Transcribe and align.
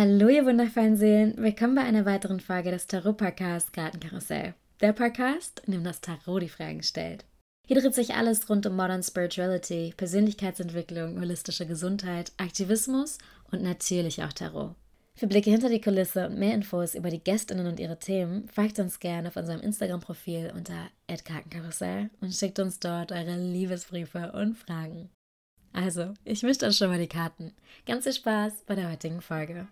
Hallo, 0.00 0.28
ihr 0.28 0.46
wundervollen 0.46 0.96
Seelen. 0.96 1.34
Willkommen 1.38 1.74
bei 1.74 1.82
einer 1.82 2.04
weiteren 2.04 2.38
Folge 2.38 2.70
des 2.70 2.86
Tarot-Podcasts 2.86 3.72
Kartenkarussell. 3.72 4.54
Der 4.80 4.92
Podcast, 4.92 5.60
in 5.66 5.72
dem 5.72 5.82
das 5.82 6.00
Tarot 6.00 6.40
die 6.40 6.48
Fragen 6.48 6.84
stellt. 6.84 7.24
Hier 7.66 7.80
dreht 7.80 7.96
sich 7.96 8.14
alles 8.14 8.48
rund 8.48 8.64
um 8.66 8.76
Modern 8.76 9.02
Spirituality, 9.02 9.92
Persönlichkeitsentwicklung, 9.96 11.20
holistische 11.20 11.66
Gesundheit, 11.66 12.30
Aktivismus 12.36 13.18
und 13.50 13.64
natürlich 13.64 14.22
auch 14.22 14.32
Tarot. 14.32 14.76
Für 15.16 15.26
Blicke 15.26 15.50
hinter 15.50 15.68
die 15.68 15.80
Kulisse 15.80 16.28
und 16.28 16.38
mehr 16.38 16.54
Infos 16.54 16.94
über 16.94 17.10
die 17.10 17.24
Gästinnen 17.24 17.66
und 17.66 17.80
ihre 17.80 17.98
Themen, 17.98 18.48
folgt 18.50 18.78
uns 18.78 19.00
gerne 19.00 19.26
auf 19.26 19.36
unserem 19.36 19.62
Instagram-Profil 19.62 20.52
unter 20.54 20.90
@kartenkarussell 21.08 22.10
und 22.20 22.32
schickt 22.32 22.60
uns 22.60 22.78
dort 22.78 23.10
eure 23.10 23.36
Liebesbriefe 23.36 24.30
und 24.30 24.56
Fragen. 24.56 25.10
Also, 25.72 26.14
ich 26.24 26.42
mische 26.42 26.60
dann 26.60 26.72
schon 26.72 26.88
mal 26.88 26.98
die 26.98 27.08
Karten. 27.08 27.52
Ganz 27.86 28.04
viel 28.04 28.12
Spaß 28.12 28.64
bei 28.66 28.74
der 28.74 28.90
heutigen 28.90 29.20
Folge. 29.20 29.68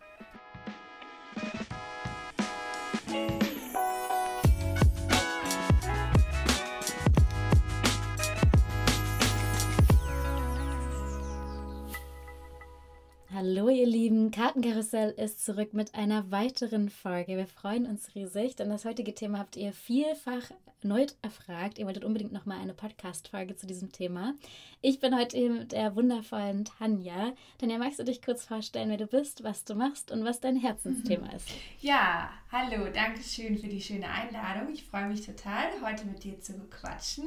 Hallo 13.39 13.68
ihr 13.68 13.86
Lieben, 13.86 14.31
Kartenkarussell 14.31 15.11
ist 15.11 15.44
zurück 15.44 15.75
mit 15.75 15.94
einer 15.94 16.31
weiteren 16.31 16.89
Folge. 16.89 17.36
Wir 17.36 17.46
freuen 17.46 17.85
uns 17.85 18.14
riesig, 18.14 18.57
denn 18.57 18.71
das 18.71 18.86
heutige 18.86 19.14
Thema 19.14 19.40
habt 19.40 19.57
ihr 19.57 19.75
vielfach 19.75 20.50
erneut 20.82 21.17
erfragt. 21.21 21.79
Ihr 21.79 21.85
wolltet 21.85 22.04
unbedingt 22.04 22.32
nochmal 22.32 22.61
eine 22.61 22.72
Podcast-Folge 22.72 23.54
zu 23.54 23.67
diesem 23.67 23.93
Thema. 23.93 24.32
Ich 24.80 25.00
bin 25.00 25.14
heute 25.14 25.36
hier 25.36 25.50
mit 25.50 25.72
der 25.72 25.96
wundervollen 25.96 26.64
Tanja. 26.64 27.35
Tanja, 27.58 27.77
magst 27.77 27.99
du 27.99 28.04
dich 28.04 28.22
kurz 28.22 28.46
vorstellen, 28.46 28.89
wer 28.89 28.96
du 28.96 29.07
bist, 29.07 29.44
was 29.44 29.64
du 29.64 29.75
machst 29.75 30.13
und 30.13 30.25
was 30.25 30.41
dein 30.41 30.57
Herzensthema 30.57 31.30
ist? 31.32 31.49
Ja, 31.80 32.30
hallo, 32.56 32.86
danke 32.91 33.22
schön 33.22 33.58
für 33.58 33.69
die 33.69 33.82
schöne 33.82 34.08
Einladung. 34.08 34.72
Ich 34.72 34.84
freue 34.84 35.08
mich 35.08 35.26
total, 35.26 35.66
heute 35.82 36.06
mit 36.06 36.24
dir 36.24 36.40
zu 36.40 36.54
quatschen. 36.70 37.26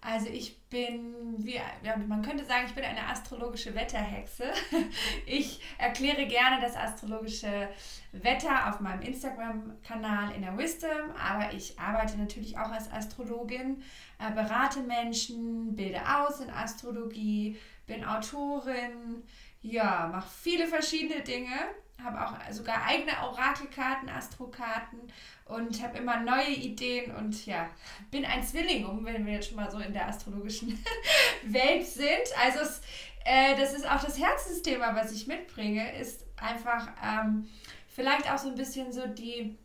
Also 0.00 0.28
ich 0.28 0.60
bin, 0.68 1.34
wie, 1.38 1.60
man 2.06 2.22
könnte 2.22 2.44
sagen, 2.44 2.66
ich 2.68 2.74
bin 2.74 2.84
eine 2.84 3.04
astrologische 3.08 3.74
Wetterhexe. 3.74 4.52
Ich 5.26 5.60
erkläre 5.78 6.26
gerne 6.26 6.60
das 6.60 6.76
astrologische 6.76 7.68
Wetter 8.12 8.68
auf 8.68 8.80
meinem 8.80 9.02
Instagram-Kanal 9.02 10.34
in 10.34 10.42
der 10.42 10.56
Wisdom, 10.56 11.10
aber 11.18 11.52
ich 11.52 11.78
arbeite 11.78 12.16
natürlich 12.18 12.56
auch 12.56 12.70
als 12.70 12.92
Astrologin, 12.92 13.82
äh, 14.18 14.32
berate 14.32 14.80
Menschen, 14.80 15.74
bilde 15.74 16.00
aus 16.00 16.40
in 16.40 16.50
Astrologie, 16.50 17.58
bin 17.86 18.04
Autorin, 18.04 19.24
ja, 19.62 20.08
mache 20.12 20.30
viele 20.42 20.66
verschiedene 20.66 21.22
Dinge 21.22 21.54
habe 22.02 22.24
auch 22.24 22.52
sogar 22.52 22.84
eigene 22.86 23.12
Orakelkarten, 23.22 24.08
Astrokarten 24.08 25.00
und 25.44 25.82
habe 25.82 25.98
immer 25.98 26.20
neue 26.20 26.50
Ideen 26.50 27.14
und 27.14 27.46
ja, 27.46 27.68
bin 28.10 28.24
ein 28.24 28.42
Zwilling, 28.42 29.04
wenn 29.04 29.26
wir 29.26 29.34
jetzt 29.34 29.48
schon 29.48 29.56
mal 29.56 29.70
so 29.70 29.78
in 29.78 29.92
der 29.92 30.08
astrologischen 30.08 30.82
Welt 31.44 31.86
sind. 31.86 32.06
Also 32.40 32.60
es, 32.60 32.80
äh, 33.24 33.56
das 33.56 33.74
ist 33.74 33.88
auch 33.88 34.02
das 34.02 34.18
Herzensthema, 34.18 34.94
was 34.94 35.12
ich 35.12 35.26
mitbringe, 35.26 35.96
ist 35.98 36.24
einfach 36.36 36.88
ähm, 37.04 37.48
vielleicht 37.88 38.30
auch 38.30 38.38
so 38.38 38.48
ein 38.48 38.54
bisschen 38.54 38.92
so 38.92 39.06
die 39.06 39.58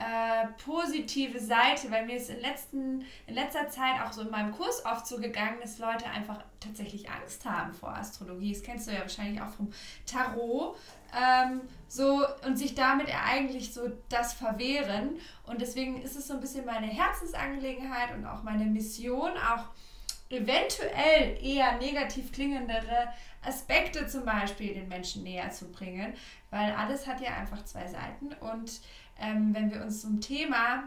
äh, 0.00 0.46
positive 0.64 1.38
Seite, 1.38 1.90
weil 1.90 2.06
mir 2.06 2.16
ist 2.16 2.30
in, 2.30 2.40
letzten, 2.40 3.04
in 3.26 3.34
letzter 3.34 3.68
Zeit 3.68 4.00
auch 4.02 4.12
so 4.12 4.22
in 4.22 4.30
meinem 4.30 4.50
Kurs 4.50 4.82
oft 4.86 5.06
so 5.06 5.18
gegangen, 5.18 5.58
dass 5.60 5.78
Leute 5.78 6.06
einfach 6.06 6.42
tatsächlich 6.58 7.10
Angst 7.10 7.44
haben 7.44 7.74
vor 7.74 7.90
Astrologie. 7.94 8.54
Das 8.54 8.62
kennst 8.62 8.88
du 8.88 8.92
ja 8.92 9.00
wahrscheinlich 9.00 9.42
auch 9.42 9.50
vom 9.50 9.70
Tarot. 10.06 10.76
Ähm, 11.14 11.60
so 11.88 12.24
und 12.46 12.56
sich 12.56 12.74
damit 12.74 13.08
eigentlich 13.26 13.74
so 13.74 13.90
das 14.08 14.32
verwehren. 14.32 15.18
Und 15.46 15.60
deswegen 15.60 16.00
ist 16.00 16.16
es 16.16 16.28
so 16.28 16.34
ein 16.34 16.40
bisschen 16.40 16.64
meine 16.64 16.86
Herzensangelegenheit 16.86 18.14
und 18.14 18.24
auch 18.24 18.42
meine 18.42 18.64
Mission, 18.64 19.32
auch 19.32 19.66
eventuell 20.30 21.36
eher 21.42 21.76
negativ 21.78 22.32
klingendere 22.32 23.12
Aspekte 23.42 24.06
zum 24.06 24.24
Beispiel 24.24 24.72
den 24.72 24.88
Menschen 24.88 25.24
näher 25.24 25.50
zu 25.50 25.70
bringen, 25.72 26.14
weil 26.50 26.72
alles 26.72 27.06
hat 27.06 27.20
ja 27.20 27.34
einfach 27.34 27.64
zwei 27.64 27.86
Seiten 27.86 28.32
und 28.40 28.80
ähm, 29.20 29.54
wenn 29.54 29.70
wir 29.70 29.82
uns 29.82 30.00
zum 30.00 30.20
Thema 30.20 30.84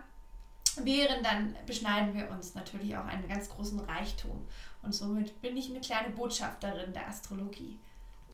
wehren, 0.77 1.23
dann 1.23 1.55
beschneiden 1.65 2.13
wir 2.13 2.29
uns 2.31 2.55
natürlich 2.55 2.97
auch 2.97 3.05
einen 3.05 3.27
ganz 3.27 3.49
großen 3.49 3.79
Reichtum 3.81 4.45
und 4.81 4.93
somit 4.93 5.41
bin 5.41 5.55
ich 5.55 5.69
eine 5.69 5.81
kleine 5.81 6.09
Botschafterin 6.09 6.93
der 6.93 7.07
Astrologie. 7.07 7.79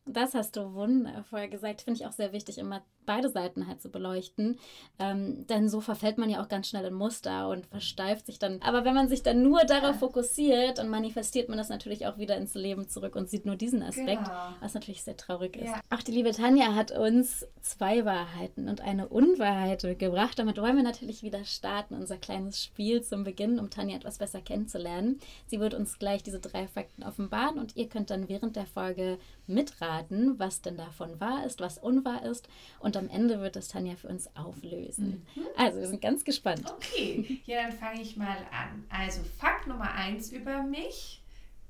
Das 0.05 0.33
hast 0.33 0.55
du 0.55 0.73
wundervoll 0.73 1.49
gesagt. 1.49 1.81
Finde 1.81 1.99
ich 1.99 2.07
auch 2.07 2.11
sehr 2.11 2.31
wichtig, 2.33 2.57
immer 2.57 2.81
beide 3.09 3.29
Seiten 3.29 3.65
halt 3.65 3.81
zu 3.81 3.89
beleuchten. 3.89 4.59
Ähm, 4.99 5.47
denn 5.47 5.67
so 5.67 5.81
verfällt 5.81 6.19
man 6.19 6.29
ja 6.29 6.43
auch 6.43 6.47
ganz 6.47 6.69
schnell 6.69 6.85
in 6.85 6.93
Muster 6.93 7.49
und 7.49 7.65
versteift 7.65 8.27
sich 8.27 8.37
dann. 8.37 8.61
Aber 8.61 8.85
wenn 8.85 8.93
man 8.93 9.09
sich 9.09 9.23
dann 9.23 9.41
nur 9.41 9.61
darauf 9.63 9.97
fokussiert, 9.97 10.77
dann 10.77 10.89
manifestiert 10.89 11.49
man 11.49 11.57
das 11.57 11.69
natürlich 11.69 12.05
auch 12.05 12.19
wieder 12.19 12.37
ins 12.37 12.53
Leben 12.53 12.87
zurück 12.87 13.15
und 13.15 13.27
sieht 13.27 13.47
nur 13.47 13.55
diesen 13.55 13.81
Aspekt, 13.81 14.25
genau. 14.25 14.53
was 14.59 14.75
natürlich 14.75 15.01
sehr 15.01 15.17
traurig 15.17 15.55
ist. 15.55 15.65
Ja. 15.65 15.79
Auch 15.89 16.03
die 16.03 16.11
liebe 16.11 16.31
Tanja 16.33 16.75
hat 16.75 16.91
uns 16.91 17.47
zwei 17.61 18.05
Wahrheiten 18.05 18.69
und 18.69 18.81
eine 18.81 19.07
Unwahrheit 19.07 19.81
gebracht. 19.97 20.37
Damit 20.37 20.61
wollen 20.61 20.75
wir 20.75 20.83
natürlich 20.83 21.23
wieder 21.23 21.43
starten, 21.45 21.95
unser 21.95 22.17
kleines 22.17 22.63
Spiel 22.63 23.01
zum 23.01 23.23
Beginn, 23.23 23.57
um 23.57 23.71
Tanja 23.71 23.95
etwas 23.95 24.19
besser 24.19 24.41
kennenzulernen. 24.41 25.19
Sie 25.47 25.59
wird 25.59 25.73
uns 25.73 25.97
gleich 25.97 26.21
diese 26.21 26.39
drei 26.39 26.67
Fakten 26.67 27.01
offenbaren 27.01 27.57
und 27.57 27.75
ihr 27.75 27.89
könnt 27.89 28.11
dann 28.11 28.29
während 28.29 28.55
der 28.55 28.67
Folge 28.67 29.17
mitraten, 29.47 30.37
was 30.37 30.61
denn 30.61 30.77
davon 30.77 31.19
wahr 31.19 31.43
ist, 31.43 31.59
was 31.59 31.79
unwahr 31.79 32.23
ist 32.23 32.47
und 32.79 32.98
am 32.99 33.09
Ende 33.09 33.39
wird 33.39 33.55
das 33.55 33.67
Tanja 33.67 33.95
für 33.95 34.07
uns 34.07 34.35
auflösen. 34.35 35.25
Mhm. 35.35 35.47
Also, 35.57 35.79
wir 35.79 35.87
sind 35.87 36.01
ganz 36.01 36.23
gespannt. 36.23 36.71
Okay, 36.71 37.41
ja, 37.45 37.63
dann 37.63 37.71
fange 37.71 38.01
ich 38.01 38.17
mal 38.17 38.37
an. 38.51 38.85
Also, 38.89 39.21
Fakt 39.37 39.67
Nummer 39.67 39.91
eins 39.93 40.31
über 40.31 40.63
mich. 40.63 41.21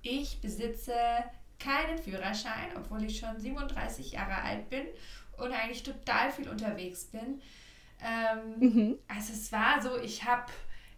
Ich 0.01 0.39
besitze 0.41 0.93
keinen 1.59 1.97
Führerschein, 1.97 2.69
obwohl 2.75 3.03
ich 3.03 3.19
schon 3.19 3.37
37 3.37 4.13
Jahre 4.13 4.41
alt 4.41 4.69
bin 4.69 4.85
und 5.37 5.51
eigentlich 5.51 5.83
total 5.83 6.31
viel 6.31 6.49
unterwegs 6.49 7.05
bin. 7.05 7.41
Ähm, 8.01 8.59
mhm. 8.59 8.99
Also 9.07 9.33
es 9.33 9.51
war 9.51 9.81
so, 9.81 9.97
ich 9.97 10.23
habe 10.23 10.51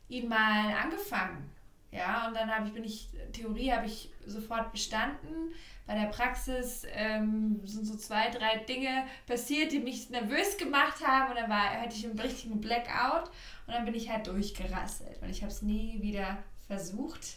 ihn 0.07 0.27
mal 0.27 0.73
angefangen. 0.75 1.49
Ja, 1.91 2.27
und 2.27 2.35
dann 2.35 2.49
habe 2.49 2.67
ich, 2.67 2.73
bin 2.73 2.83
ich, 2.83 3.09
Theorie 3.33 3.71
habe 3.71 3.85
ich 3.85 4.09
sofort 4.25 4.71
bestanden 4.71 5.53
bei 5.91 5.95
der 5.99 6.07
Praxis 6.07 6.85
ähm, 6.93 7.59
sind 7.65 7.85
so 7.85 7.97
zwei, 7.97 8.29
drei 8.29 8.59
Dinge 8.59 9.05
passiert, 9.27 9.73
die 9.73 9.79
mich 9.79 10.09
nervös 10.09 10.55
gemacht 10.57 11.05
haben 11.05 11.31
und 11.31 11.37
dann 11.37 11.49
war, 11.49 11.69
hatte 11.81 11.95
ich 11.95 12.05
einen 12.05 12.17
richtigen 12.17 12.61
Blackout 12.61 13.29
und 13.67 13.73
dann 13.73 13.83
bin 13.83 13.93
ich 13.93 14.09
halt 14.09 14.25
durchgerasselt 14.25 15.21
und 15.21 15.29
ich 15.29 15.41
habe 15.41 15.51
es 15.51 15.61
nie 15.61 16.01
wieder 16.01 16.37
versucht. 16.67 17.35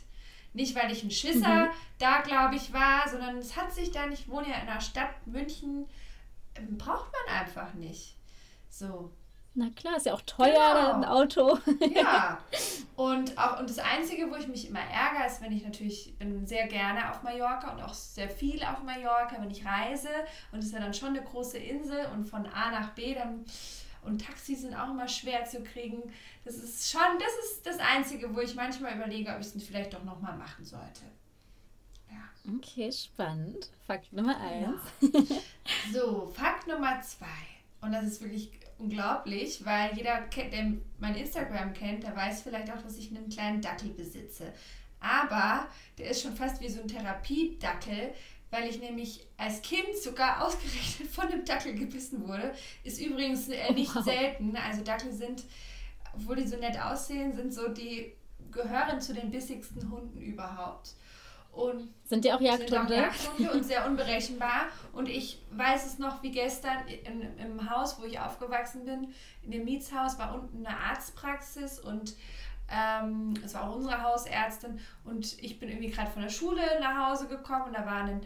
Nicht, 0.52 0.76
weil 0.76 0.92
ich 0.92 1.02
ein 1.02 1.10
Schisser 1.10 1.66
mhm. 1.66 1.70
da, 1.98 2.20
glaube 2.20 2.54
ich, 2.54 2.72
war, 2.72 3.08
sondern 3.08 3.38
es 3.38 3.56
hat 3.56 3.72
sich 3.72 3.90
dann, 3.90 4.12
ich 4.12 4.28
wohne 4.28 4.48
ja 4.48 4.54
in 4.54 4.68
einer 4.68 4.80
Stadt, 4.80 5.26
München, 5.26 5.88
ähm, 6.54 6.78
braucht 6.78 7.10
man 7.12 7.40
einfach 7.40 7.74
nicht. 7.74 8.14
So, 8.70 9.10
na 9.54 9.70
klar, 9.70 9.96
ist 9.96 10.06
ja 10.06 10.14
auch 10.14 10.22
teuer, 10.22 10.50
genau. 10.52 10.94
ein 10.94 11.04
Auto. 11.04 11.58
ja. 11.94 12.38
Und 12.96 13.36
auch 13.36 13.58
und 13.58 13.68
das 13.68 13.80
Einzige, 13.80 14.30
wo 14.30 14.36
ich 14.36 14.46
mich 14.46 14.68
immer 14.68 14.78
ärgere, 14.78 15.26
ist, 15.26 15.40
wenn 15.40 15.50
ich 15.50 15.64
natürlich 15.64 16.16
bin 16.16 16.46
sehr 16.46 16.68
gerne 16.68 17.10
auf 17.10 17.24
Mallorca 17.24 17.72
und 17.72 17.82
auch 17.82 17.92
sehr 17.92 18.28
viel 18.28 18.62
auf 18.62 18.84
Mallorca, 18.84 19.34
wenn 19.40 19.50
ich 19.50 19.66
reise. 19.66 20.10
Und 20.52 20.60
es 20.60 20.66
ist 20.66 20.74
ja 20.74 20.78
dann 20.78 20.94
schon 20.94 21.08
eine 21.08 21.22
große 21.22 21.58
Insel 21.58 22.06
und 22.14 22.24
von 22.24 22.46
A 22.46 22.70
nach 22.70 22.90
B 22.90 23.14
dann 23.14 23.44
und 24.04 24.24
Taxis 24.24 24.60
sind 24.60 24.74
auch 24.74 24.90
immer 24.90 25.08
schwer 25.08 25.44
zu 25.44 25.62
kriegen. 25.62 26.02
Das 26.44 26.56
ist 26.56 26.90
schon, 26.90 27.00
das 27.18 27.50
ist 27.50 27.66
das 27.66 27.78
Einzige, 27.78 28.34
wo 28.34 28.40
ich 28.40 28.54
manchmal 28.54 28.94
überlege, 28.94 29.32
ob 29.32 29.40
ich 29.40 29.54
es 29.54 29.64
vielleicht 29.64 29.94
doch 29.94 30.04
nochmal 30.04 30.36
machen 30.36 30.64
sollte. 30.64 31.02
Ja. 32.10 32.54
Okay, 32.56 32.92
spannend. 32.92 33.70
Fakt 33.86 34.12
Nummer 34.12 34.36
eins. 34.40 34.80
Ja. 35.00 35.20
So, 35.92 36.26
Fakt 36.26 36.68
Nummer 36.68 37.00
zwei. 37.00 37.26
Und 37.80 37.92
das 37.92 38.04
ist 38.04 38.20
wirklich 38.22 38.50
unglaublich, 38.78 39.64
weil 39.64 39.94
jeder, 39.96 40.22
der 40.22 40.72
mein 40.98 41.14
Instagram 41.14 41.72
kennt, 41.72 42.02
der 42.02 42.14
weiß 42.16 42.42
vielleicht 42.42 42.70
auch, 42.70 42.82
dass 42.82 42.98
ich 42.98 43.10
einen 43.10 43.28
kleinen 43.28 43.60
Dackel 43.60 43.90
besitze. 43.90 44.52
Aber 45.00 45.68
der 45.98 46.10
ist 46.10 46.22
schon 46.22 46.34
fast 46.34 46.60
wie 46.60 46.68
so 46.68 46.80
ein 46.80 46.88
Therapiedackel, 46.88 48.14
weil 48.50 48.68
ich 48.68 48.80
nämlich 48.80 49.26
als 49.36 49.60
Kind 49.62 49.96
sogar 50.02 50.42
ausgerechnet 50.46 51.08
von 51.08 51.26
einem 51.26 51.44
Dackel 51.44 51.74
gebissen 51.74 52.26
wurde. 52.26 52.54
Ist 52.84 53.00
übrigens 53.00 53.48
äh, 53.48 53.72
nicht 53.72 53.94
wow. 53.94 54.04
selten. 54.04 54.56
Also 54.56 54.82
Dackel 54.82 55.12
sind, 55.12 55.44
obwohl 56.14 56.36
die 56.36 56.46
so 56.46 56.56
nett 56.56 56.80
aussehen, 56.80 57.34
sind 57.34 57.52
so 57.52 57.68
die 57.68 58.12
gehören 58.50 59.00
zu 59.00 59.12
den 59.12 59.30
bissigsten 59.30 59.90
Hunden 59.90 60.20
überhaupt. 60.20 60.94
Und 61.54 61.94
sind 62.04 62.24
die 62.24 62.32
auch 62.32 62.40
Jagdhunde? 62.40 62.70
Sind 62.70 62.80
auch 62.82 63.38
Jagdhunde 63.38 63.52
und 63.52 63.64
sehr 63.64 63.86
unberechenbar. 63.86 64.66
Und 64.92 65.08
ich 65.08 65.42
weiß 65.52 65.86
es 65.86 65.98
noch 65.98 66.22
wie 66.22 66.30
gestern 66.30 66.86
in, 66.88 67.38
im 67.38 67.70
Haus, 67.70 68.00
wo 68.00 68.04
ich 68.04 68.18
aufgewachsen 68.18 68.84
bin, 68.84 69.08
in 69.42 69.50
dem 69.50 69.64
Mietshaus 69.64 70.18
war 70.18 70.34
unten 70.34 70.66
eine 70.66 70.76
Arztpraxis 70.76 71.78
und 71.78 72.14
ähm, 72.70 73.34
es 73.44 73.54
war 73.54 73.68
auch 73.68 73.76
unsere 73.76 74.02
Hausärztin 74.02 74.80
und 75.04 75.42
ich 75.42 75.58
bin 75.58 75.68
irgendwie 75.68 75.90
gerade 75.90 76.10
von 76.10 76.22
der 76.22 76.30
Schule 76.30 76.62
nach 76.80 77.10
Hause 77.10 77.28
gekommen 77.28 77.66
und 77.66 77.74
da 77.74 77.84
war 77.84 78.04
ein 78.04 78.22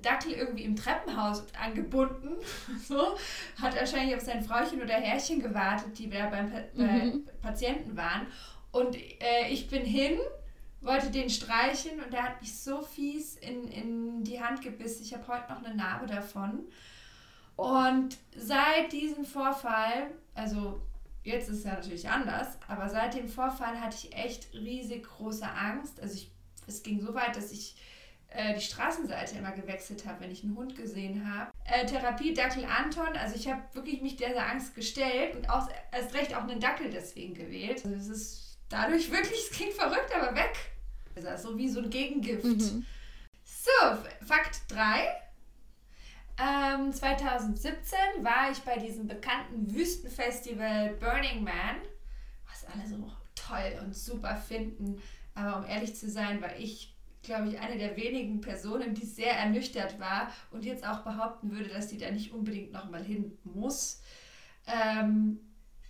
Dackel 0.00 0.32
irgendwie 0.32 0.64
im 0.64 0.76
Treppenhaus 0.76 1.44
angebunden. 1.60 2.36
so, 2.88 3.16
hat 3.60 3.76
wahrscheinlich 3.76 4.16
auf 4.16 4.22
sein 4.22 4.42
Frauchen 4.42 4.80
oder 4.80 4.94
Herrchen 4.94 5.40
gewartet, 5.40 5.98
die 5.98 6.08
da 6.08 6.26
beim 6.26 6.46
mhm. 6.74 7.24
bei 7.24 7.32
Patienten 7.42 7.96
waren. 7.96 8.26
Und 8.72 8.96
äh, 8.96 9.48
ich 9.50 9.68
bin 9.68 9.84
hin, 9.84 10.18
wollte 10.86 11.10
den 11.10 11.28
streichen 11.30 12.00
und 12.02 12.12
der 12.12 12.22
hat 12.22 12.40
mich 12.40 12.58
so 12.58 12.82
fies 12.82 13.36
in, 13.36 13.68
in 13.68 14.24
die 14.24 14.40
Hand 14.40 14.62
gebissen. 14.62 15.02
Ich 15.02 15.12
habe 15.12 15.26
heute 15.28 15.52
noch 15.52 15.62
eine 15.62 15.74
Narbe 15.74 16.06
davon. 16.06 16.66
Und 17.56 18.16
seit 18.36 18.92
diesem 18.92 19.24
Vorfall, 19.24 20.10
also 20.34 20.80
jetzt 21.24 21.48
ist 21.48 21.58
es 21.58 21.64
ja 21.64 21.74
natürlich 21.74 22.08
anders, 22.08 22.58
aber 22.68 22.88
seit 22.88 23.14
dem 23.14 23.28
Vorfall 23.28 23.80
hatte 23.80 23.96
ich 23.96 24.14
echt 24.14 24.52
riesig 24.52 25.04
große 25.04 25.48
Angst. 25.48 26.00
Also 26.00 26.14
ich, 26.14 26.30
es 26.66 26.82
ging 26.82 27.00
so 27.00 27.14
weit, 27.14 27.34
dass 27.34 27.50
ich 27.50 27.76
äh, 28.28 28.54
die 28.54 28.60
Straßenseite 28.60 29.38
immer 29.38 29.52
gewechselt 29.52 30.06
habe, 30.06 30.20
wenn 30.20 30.30
ich 30.30 30.44
einen 30.44 30.56
Hund 30.56 30.76
gesehen 30.76 31.32
habe. 31.32 31.50
Äh, 31.64 31.86
Therapie 31.86 32.34
Dackel 32.34 32.64
Anton, 32.64 33.16
also 33.16 33.34
ich 33.34 33.50
habe 33.50 33.62
wirklich 33.72 34.02
mich 34.02 34.16
dieser 34.16 34.46
Angst 34.46 34.74
gestellt 34.74 35.34
und 35.34 35.48
auch 35.48 35.68
erst 35.92 36.14
recht 36.14 36.34
auch 36.36 36.42
einen 36.42 36.60
Dackel 36.60 36.90
deswegen 36.90 37.34
gewählt. 37.34 37.84
Also 37.84 37.96
es 37.96 38.08
ist 38.08 38.58
dadurch 38.68 39.10
wirklich, 39.10 39.38
es 39.38 39.50
klingt 39.50 39.72
verrückt, 39.72 40.14
aber 40.14 40.36
weg. 40.36 40.75
Also 41.16 41.50
so 41.50 41.58
wie 41.58 41.68
so 41.68 41.80
ein 41.80 41.90
Gegengift. 41.90 42.44
Mhm. 42.44 42.84
So, 43.44 43.70
Fakt 44.26 44.60
3. 44.68 45.06
Ähm, 46.38 46.92
2017 46.92 47.98
war 48.20 48.50
ich 48.50 48.58
bei 48.58 48.76
diesem 48.76 49.06
bekannten 49.06 49.74
Wüstenfestival 49.74 50.90
Burning 51.00 51.42
Man, 51.42 51.76
was 52.48 52.66
alle 52.66 52.86
so 52.86 53.10
toll 53.34 53.80
und 53.82 53.96
super 53.96 54.36
finden. 54.36 55.00
Aber 55.34 55.58
um 55.58 55.64
ehrlich 55.64 55.96
zu 55.96 56.10
sein, 56.10 56.42
war 56.42 56.56
ich 56.56 56.96
glaube 57.26 57.48
ich, 57.48 57.60
eine 57.60 57.76
der 57.76 57.96
wenigen 57.96 58.40
Personen, 58.40 58.94
die 58.94 59.04
sehr 59.04 59.32
ernüchtert 59.32 60.00
war 60.00 60.30
und 60.52 60.64
jetzt 60.64 60.86
auch 60.86 61.00
behaupten 61.00 61.50
würde, 61.50 61.68
dass 61.68 61.90
sie 61.90 61.98
da 61.98 62.10
nicht 62.10 62.32
unbedingt 62.32 62.72
nochmal 62.72 63.02
hin 63.02 63.36
muss. 63.44 64.00
Ähm, 64.66 65.40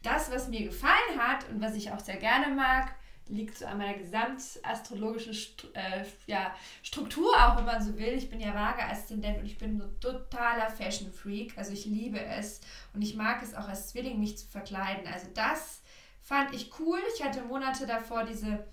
das, 0.03 0.31
was 0.31 0.49
mir 0.49 0.65
gefallen 0.65 1.19
hat 1.19 1.49
und 1.51 1.61
was 1.61 1.75
ich 1.75 1.93
auch 1.93 2.01
sehr 2.01 2.17
gerne 2.17 2.55
mag, 2.55 2.95
liegt 3.29 3.59
so 3.59 3.67
an 3.67 3.79
meiner 3.79 3.99
gesamtastrologischen 3.99 5.35
St 5.35 5.69
äh, 5.75 6.05
ja, 6.27 6.55
Struktur, 6.83 7.31
auch 7.35 7.57
wenn 7.57 7.65
man 7.65 7.83
so 7.83 7.97
will. 7.97 8.13
Ich 8.15 8.31
bin 8.31 8.41
ja 8.41 8.55
vage 8.55 8.85
Aszendent 8.85 9.39
und 9.39 9.47
ich 9.47 9.59
bin 9.59 9.79
so 9.79 9.87
totaler 10.01 10.71
Fashion 10.71 11.13
Freak. 11.13 11.57
Also 11.57 11.73
ich 11.73 11.87
liebe 11.87 12.21
es 12.21 12.61
und 12.95 13.03
ich 13.03 13.17
mag 13.17 13.43
es 13.43 13.55
auch 13.55 13.69
als 13.69 13.89
Zwilling, 13.89 14.21
mich 14.21 14.39
zu 14.39 14.47
verkleiden. 14.47 15.07
Also 15.13 15.27
das 15.35 15.83
fand 16.23 16.55
ich 16.55 16.71
cool. 16.79 16.99
Ich 17.15 17.25
hatte 17.25 17.43
Monate 17.43 17.87
davor 17.87 18.25
diese 18.25 18.65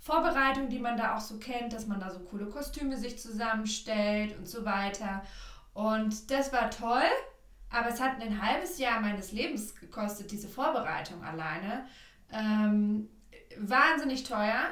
Vorbereitung, 0.00 0.68
die 0.68 0.78
man 0.78 0.96
da 0.96 1.16
auch 1.16 1.20
so 1.20 1.38
kennt, 1.38 1.72
dass 1.72 1.86
man 1.86 2.00
da 2.00 2.10
so 2.10 2.20
coole 2.20 2.46
Kostüme 2.46 2.96
sich 2.96 3.18
zusammenstellt 3.18 4.36
und 4.38 4.48
so 4.48 4.64
weiter. 4.64 5.22
Und 5.74 6.30
das 6.30 6.52
war 6.52 6.70
toll, 6.70 7.08
aber 7.70 7.88
es 7.88 8.00
hat 8.00 8.20
ein 8.20 8.42
halbes 8.42 8.78
Jahr 8.78 9.00
meines 9.00 9.32
Lebens 9.32 9.74
gekostet, 9.76 10.30
diese 10.30 10.48
Vorbereitung 10.48 11.22
alleine. 11.22 11.86
Ähm, 12.32 13.08
wahnsinnig 13.60 14.24
teuer. 14.24 14.70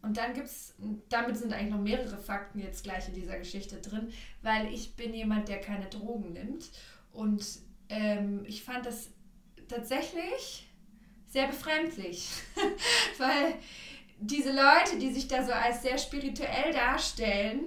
Und 0.00 0.16
dann 0.16 0.32
gibt 0.32 0.46
es, 0.46 0.74
damit 1.08 1.36
sind 1.36 1.52
eigentlich 1.52 1.72
noch 1.72 1.80
mehrere 1.80 2.18
Fakten 2.18 2.60
jetzt 2.60 2.84
gleich 2.84 3.08
in 3.08 3.14
dieser 3.14 3.38
Geschichte 3.38 3.80
drin, 3.80 4.12
weil 4.42 4.72
ich 4.72 4.94
bin 4.94 5.12
jemand, 5.12 5.48
der 5.48 5.60
keine 5.60 5.86
Drogen 5.86 6.32
nimmt. 6.32 6.70
Und 7.12 7.44
ähm, 7.88 8.44
ich 8.46 8.62
fand 8.62 8.86
das 8.86 9.10
tatsächlich 9.68 10.68
sehr 11.28 11.48
befremdlich, 11.48 12.28
weil 13.18 13.54
diese 14.20 14.50
Leute, 14.50 14.98
die 15.00 15.12
sich 15.12 15.28
da 15.28 15.44
so 15.44 15.52
als 15.52 15.82
sehr 15.82 15.98
spirituell 15.98 16.72
darstellen, 16.72 17.62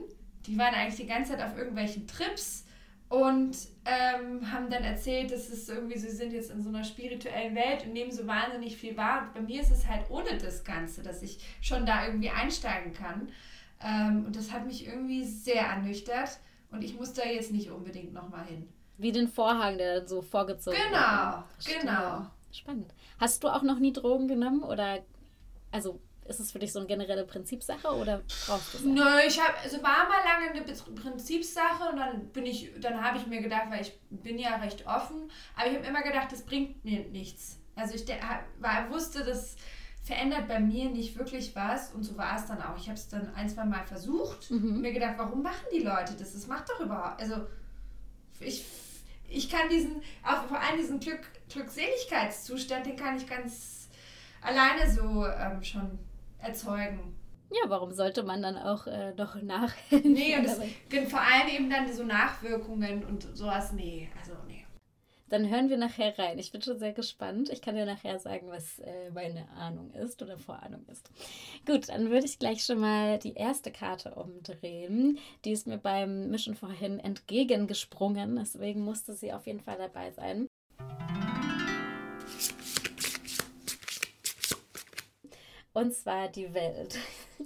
die 0.48 0.58
waren 0.58 0.74
eigentlich 0.74 1.00
die 1.00 1.08
ganze 1.08 1.34
Zeit 1.34 1.42
auf 1.44 1.58
irgendwelchen 1.58 2.08
Trips 2.08 2.66
und 3.12 3.58
ähm, 3.84 4.50
haben 4.54 4.70
dann 4.70 4.86
erzählt, 4.86 5.32
dass 5.32 5.50
es 5.50 5.68
irgendwie, 5.68 5.98
sie 5.98 6.10
sind 6.10 6.32
jetzt 6.32 6.50
in 6.50 6.62
so 6.64 6.70
einer 6.70 6.86
spirituellen 6.86 7.54
Welt 7.56 7.86
und 7.86 7.92
nehmen 7.92 8.10
so 8.10 8.26
wahnsinnig 8.26 8.78
viel 8.78 8.96
wahr. 8.96 9.30
Bei 9.34 9.42
mir 9.42 9.62
ist 9.62 9.70
es 9.70 9.86
halt 9.86 10.10
ohne 10.10 10.38
das 10.38 10.64
Ganze, 10.64 11.04
dass 11.04 11.22
ich 11.22 11.38
schon 11.60 11.86
da 11.86 12.06
irgendwie 12.06 12.30
einsteigen 12.30 12.94
kann. 12.94 13.28
Ähm, 13.84 14.24
und 14.26 14.38
das 14.38 14.54
hat 14.54 14.66
mich 14.66 14.88
irgendwie 14.88 15.26
sehr 15.26 15.62
ernüchtert 15.62 16.40
und 16.72 16.86
ich 16.86 16.98
muss 16.98 17.12
da 17.12 17.26
jetzt 17.26 17.52
nicht 17.52 17.70
unbedingt 17.70 18.14
nochmal 18.14 18.46
hin. 18.46 18.70
Wie 18.98 19.12
den 19.12 19.28
Vorhang, 19.28 19.78
der 19.78 20.08
so 20.08 20.22
vorgezogen 20.22 20.78
wird. 20.78 20.90
Genau, 20.90 21.44
genau. 21.82 22.28
Spannend. 22.54 22.94
Hast 23.20 23.44
du 23.44 23.50
auch 23.50 23.64
noch 23.64 23.80
nie 23.80 23.92
Drogen 23.92 24.30
genommen 24.30 24.64
oder 24.64 25.00
also 25.74 26.00
ist 26.26 26.40
es 26.40 26.52
für 26.52 26.60
dich 26.60 26.72
so 26.72 26.80
eine 26.80 26.88
generelle 26.88 27.26
Prinzipsache 27.26 27.88
oder 27.90 28.24
brauchst 28.48 28.74
du 28.74 28.78
es? 28.78 28.84
Nö, 28.84 29.20
ich 29.28 29.40
habe, 29.42 29.58
also 29.64 29.78
war 29.78 30.08
mal 30.08 30.24
lange 30.24 30.52
eine 30.52 30.62
Prinzipsache 30.62 31.90
und 31.92 31.98
dann 31.98 32.28
bin 32.30 32.46
ich, 32.46 32.72
dann 32.80 33.04
habe 33.04 33.18
ich 33.18 33.28
mir 33.28 33.42
gedacht, 33.42 33.66
weil 33.70 33.82
ich 33.82 34.00
bin 34.10 34.38
ja 34.38 34.56
recht 34.58 34.86
offen, 34.88 35.32
aber 35.56 35.70
ich 35.70 35.78
habe 35.78 35.86
immer 35.86 36.04
gedacht, 36.04 36.32
das 36.32 36.44
bringt 36.44 36.84
mir 36.86 37.06
nichts. 37.06 37.60
Also 37.76 37.96
ich 37.96 38.06
war, 38.60 38.90
wusste, 38.90 39.24
das 39.24 39.56
verändert 40.04 40.48
bei 40.48 40.60
mir 40.60 40.90
nicht 40.90 41.18
wirklich 41.18 41.56
was 41.56 41.92
und 41.94 42.04
so 42.04 42.18
war 42.18 42.36
es 42.36 42.46
dann 42.46 42.62
auch. 42.62 42.78
Ich 42.78 42.88
habe 42.88 42.98
es 42.98 43.08
dann 43.08 43.34
ein, 43.36 43.50
zwei 43.50 43.66
Mal 43.66 43.84
versucht 43.86 44.52
mhm. 44.52 44.76
und 44.76 44.82
mir 44.82 44.94
gedacht, 44.94 45.16
warum 45.18 45.42
machen 45.42 45.66
die 45.74 45.80
Leute 45.84 46.14
das? 46.18 46.34
Das 46.34 46.48
macht 46.48 46.70
doch 46.70 46.80
überhaupt, 46.80 47.22
also 47.22 47.48
ich, 48.40 48.66
ich 49.28 49.50
kann 49.50 49.70
diesen, 49.70 50.02
auch 50.24 50.46
vor 50.46 50.60
allem 50.60 50.78
diesen 50.78 51.00
Glück, 51.00 51.22
Glückseligkeitszustand, 51.50 52.86
den 52.86 52.96
kann 52.96 53.18
ich 53.18 53.28
ganz 53.28 53.90
alleine 54.42 54.92
so 54.92 55.26
ähm, 55.26 55.64
schon 55.64 56.00
erzeugen. 56.42 57.16
Ja, 57.52 57.70
warum 57.70 57.92
sollte 57.92 58.24
man 58.24 58.42
dann 58.42 58.58
auch 58.58 58.88
äh, 58.88 59.14
doch 59.14 59.42
nach. 59.42 59.74
nee, 59.92 60.38
und 60.38 60.46
das, 60.46 60.60
vor 61.10 61.22
allem 61.22 61.50
eben 61.54 61.70
dann 61.70 61.92
so 61.92 62.04
Nachwirkungen 62.04 63.04
und 63.04 63.28
sowas, 63.36 63.74
nee, 63.74 64.10
also 64.18 64.34
nee. 64.48 64.66
Dann 65.32 65.50
hören 65.50 65.70
wir 65.70 65.78
nachher 65.78 66.18
rein. 66.20 66.40
Ich 66.40 66.52
bin 66.52 66.62
schon 66.62 66.78
sehr 66.78 66.92
gespannt. 66.92 67.50
Ich 67.50 67.62
kann 67.62 67.76
dir 67.76 67.86
nachher 67.86 68.20
sagen, 68.20 68.48
was 68.50 68.80
äh, 68.80 69.12
meine 69.12 69.50
Ahnung 69.52 69.92
ist 69.92 70.22
oder 70.22 70.38
Vorahnung 70.38 70.86
ist. 70.92 71.10
Gut, 71.66 71.88
dann 71.88 72.10
würde 72.10 72.26
ich 72.26 72.38
gleich 72.38 72.66
schon 72.66 72.80
mal 72.80 73.18
die 73.18 73.36
erste 73.36 73.72
Karte 73.72 74.14
umdrehen. 74.16 75.20
Die 75.46 75.52
ist 75.52 75.68
mir 75.68 75.78
beim 75.78 76.30
Mischen 76.30 76.56
vorhin 76.56 77.00
entgegengesprungen. 77.00 78.36
Deswegen 78.36 78.82
musste 78.82 79.14
sie 79.14 79.32
auf 79.32 79.48
jeden 79.48 79.62
Fall 79.62 79.78
dabei 79.78 80.12
sein. 80.12 80.48
Und 85.74 85.94
zwar 85.94 86.28
die 86.28 86.54
Welt. 86.54 86.98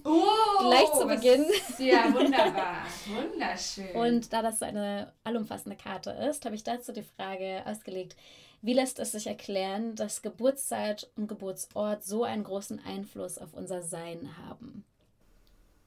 Oh, 0.04 0.60
Gleich 0.60 0.92
zu 0.94 1.07
Beginn. 1.07 1.45
Ja, 1.77 2.13
wunderbar. 2.13 2.86
Wunderschön. 3.06 3.95
Und 3.95 4.33
da 4.33 4.42
das 4.42 4.60
so 4.60 4.66
eine 4.66 5.13
allumfassende 5.24 5.77
Karte 5.77 6.12
ist, 6.12 6.45
habe 6.45 6.56
ich 6.56 6.63
dazu 6.63 6.92
die 6.92 7.04
Frage 7.04 7.63
ausgelegt, 7.66 8.16
wie 8.62 8.74
lässt 8.74 9.00
es 9.00 9.12
sich 9.12 9.27
erklären, 9.27 9.95
dass 9.95 10.23
Geburtszeit 10.23 11.09
und 11.16 11.28
Geburtsort 11.28 12.04
so 12.04 12.23
einen 12.23 12.44
großen 12.44 12.81
Einfluss 12.83 13.38
auf 13.38 13.54
unser 13.54 13.83
Sein 13.83 14.35
haben? 14.38 14.83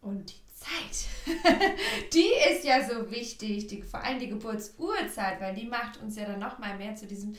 Und 0.01 0.31
die 0.31 0.55
Zeit, 0.55 1.09
die 2.13 2.29
ist 2.53 2.65
ja 2.65 2.89
so 2.89 3.11
wichtig, 3.11 3.67
die, 3.67 3.83
vor 3.83 4.03
allem 4.05 4.21
die 4.21 4.29
Geburtsurzeit, 4.29 5.41
weil 5.41 5.55
die 5.55 5.67
macht 5.67 6.01
uns 6.01 6.17
ja 6.17 6.25
dann 6.25 6.39
nochmal 6.39 6.77
mehr 6.77 6.95
zu 6.95 7.07
diesem 7.07 7.35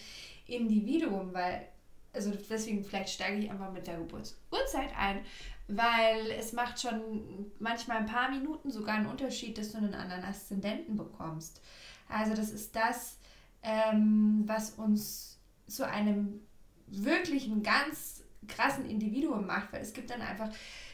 Individuum, 0.46 1.34
weil 1.34 1.68
also 2.14 2.32
deswegen 2.50 2.84
vielleicht 2.84 3.14
steige 3.14 3.38
ich 3.38 3.52
einfach 3.52 3.72
mit 3.72 3.88
der 3.88 3.98
Geburtsurzeit 3.98 4.92
ein, 4.98 5.22
weil 5.68 6.32
es 6.32 6.54
macht 6.54 6.82
schon 6.82 7.52
manchmal 7.60 7.98
ein 7.98 8.06
paar 8.06 8.30
Minuten 8.30 8.72
sogar 8.72 8.96
einen 8.96 9.06
Unterschied, 9.06 9.58
dass 9.58 9.72
du 9.72 9.78
einen 9.78 9.94
anderen 9.94 10.24
Aszendenten 10.24 10.98
bekommst. 10.98 11.62
Also 12.08 12.34
das 12.34 12.50
ist 12.50 12.76
das, 12.76 13.18
ähm, 13.62 14.44
was 14.46 14.72
uns 14.72 15.40
zu 15.68 15.88
einem 15.88 16.42
wirklichen, 16.88 17.62
ganz 17.62 18.24
krassen 18.48 18.90
Individuum 18.90 19.46
macht, 19.46 19.72
weil 19.72 19.82
es 19.82 19.94
gibt 19.94 20.10
dann 20.10 20.22
einfach 20.22 20.50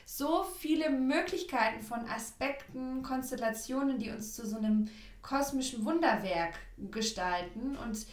so 0.05 0.43
viele 0.43 0.89
Möglichkeiten 0.89 1.81
von 1.81 2.07
Aspekten, 2.09 3.01
Konstellationen, 3.01 3.97
die 3.97 4.11
uns 4.11 4.35
zu 4.35 4.45
so 4.45 4.57
einem 4.57 4.89
kosmischen 5.21 5.85
Wunderwerk 5.85 6.53
gestalten 6.91 7.75
und 7.77 8.05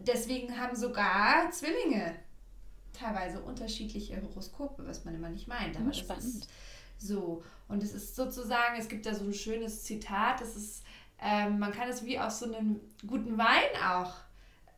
deswegen 0.00 0.58
haben 0.58 0.76
sogar 0.76 1.50
Zwillinge 1.50 2.14
teilweise 2.92 3.40
unterschiedliche 3.40 4.20
Horoskope, 4.22 4.86
was 4.86 5.04
man 5.04 5.14
immer 5.14 5.28
nicht 5.28 5.48
meint. 5.48 5.76
Aber 5.76 5.92
spannend. 5.92 6.46
so. 6.98 7.42
Und 7.68 7.82
es 7.82 7.92
ist 7.92 8.16
sozusagen, 8.16 8.78
es 8.78 8.88
gibt 8.88 9.06
da 9.06 9.14
so 9.14 9.24
ein 9.24 9.34
schönes 9.34 9.84
Zitat, 9.84 10.40
das 10.40 10.56
ist, 10.56 10.84
ähm, 11.20 11.58
man 11.58 11.72
kann 11.72 11.88
es 11.88 12.04
wie 12.04 12.18
aus 12.18 12.38
so 12.38 12.46
einem 12.46 12.80
guten 13.06 13.36
Wein 13.36 13.82
auch 13.84 14.14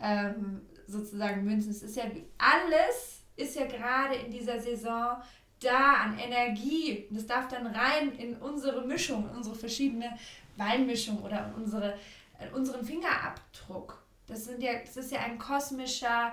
ähm, 0.01 0.63
sozusagen 0.87 1.45
münzen. 1.45 1.71
Es 1.71 1.83
ist 1.83 1.97
ja 1.97 2.05
alles 2.39 3.19
ist 3.39 3.55
ja 3.55 3.67
gerade 3.67 4.17
in 4.17 4.31
dieser 4.31 4.61
Saison 4.61 5.23
da 5.61 5.95
an 5.95 6.19
Energie. 6.19 7.07
Das 7.11 7.27
darf 7.27 7.49
dann 7.49 7.67
rein 7.67 8.13
in 8.13 8.37
unsere 8.37 8.87
Mischung, 8.87 9.29
in 9.31 9.37
unsere 9.37 9.55
verschiedene 9.55 10.17
Weinmischung 10.57 11.23
oder 11.23 11.47
in 11.47 11.63
unsere, 11.63 11.97
in 12.41 12.53
unseren 12.53 12.85
Fingerabdruck. 12.85 14.03
Das, 14.29 14.45
sind 14.45 14.63
ja, 14.63 14.73
das 14.79 14.97
ist 14.97 15.11
ja 15.11 15.21
ein 15.21 15.39
kosmischer, 15.39 16.33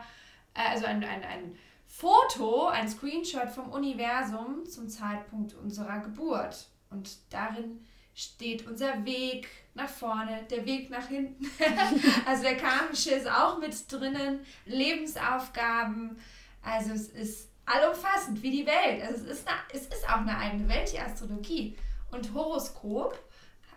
äh, 0.53 0.69
also 0.69 0.85
ein, 0.85 1.03
ein, 1.03 1.23
ein 1.23 1.57
Foto, 1.87 2.67
ein 2.67 2.89
Screenshot 2.89 3.49
vom 3.49 3.69
Universum 3.69 4.65
zum 4.65 4.89
Zeitpunkt 4.89 5.53
unserer 5.53 5.99
Geburt. 5.99 6.67
Und 6.89 7.17
darin 7.29 7.85
steht 8.13 8.67
unser 8.67 9.05
Weg 9.05 9.47
nach 9.73 9.89
vorne, 9.89 10.45
der 10.49 10.65
Weg 10.65 10.89
nach 10.89 11.07
hinten. 11.07 11.45
also 12.25 12.43
der 12.43 12.57
karmische 12.57 13.11
ist 13.11 13.29
auch 13.29 13.59
mit 13.59 13.91
drinnen, 13.91 14.39
Lebensaufgaben. 14.65 16.17
Also 16.61 16.93
es 16.93 17.09
ist 17.09 17.49
allumfassend 17.65 18.41
wie 18.41 18.51
die 18.51 18.65
Welt. 18.65 19.03
Also 19.03 19.25
es 19.25 19.39
ist, 19.39 19.47
eine, 19.47 19.57
es 19.73 19.87
ist 19.87 20.09
auch 20.09 20.21
eine 20.21 20.37
eigene 20.37 20.67
Welt, 20.69 20.91
die 20.91 20.99
Astrologie. 20.99 21.77
Und 22.11 22.33
Horoskop 22.33 23.19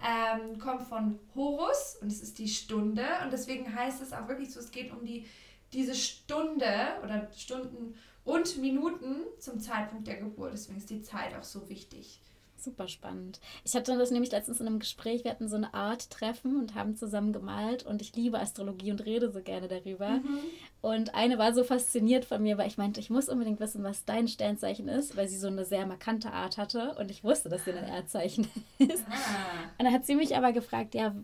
ähm, 0.05 0.59
kommt 0.59 0.83
von 0.83 1.19
Horus 1.35 1.97
und 2.01 2.09
es 2.09 2.21
ist 2.21 2.39
die 2.39 2.49
Stunde. 2.49 3.05
Und 3.23 3.33
deswegen 3.33 3.75
heißt 3.75 4.03
es 4.03 4.13
auch 4.13 4.29
wirklich 4.29 4.53
so, 4.53 4.61
es 4.61 4.71
geht 4.71 4.93
um 4.93 5.05
die, 5.05 5.27
diese 5.73 5.95
Stunde 5.95 6.99
oder 7.03 7.29
Stunden 7.37 7.95
und 8.25 8.59
Minuten 8.59 9.23
zum 9.39 9.61
Zeitpunkt 9.61 10.07
der 10.07 10.17
Geburt. 10.17 10.53
Deswegen 10.53 10.79
ist 10.79 10.91
die 10.91 11.03
Zeit 11.03 11.35
auch 11.35 11.45
so 11.45 11.69
wichtig. 11.69 12.21
Super 12.61 12.89
spannend. 12.89 13.39
Ich 13.65 13.75
hatte 13.75 13.97
das 13.97 14.11
nämlich 14.11 14.33
letztens 14.33 14.61
in 14.61 14.67
einem 14.67 14.81
Gespräch, 14.81 15.23
wir 15.23 15.31
hatten 15.31 15.49
so 15.49 15.55
eine 15.55 15.75
Art 15.75 16.11
Treffen 16.11 16.59
und 16.59 16.75
haben 16.75 16.97
zusammen 16.97 17.33
gemalt 17.33 17.87
und 17.87 18.03
ich 18.03 18.17
liebe 18.17 18.41
Astrologie 18.41 18.91
und 18.91 19.05
rede 19.05 19.31
so 19.31 19.41
gerne 19.41 19.69
darüber. 19.69 20.11
Mhm. 20.11 20.41
Und 20.81 21.15
eine 21.15 21.39
war 21.39 21.55
so 21.55 21.63
fasziniert 21.63 22.25
von 22.25 22.43
mir, 22.43 22.59
weil 22.59 22.67
ich 22.67 22.79
meinte, 22.79 22.99
ich 22.99 23.11
muss 23.11 23.29
unbedingt 23.29 23.61
wissen, 23.61 23.85
was 23.85 24.05
dein 24.05 24.27
Sternzeichen 24.27 24.89
ist, 24.89 25.17
weil 25.17 25.29
sie 25.29 25.39
so 25.39 25.47
eine 25.47 25.65
sehr 25.65 25.87
markante 25.87 26.33
Art 26.33 26.59
hatte 26.59 26.97
und 26.99 27.13
ich 27.13 27.23
wusste, 27.23 27.49
dass 27.49 27.65
sie 27.65 27.73
ein 27.73 27.85
Erdzeichen 27.85 28.49
ist. 28.79 29.05
Ah. 29.09 29.71
Und 29.79 29.85
dann 29.85 29.93
hat 29.93 30.05
sie 30.05 30.17
mich 30.17 30.37
aber 30.37 30.53
gefragt, 30.53 30.95
ja, 30.95 31.15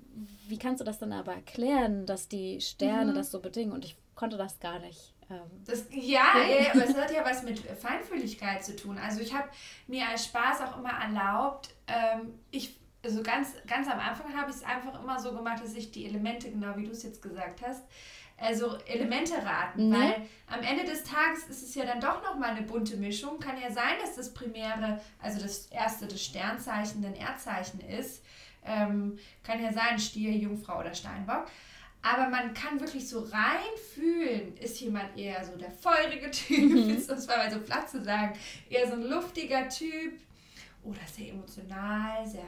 wie 0.47 0.59
kannst 0.59 0.81
du 0.81 0.85
das 0.85 0.99
dann 1.00 1.12
aber 1.12 1.35
erklären, 1.35 2.07
dass 2.07 2.29
die 2.29 2.61
Sterne 2.61 3.11
mhm. 3.11 3.17
das 3.17 3.33
so 3.33 3.41
bedingen? 3.41 3.73
Und 3.73 3.85
ich 3.85 3.97
konnte 4.14 4.37
das 4.37 4.61
gar 4.61 4.79
nicht. 4.79 5.13
Ähm, 5.31 5.40
das, 5.64 5.87
ja, 5.90 6.38
ja, 6.38 6.73
aber 6.73 6.85
es 6.85 6.97
hat 6.97 7.11
ja 7.12 7.25
was 7.25 7.43
mit 7.43 7.61
Feinfühligkeit 7.61 8.64
zu 8.64 8.76
tun. 8.76 8.99
Also 8.99 9.21
ich 9.21 9.35
habe 9.35 9.49
mir 9.87 10.09
als 10.09 10.26
Spaß 10.26 10.61
auch 10.62 10.78
immer 10.78 10.93
erlaubt, 10.93 11.71
ähm, 11.87 12.38
ich, 12.50 12.76
also 13.02 13.23
ganz, 13.23 13.54
ganz 13.66 13.88
am 13.88 13.99
Anfang 13.99 14.37
habe 14.37 14.50
ich 14.50 14.57
es 14.57 14.62
einfach 14.62 15.02
immer 15.02 15.19
so 15.19 15.33
gemacht, 15.33 15.62
dass 15.62 15.75
ich 15.75 15.90
die 15.90 16.07
Elemente, 16.07 16.50
genau 16.50 16.76
wie 16.76 16.85
du 16.85 16.90
es 16.90 17.02
jetzt 17.02 17.23
gesagt 17.23 17.62
hast, 17.66 17.83
also 18.37 18.76
Elemente 18.87 19.35
raten, 19.35 19.88
mhm. 19.88 19.95
weil 19.95 20.26
am 20.49 20.61
Ende 20.62 20.85
des 20.85 21.04
Tages 21.04 21.45
ist 21.49 21.62
es 21.62 21.75
ja 21.75 21.85
dann 21.85 22.00
doch 22.00 22.23
nochmal 22.23 22.50
eine 22.50 22.62
bunte 22.62 22.97
Mischung. 22.97 23.38
Kann 23.38 23.61
ja 23.61 23.71
sein, 23.71 23.95
dass 24.00 24.16
das 24.16 24.35
Primäre, 24.35 25.00
also 25.23 25.40
das 25.40 25.66
erste, 25.66 26.07
das 26.09 26.23
Sternzeichen, 26.23 27.04
ein 27.04 27.14
Erdzeichen 27.14 27.81
ist. 27.81 28.25
Ähm, 28.66 29.19
kann 29.45 29.62
ja 29.62 29.73
sein, 29.73 29.99
Stier, 29.99 30.33
Jungfrau 30.33 30.81
oder 30.81 30.95
Steinbock. 30.95 31.47
Aber 32.05 32.29
man 32.29 32.53
kann 32.53 32.79
wirklich 32.79 33.09
so 33.09 33.21
reinfühlen, 33.21 34.55
ist 34.59 34.79
jemand 34.79 35.17
eher 35.17 35.43
so 35.43 35.57
der 35.57 35.71
feurige 35.71 36.31
Typ, 36.31 36.71
mhm. 36.71 36.91
ist 36.97 37.09
das 37.09 37.27
mal 37.27 37.51
so 37.51 37.59
platt 37.61 37.89
zu 37.89 38.05
sagen, 38.05 38.39
eher 38.69 38.87
so 38.87 38.93
ein 38.93 39.05
luftiger 39.05 39.67
Typ 39.71 40.13
oder 40.83 41.01
sehr 41.11 41.31
emotional, 41.31 42.27
sehr 42.27 42.45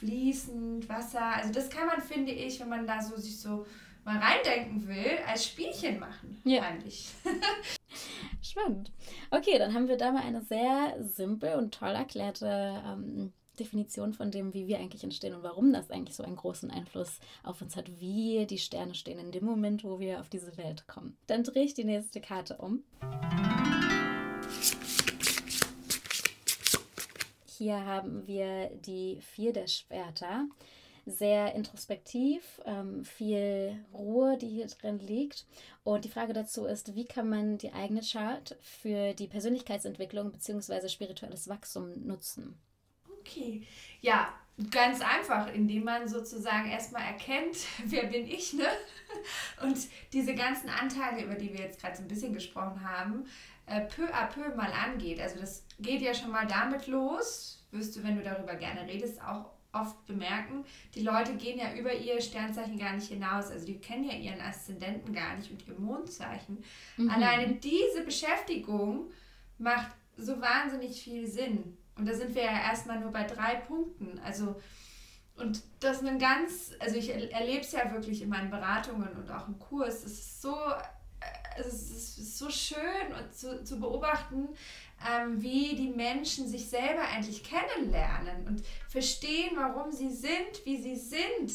fließend, 0.00 0.88
Wasser. 0.88 1.36
Also 1.36 1.52
das 1.52 1.70
kann 1.70 1.86
man, 1.86 2.02
finde 2.02 2.32
ich, 2.32 2.58
wenn 2.58 2.68
man 2.68 2.88
da 2.88 3.00
so 3.00 3.16
sich 3.16 3.38
so 3.38 3.64
mal 4.04 4.18
reindenken 4.18 4.88
will, 4.88 5.18
als 5.28 5.46
Spielchen 5.46 6.00
machen, 6.00 6.40
ja. 6.44 6.62
eigentlich. 6.62 7.14
Spannend. 8.42 8.90
Okay, 9.30 9.58
dann 9.58 9.74
haben 9.74 9.86
wir 9.86 9.96
da 9.96 10.10
mal 10.10 10.22
eine 10.22 10.42
sehr 10.42 10.96
simpel 11.02 11.54
und 11.54 11.72
toll 11.72 11.94
erklärte 11.94 12.82
ähm, 12.84 13.32
Definition 13.56 14.12
von 14.12 14.30
dem, 14.30 14.54
wie 14.54 14.66
wir 14.66 14.78
eigentlich 14.78 15.04
entstehen 15.04 15.34
und 15.34 15.42
warum 15.42 15.72
das 15.72 15.90
eigentlich 15.90 16.16
so 16.16 16.22
einen 16.22 16.36
großen 16.36 16.70
Einfluss 16.70 17.18
auf 17.42 17.60
uns 17.62 17.76
hat, 17.76 18.00
wie 18.00 18.46
die 18.46 18.58
Sterne 18.58 18.94
stehen 18.94 19.18
in 19.18 19.32
dem 19.32 19.44
Moment, 19.44 19.84
wo 19.84 19.98
wir 19.98 20.20
auf 20.20 20.28
diese 20.28 20.56
Welt 20.56 20.86
kommen. 20.86 21.16
Dann 21.26 21.42
drehe 21.42 21.64
ich 21.64 21.74
die 21.74 21.84
nächste 21.84 22.20
Karte 22.20 22.56
um. 22.58 22.84
Hier 27.58 27.86
haben 27.86 28.26
wir 28.26 28.70
die 28.84 29.18
vier 29.20 29.52
der 29.52 29.66
Schwerter. 29.66 30.46
Sehr 31.08 31.54
introspektiv, 31.54 32.60
ähm, 32.64 33.04
viel 33.04 33.78
Ruhe, 33.94 34.36
die 34.36 34.48
hier 34.48 34.66
drin 34.66 34.98
liegt. 34.98 35.46
Und 35.84 36.04
die 36.04 36.08
Frage 36.08 36.32
dazu 36.32 36.66
ist, 36.66 36.96
wie 36.96 37.04
kann 37.04 37.28
man 37.28 37.58
die 37.58 37.72
eigene 37.72 38.00
Chart 38.00 38.56
für 38.60 39.14
die 39.14 39.28
Persönlichkeitsentwicklung 39.28 40.32
bzw. 40.32 40.88
spirituelles 40.88 41.46
Wachstum 41.48 41.92
nutzen? 42.04 42.60
Okay. 43.26 43.66
Ja, 44.00 44.32
ganz 44.70 45.00
einfach, 45.00 45.52
indem 45.52 45.84
man 45.84 46.08
sozusagen 46.08 46.70
erstmal 46.70 47.02
erkennt, 47.02 47.56
wer 47.84 48.04
bin 48.04 48.26
ich, 48.26 48.54
ne? 48.54 48.66
Und 49.62 49.76
diese 50.12 50.34
ganzen 50.34 50.68
Anteile, 50.68 51.24
über 51.24 51.34
die 51.34 51.52
wir 51.52 51.60
jetzt 51.60 51.80
gerade 51.80 51.96
so 51.96 52.02
ein 52.02 52.08
bisschen 52.08 52.32
gesprochen 52.32 52.82
haben, 52.88 53.24
äh, 53.66 53.80
peu 53.82 54.04
à 54.12 54.26
peu 54.26 54.54
mal 54.54 54.72
angeht. 54.72 55.20
Also 55.20 55.40
das 55.40 55.64
geht 55.78 56.00
ja 56.00 56.14
schon 56.14 56.30
mal 56.30 56.46
damit 56.46 56.86
los, 56.86 57.64
wirst 57.70 57.96
du, 57.96 58.04
wenn 58.04 58.16
du 58.16 58.22
darüber 58.22 58.54
gerne 58.54 58.86
redest, 58.86 59.20
auch 59.20 59.56
oft 59.72 60.06
bemerken, 60.06 60.64
die 60.94 61.02
Leute 61.02 61.34
gehen 61.36 61.58
ja 61.58 61.74
über 61.74 61.92
ihr 61.92 62.20
Sternzeichen 62.20 62.78
gar 62.78 62.94
nicht 62.94 63.08
hinaus. 63.08 63.50
Also 63.50 63.66
die 63.66 63.78
kennen 63.78 64.04
ja 64.04 64.14
ihren 64.14 64.40
Aszendenten 64.40 65.12
gar 65.12 65.36
nicht 65.36 65.50
und 65.50 65.66
ihr 65.66 65.78
Mondzeichen. 65.78 66.64
Mhm. 66.96 67.10
Alleine 67.10 67.54
diese 67.54 68.02
Beschäftigung 68.04 69.10
macht 69.58 69.92
so 70.16 70.40
wahnsinnig 70.40 71.02
viel 71.02 71.26
Sinn. 71.26 71.76
Und 71.96 72.06
da 72.06 72.14
sind 72.14 72.34
wir 72.34 72.42
ja 72.42 72.60
erstmal 72.68 73.00
nur 73.00 73.10
bei 73.10 73.24
drei 73.24 73.56
Punkten. 73.56 74.20
Also, 74.24 74.60
und 75.36 75.62
das 75.80 76.02
ist 76.02 76.08
ein 76.08 76.18
ganz, 76.18 76.72
also 76.78 76.96
ich 76.96 77.10
erlebe 77.10 77.60
es 77.60 77.72
ja 77.72 77.90
wirklich 77.92 78.22
in 78.22 78.28
meinen 78.28 78.50
Beratungen 78.50 79.16
und 79.16 79.30
auch 79.30 79.48
im 79.48 79.58
Kurs. 79.58 80.04
Es 80.04 80.12
ist 80.12 80.42
so, 80.42 80.54
äh, 80.54 81.60
es 81.60 81.90
ist 81.90 82.38
so 82.38 82.50
schön 82.50 83.12
und 83.18 83.34
zu, 83.34 83.64
zu 83.64 83.80
beobachten, 83.80 84.48
ähm, 85.10 85.42
wie 85.42 85.74
die 85.74 85.90
Menschen 85.90 86.48
sich 86.48 86.68
selber 86.68 87.02
endlich 87.14 87.42
kennenlernen 87.44 88.46
und 88.46 88.62
verstehen, 88.88 89.56
warum 89.56 89.92
sie 89.92 90.10
sind, 90.10 90.64
wie 90.64 90.76
sie 90.76 90.96
sind. 90.96 91.52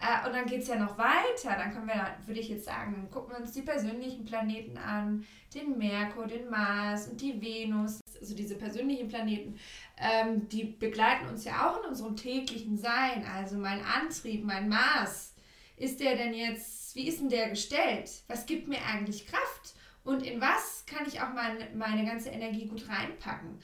Äh, 0.00 0.26
und 0.26 0.34
dann 0.34 0.46
geht 0.46 0.62
es 0.62 0.68
ja 0.68 0.76
noch 0.76 0.96
weiter. 0.98 1.56
Dann 1.56 1.72
können 1.72 1.86
wir, 1.86 2.16
würde 2.26 2.40
ich 2.40 2.48
jetzt 2.48 2.64
sagen, 2.64 3.08
gucken 3.10 3.32
wir 3.32 3.40
uns 3.40 3.52
die 3.52 3.62
persönlichen 3.62 4.24
Planeten 4.24 4.78
an, 4.78 5.26
den 5.54 5.78
Merkur, 5.78 6.26
den 6.26 6.48
Mars 6.48 7.08
und 7.08 7.20
die 7.20 7.40
Venus 7.40 8.00
also 8.20 8.34
diese 8.34 8.56
persönlichen 8.56 9.08
Planeten, 9.08 9.58
ähm, 9.96 10.48
die 10.48 10.64
begleiten 10.64 11.26
uns 11.28 11.44
ja 11.44 11.68
auch 11.70 11.82
in 11.82 11.88
unserem 11.88 12.16
täglichen 12.16 12.76
Sein. 12.76 13.24
Also 13.24 13.56
mein 13.56 13.82
Antrieb, 13.82 14.44
mein 14.44 14.68
Maß, 14.68 15.34
ist 15.76 16.00
der 16.00 16.16
denn 16.16 16.34
jetzt, 16.34 16.94
wie 16.94 17.08
ist 17.08 17.20
denn 17.20 17.30
der 17.30 17.48
gestellt? 17.48 18.10
Was 18.28 18.46
gibt 18.46 18.68
mir 18.68 18.84
eigentlich 18.84 19.26
Kraft? 19.26 19.74
Und 20.04 20.24
in 20.24 20.40
was 20.40 20.84
kann 20.86 21.06
ich 21.06 21.20
auch 21.20 21.32
meine, 21.32 21.68
meine 21.74 22.04
ganze 22.04 22.30
Energie 22.30 22.66
gut 22.66 22.88
reinpacken? 22.88 23.58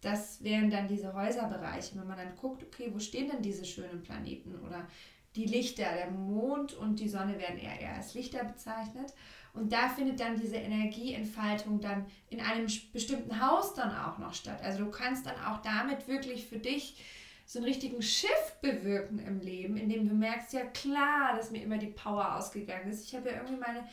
Das 0.00 0.42
wären 0.42 0.70
dann 0.70 0.88
diese 0.88 1.12
Häuserbereiche, 1.12 1.98
wenn 1.98 2.06
man 2.06 2.16
dann 2.16 2.34
guckt, 2.36 2.62
okay, 2.64 2.90
wo 2.92 2.98
stehen 2.98 3.28
denn 3.28 3.42
diese 3.42 3.64
schönen 3.64 4.02
Planeten 4.02 4.58
oder 4.60 4.88
die 5.36 5.46
Lichter, 5.46 5.84
der 5.84 6.10
Mond 6.10 6.74
und 6.74 6.98
die 6.98 7.08
Sonne 7.08 7.38
werden 7.38 7.58
eher, 7.58 7.80
eher 7.80 7.94
als 7.94 8.14
Lichter 8.14 8.44
bezeichnet. 8.44 9.12
Und 9.52 9.72
da 9.72 9.88
findet 9.88 10.20
dann 10.20 10.40
diese 10.40 10.56
Energieentfaltung 10.56 11.80
dann 11.80 12.06
in 12.28 12.40
einem 12.40 12.66
bestimmten 12.92 13.40
Haus 13.44 13.74
dann 13.74 13.94
auch 13.94 14.18
noch 14.18 14.34
statt. 14.34 14.60
Also 14.62 14.84
du 14.84 14.90
kannst 14.90 15.26
dann 15.26 15.42
auch 15.44 15.60
damit 15.62 16.06
wirklich 16.08 16.46
für 16.46 16.58
dich 16.58 17.02
so 17.46 17.58
einen 17.58 17.66
richtigen 17.66 18.00
Shift 18.00 18.60
bewirken 18.60 19.18
im 19.18 19.40
Leben, 19.40 19.76
indem 19.76 20.08
du 20.08 20.14
merkst, 20.14 20.52
ja 20.52 20.66
klar, 20.66 21.34
dass 21.36 21.50
mir 21.50 21.62
immer 21.62 21.78
die 21.78 21.88
Power 21.88 22.36
ausgegangen 22.36 22.88
ist. 22.88 23.04
Ich 23.04 23.14
habe 23.14 23.30
ja 23.30 23.36
irgendwie 23.36 23.56
meine 23.56 23.88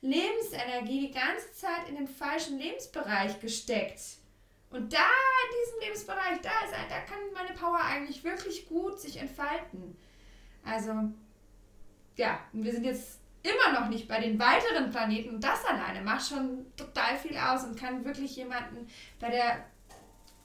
Lebensenergie 0.00 1.08
die 1.08 1.12
ganze 1.12 1.52
Zeit 1.52 1.88
in 1.90 1.96
den 1.96 2.08
falschen 2.08 2.58
Lebensbereich 2.58 3.38
gesteckt. 3.40 4.00
Und 4.70 4.92
da 4.94 4.98
in 4.98 5.58
diesem 5.60 5.80
Lebensbereich, 5.80 6.40
da 6.40 6.50
ist, 6.64 6.72
da 6.88 7.00
kann 7.00 7.18
meine 7.34 7.52
Power 7.54 7.80
eigentlich 7.84 8.24
wirklich 8.24 8.66
gut 8.66 8.98
sich 8.98 9.18
entfalten. 9.18 9.94
Also, 10.64 10.92
ja, 12.16 12.38
wir 12.52 12.72
sind 12.72 12.84
jetzt 12.84 13.22
immer 13.42 13.80
noch 13.80 13.88
nicht 13.88 14.08
bei 14.08 14.20
den 14.20 14.38
weiteren 14.38 14.90
Planeten. 14.90 15.34
Und 15.34 15.44
das 15.44 15.64
alleine 15.64 16.00
macht 16.02 16.28
schon 16.28 16.66
total 16.76 17.16
viel 17.16 17.36
aus 17.36 17.64
und 17.64 17.76
kann 17.76 18.04
wirklich 18.04 18.36
jemanden 18.36 18.86
bei 19.18 19.30
der, 19.30 19.64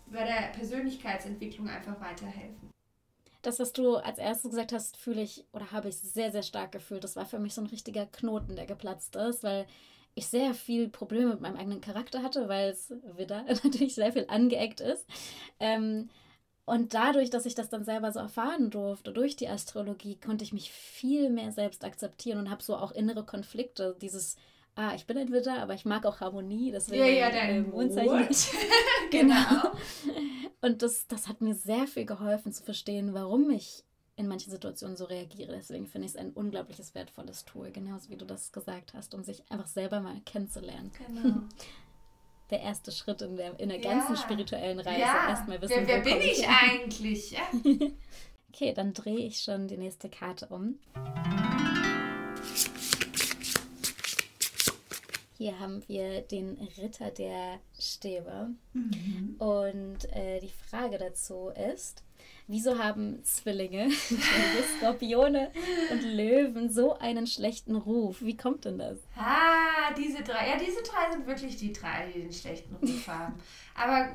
bei 0.08 0.24
der 0.24 0.50
Persönlichkeitsentwicklung 0.54 1.70
einfach 1.70 2.00
weiterhelfen. 2.02 2.72
Das, 3.44 3.60
was 3.60 3.72
du 3.72 3.96
als 3.98 4.18
erstes 4.18 4.50
gesagt 4.50 4.74
hast, 4.74 4.98
fühle 4.98 5.22
ich 5.22 5.46
oder 5.54 5.72
habe 5.72 5.90
ich 5.90 5.98
sehr, 5.98 6.32
sehr 6.32 6.44
stark 6.44 6.72
gefühlt. 6.72 7.04
Das 7.04 7.16
war 7.16 7.26
für 7.26 7.40
mich 7.40 7.54
so 7.54 7.62
ein 7.62 7.68
richtiger 7.68 8.06
Knoten, 8.08 8.56
der 8.56 8.66
geplatzt 8.66 9.16
ist, 9.16 9.44
weil 9.44 9.68
ich 10.16 10.28
sehr 10.28 10.56
viel 10.56 10.90
Probleme 10.90 11.30
mit 11.30 11.42
meinem 11.42 11.58
eigenen 11.58 11.80
Charakter 11.80 12.24
hatte, 12.24 12.50
weil 12.50 12.72
es 12.72 12.92
wieder 13.16 13.44
natürlich 13.64 13.94
sehr 13.94 14.12
viel 14.12 14.26
angeeckt 14.28 14.82
ist. 14.82 15.06
Ähm, 15.60 16.10
und 16.68 16.94
dadurch, 16.94 17.30
dass 17.30 17.46
ich 17.46 17.56
das 17.56 17.70
dann 17.70 17.86
selber 17.86 18.12
so 18.12 18.20
erfahren 18.20 18.70
durfte, 18.70 19.14
durch 19.14 19.38
die 19.38 19.48
Astrologie, 19.48 20.18
konnte 20.18 20.44
ich 20.44 20.52
mich 20.52 20.70
viel 20.70 21.30
mehr 21.30 21.54
selbst 21.54 21.86
akzeptieren 21.86 22.40
und 22.40 22.50
habe 22.50 22.62
so 22.62 22.76
auch 22.76 22.92
innere 22.92 23.24
Konflikte. 23.24 23.96
Dieses, 24.02 24.36
ah, 24.76 24.94
ich 24.94 25.06
bin 25.06 25.18
ein 25.18 25.32
Widder, 25.32 25.62
aber 25.62 25.76
ich 25.76 25.86
mag 25.86 26.06
auch 26.06 26.20
Harmonie. 26.20 26.72
Deswegen 26.74 27.06
ja, 27.06 27.08
ja, 27.08 27.32
dein 27.32 27.70
Mondzeichen. 27.70 28.50
genau. 29.12 29.72
Und 30.60 30.82
das, 30.82 31.08
das 31.08 31.30
hat 31.30 31.40
mir 31.40 31.56
sehr 31.56 31.88
viel 31.88 32.06
geholfen 32.06 32.52
zu 32.52 32.64
verstehen, 32.64 33.14
warum 33.14 33.50
ich 33.50 33.86
in 34.18 34.28
manchen 34.28 34.52
Situationen 34.52 34.98
so 34.98 35.06
reagiere. 35.06 35.54
Deswegen 35.54 35.88
finde 35.88 36.08
ich 36.08 36.16
es 36.16 36.18
ein 36.18 36.34
unglaubliches 36.34 36.94
wertvolles 36.96 37.46
Tool, 37.46 37.72
genauso 37.72 38.10
wie 38.10 38.18
du 38.18 38.26
das 38.26 38.52
gesagt 38.52 38.94
hast, 38.94 39.16
um 39.16 39.24
sich 39.24 39.50
einfach 39.50 39.68
selber 39.68 40.02
mal 40.02 40.20
kennenzulernen. 40.26 40.92
Genau. 41.08 41.44
der 42.50 42.62
erste 42.62 42.92
Schritt 42.92 43.22
in 43.22 43.36
der, 43.36 43.60
in 43.60 43.70
der 43.70 43.80
ganzen 43.80 44.16
ja. 44.16 44.22
spirituellen 44.22 44.80
Reise. 44.80 45.02
Ja. 45.02 45.30
Erstmal 45.30 45.62
wissen, 45.62 45.76
wer, 45.86 45.88
wer 45.88 46.02
bin 46.02 46.18
ich, 46.22 46.40
ich 46.40 46.48
eigentlich? 46.48 47.32
Ja. 47.32 47.42
Okay, 48.54 48.74
dann 48.74 48.92
drehe 48.92 49.20
ich 49.20 49.42
schon 49.42 49.68
die 49.68 49.78
nächste 49.78 50.10
Karte 50.10 50.48
um. 50.48 50.80
Hier 55.38 55.60
haben 55.60 55.84
wir 55.88 56.22
den 56.22 56.58
Ritter 56.76 57.12
der 57.12 57.60
Stäbe. 57.80 58.50
Mhm. 58.74 59.36
Und 59.38 60.12
äh, 60.12 60.40
die 60.40 60.50
Frage 60.50 60.98
dazu 60.98 61.52
ist, 61.72 62.02
wieso 62.48 62.82
haben 62.82 63.24
Zwillinge, 63.24 63.90
Skorpione 64.78 65.52
und 65.92 66.02
Löwen 66.02 66.70
so 66.70 66.98
einen 66.98 67.28
schlechten 67.28 67.76
Ruf? 67.76 68.22
Wie 68.22 68.38
kommt 68.38 68.66
denn 68.66 68.78
das? 68.78 68.98
Ah, 69.16 69.94
diese 69.96 70.24
drei. 70.24 70.50
Ja, 70.50 70.58
diese 70.58 70.82
drei 70.84 71.12
sind 71.12 71.28
wirklich 71.28 71.58
die 71.58 71.74
drei, 71.74 72.12
die 72.14 72.22
den 72.22 72.34
schlechten 72.34 72.76
Ruf 72.76 73.08
haben. 73.08 73.36
Aber 73.76 74.10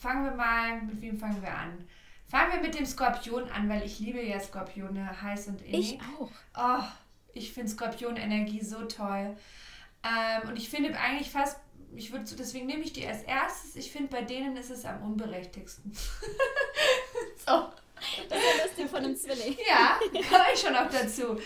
fangen 0.00 0.24
wir 0.24 0.34
mal, 0.34 0.82
mit 0.82 1.00
wem 1.00 1.18
fangen 1.18 1.42
wir 1.42 1.52
an? 1.54 1.86
Fangen 2.28 2.52
wir 2.52 2.60
mit 2.60 2.78
dem 2.78 2.84
Skorpion 2.84 3.50
an, 3.50 3.68
weil 3.68 3.82
ich 3.84 3.98
liebe 4.00 4.22
ja 4.22 4.38
Skorpione 4.38 5.22
heiß 5.22 5.48
und 5.48 5.62
innig. 5.62 5.94
Ich 5.94 6.00
auch. 6.00 6.30
Oh, 6.56 6.84
ich 7.32 7.52
finde 7.52 7.70
Skorpionenergie 7.70 8.62
so 8.62 8.82
toll. 8.84 9.34
Ähm, 10.04 10.48
und 10.48 10.56
ich 10.58 10.68
finde 10.68 10.96
eigentlich 10.98 11.30
fast, 11.30 11.58
ich 11.96 12.12
würde 12.12 12.24
deswegen 12.38 12.66
nehme 12.66 12.82
ich 12.82 12.92
die 12.92 13.06
als 13.06 13.22
erstes. 13.22 13.76
Ich 13.76 13.90
finde, 13.90 14.08
bei 14.08 14.22
denen 14.22 14.56
ist 14.56 14.70
es 14.70 14.84
am 14.84 15.02
unberechtigsten. 15.02 15.90
Das 18.28 18.38
ist 18.38 18.44
ja 18.44 18.64
lustig 18.64 18.86
von 18.88 19.04
einem 19.04 19.16
Zwilling. 19.16 19.56
Ja, 19.68 19.98
komme 20.28 20.44
ich 20.52 20.60
schon 20.60 20.74
auch 20.74 20.90
dazu. 20.90 21.38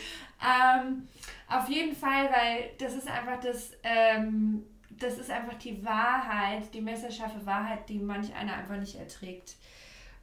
Ähm, 0.43 1.09
auf 1.49 1.69
jeden 1.69 1.95
Fall, 1.95 2.31
weil 2.31 2.71
das 2.79 2.95
ist 2.95 3.09
einfach 3.09 3.41
das, 3.41 3.73
ähm, 3.83 4.65
das 4.91 5.19
ist 5.19 5.31
einfach 5.31 5.59
die 5.59 5.85
Wahrheit, 5.85 6.73
die 6.75 6.81
messerscharfe 6.81 7.45
Wahrheit, 7.47 7.89
die 7.89 7.99
manch 7.99 8.35
einer 8.35 8.55
einfach 8.55 8.79
nicht 8.79 8.97
erträgt. 8.97 9.57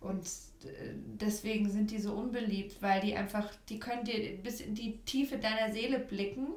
Und 0.02 0.26
äh, 0.64 0.94
deswegen 0.94 1.70
sind 1.70 1.92
die 1.92 2.00
so 2.00 2.14
unbeliebt, 2.14 2.82
weil 2.82 3.02
die 3.02 3.16
einfach, 3.16 3.50
die 3.70 3.80
können 3.80 4.06
dir 4.06 4.38
bis 4.38 4.62
in 4.62 4.76
die 4.76 4.98
Tiefe 5.06 5.38
deiner 5.38 5.72
Seele 5.72 6.00
blicken. 6.00 6.48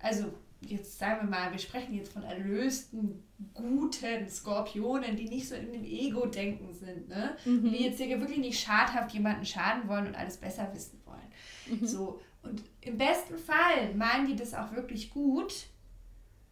Also 0.00 0.32
jetzt 0.60 0.98
sagen 0.98 1.22
wir 1.22 1.30
mal, 1.30 1.52
wir 1.52 1.58
sprechen 1.58 1.94
jetzt 1.94 2.12
von 2.12 2.22
erlösten, 2.22 3.22
guten 3.54 4.28
Skorpionen, 4.28 5.16
die 5.16 5.28
nicht 5.28 5.48
so 5.48 5.54
in 5.54 5.72
dem 5.72 5.84
Ego-Denken 5.84 6.74
sind, 6.74 7.08
ne? 7.08 7.36
Mhm. 7.44 7.72
Die 7.72 7.84
jetzt 7.84 8.00
hier 8.00 8.20
wirklich 8.20 8.38
nicht 8.38 8.60
schadhaft 8.60 9.12
jemanden 9.12 9.46
schaden 9.46 9.88
wollen 9.88 10.06
und 10.06 10.14
alles 10.14 10.36
besser 10.36 10.70
wissen 10.74 11.00
wollen. 11.04 11.80
Mhm. 11.80 11.86
So, 11.86 12.20
und 12.42 12.62
im 12.82 12.96
besten 12.96 13.38
Fall 13.38 13.94
meinen 13.94 14.26
die 14.26 14.36
das 14.36 14.54
auch 14.54 14.72
wirklich 14.72 15.10
gut. 15.10 15.66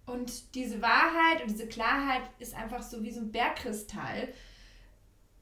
Und 0.07 0.55
diese 0.55 0.81
Wahrheit 0.81 1.43
und 1.43 1.51
diese 1.51 1.67
Klarheit 1.67 2.23
ist 2.39 2.55
einfach 2.55 2.83
so 2.83 3.03
wie 3.03 3.11
so 3.11 3.21
ein 3.21 3.31
Bergkristall. 3.31 4.29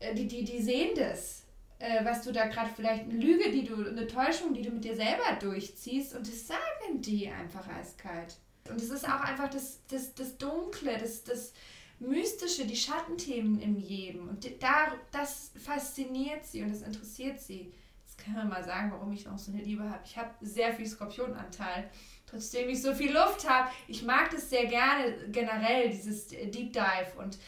Äh, 0.00 0.14
die, 0.14 0.26
die, 0.26 0.44
die 0.44 0.60
sehen 0.60 0.94
das 0.96 1.46
äh, 1.78 2.04
was 2.04 2.22
du 2.22 2.32
da 2.32 2.46
gerade 2.46 2.70
vielleicht 2.74 3.04
eine 3.04 3.18
Lüge, 3.18 3.50
die 3.50 3.64
du, 3.64 3.86
eine 3.86 4.06
Täuschung, 4.06 4.54
die 4.54 4.62
du 4.62 4.70
mit 4.70 4.84
dir 4.84 4.96
selber 4.96 5.36
durchziehst 5.40 6.14
und 6.14 6.26
das 6.26 6.46
sagen 6.46 7.00
die 7.00 7.28
einfach 7.28 7.68
eiskalt. 7.68 8.36
Und 8.70 8.80
es 8.80 8.90
ist 8.90 9.06
auch 9.06 9.20
einfach 9.20 9.48
das, 9.50 9.80
das, 9.88 10.14
das 10.14 10.38
Dunkle, 10.38 10.98
das, 10.98 11.24
das 11.24 11.52
Mystische, 11.98 12.66
die 12.66 12.76
Schattenthemen 12.76 13.60
in 13.60 13.76
jedem. 13.76 14.28
Und 14.28 14.44
da, 14.62 14.92
das 15.12 15.52
fasziniert 15.62 16.44
sie 16.44 16.62
und 16.62 16.70
das 16.70 16.82
interessiert 16.82 17.40
sie. 17.40 17.72
Jetzt 18.04 18.18
kann 18.18 18.34
man 18.34 18.48
mal 18.48 18.64
sagen, 18.64 18.92
warum 18.92 19.12
ich 19.12 19.24
noch 19.24 19.38
so 19.38 19.50
eine 19.50 19.62
Liebe 19.62 19.84
habe. 19.84 20.02
Ich 20.04 20.16
habe 20.16 20.30
sehr 20.40 20.72
viel 20.74 20.86
Skorpionanteil. 20.86 21.90
Trotzdem 22.26 22.68
ich 22.68 22.82
so 22.82 22.94
viel 22.94 23.12
Luft 23.12 23.48
habe. 23.48 23.70
Ich 23.88 24.02
mag 24.02 24.30
das 24.30 24.50
sehr 24.50 24.66
gerne 24.66 25.14
generell, 25.28 25.90
dieses 25.90 26.28
Deep 26.28 26.72
Dive. 26.72 27.12
Und 27.18 27.38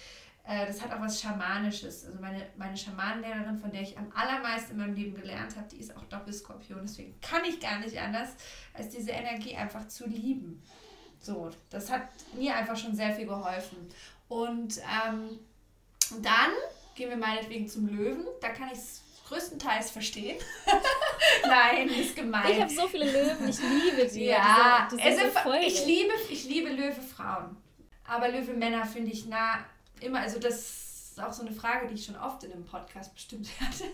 äh, 0.49 0.67
das 0.67 0.81
hat 0.83 0.93
auch 0.93 1.01
was 1.01 1.21
Schamanisches. 1.21 2.07
Also 2.07 2.19
meine, 2.21 2.47
meine 2.57 2.77
Schamanenlehrerin, 2.77 3.59
von 3.59 3.71
der 3.71 3.83
ich 3.83 3.99
am 3.99 4.11
allermeisten 4.15 4.73
in 4.73 4.79
meinem 4.79 4.95
Leben 4.95 5.15
gelernt 5.15 5.57
habe, 5.57 5.69
die 5.69 5.77
ist 5.77 5.95
auch 5.95 6.05
Doppelskorpion. 6.05 6.81
Deswegen 6.83 7.21
kann 7.21 7.45
ich 7.45 7.61
gar 7.61 7.81
nicht 7.81 7.99
anders, 7.99 8.31
als 8.73 8.89
diese 8.89 9.11
Energie 9.11 9.57
einfach 9.57 9.89
zu 9.89 10.07
lieben. 10.07 10.63
So, 11.21 11.51
das 11.71 11.91
hat 11.91 12.03
mir 12.35 12.55
einfach 12.55 12.77
schon 12.77 12.95
sehr 12.95 13.13
viel 13.13 13.27
geholfen. 13.27 13.89
Und 14.29 14.79
ähm, 14.79 15.39
dann 16.23 16.51
gehen 16.95 17.11
wir 17.11 17.17
meinetwegen 17.17 17.69
zum 17.69 17.89
Löwen. 17.89 18.25
Da 18.41 18.51
kann 18.51 18.69
ich 18.73 18.79
es 18.79 19.03
größtenteils 19.29 19.91
verstehen. 19.91 20.39
Nein, 21.47 21.89
ist 21.89 22.17
gemein. 22.17 22.51
Ich 22.51 22.61
habe 22.61 22.73
so 22.73 22.89
viele 22.89 23.05
Löwen, 23.05 23.49
ich 23.49 23.59
liebe 23.61 24.09
die. 24.09 24.25
Ja, 24.25 24.89
diese, 24.91 25.03
diese 25.03 25.37
also, 25.37 25.53
ich, 25.55 25.87
liebe, 25.87 26.13
ich 26.31 26.45
liebe 26.45 26.71
Löwe-Frauen. 26.71 27.57
Aber 28.07 28.29
Löwe-Männer 28.29 28.87
finde 28.87 29.13
ich 29.13 29.27
nah 29.27 29.59
immer, 30.01 30.21
also 30.21 30.39
das 30.39 30.55
ist 31.11 31.21
auch 31.21 31.33
so 31.33 31.43
eine 31.43 31.53
Frage, 31.53 31.89
die 31.89 31.95
ich 31.95 32.07
schon 32.07 32.17
oft 32.17 32.43
in 32.45 32.53
einem 32.53 32.65
Podcast 32.65 33.13
bestimmt 33.13 33.49
hatte. 33.61 33.85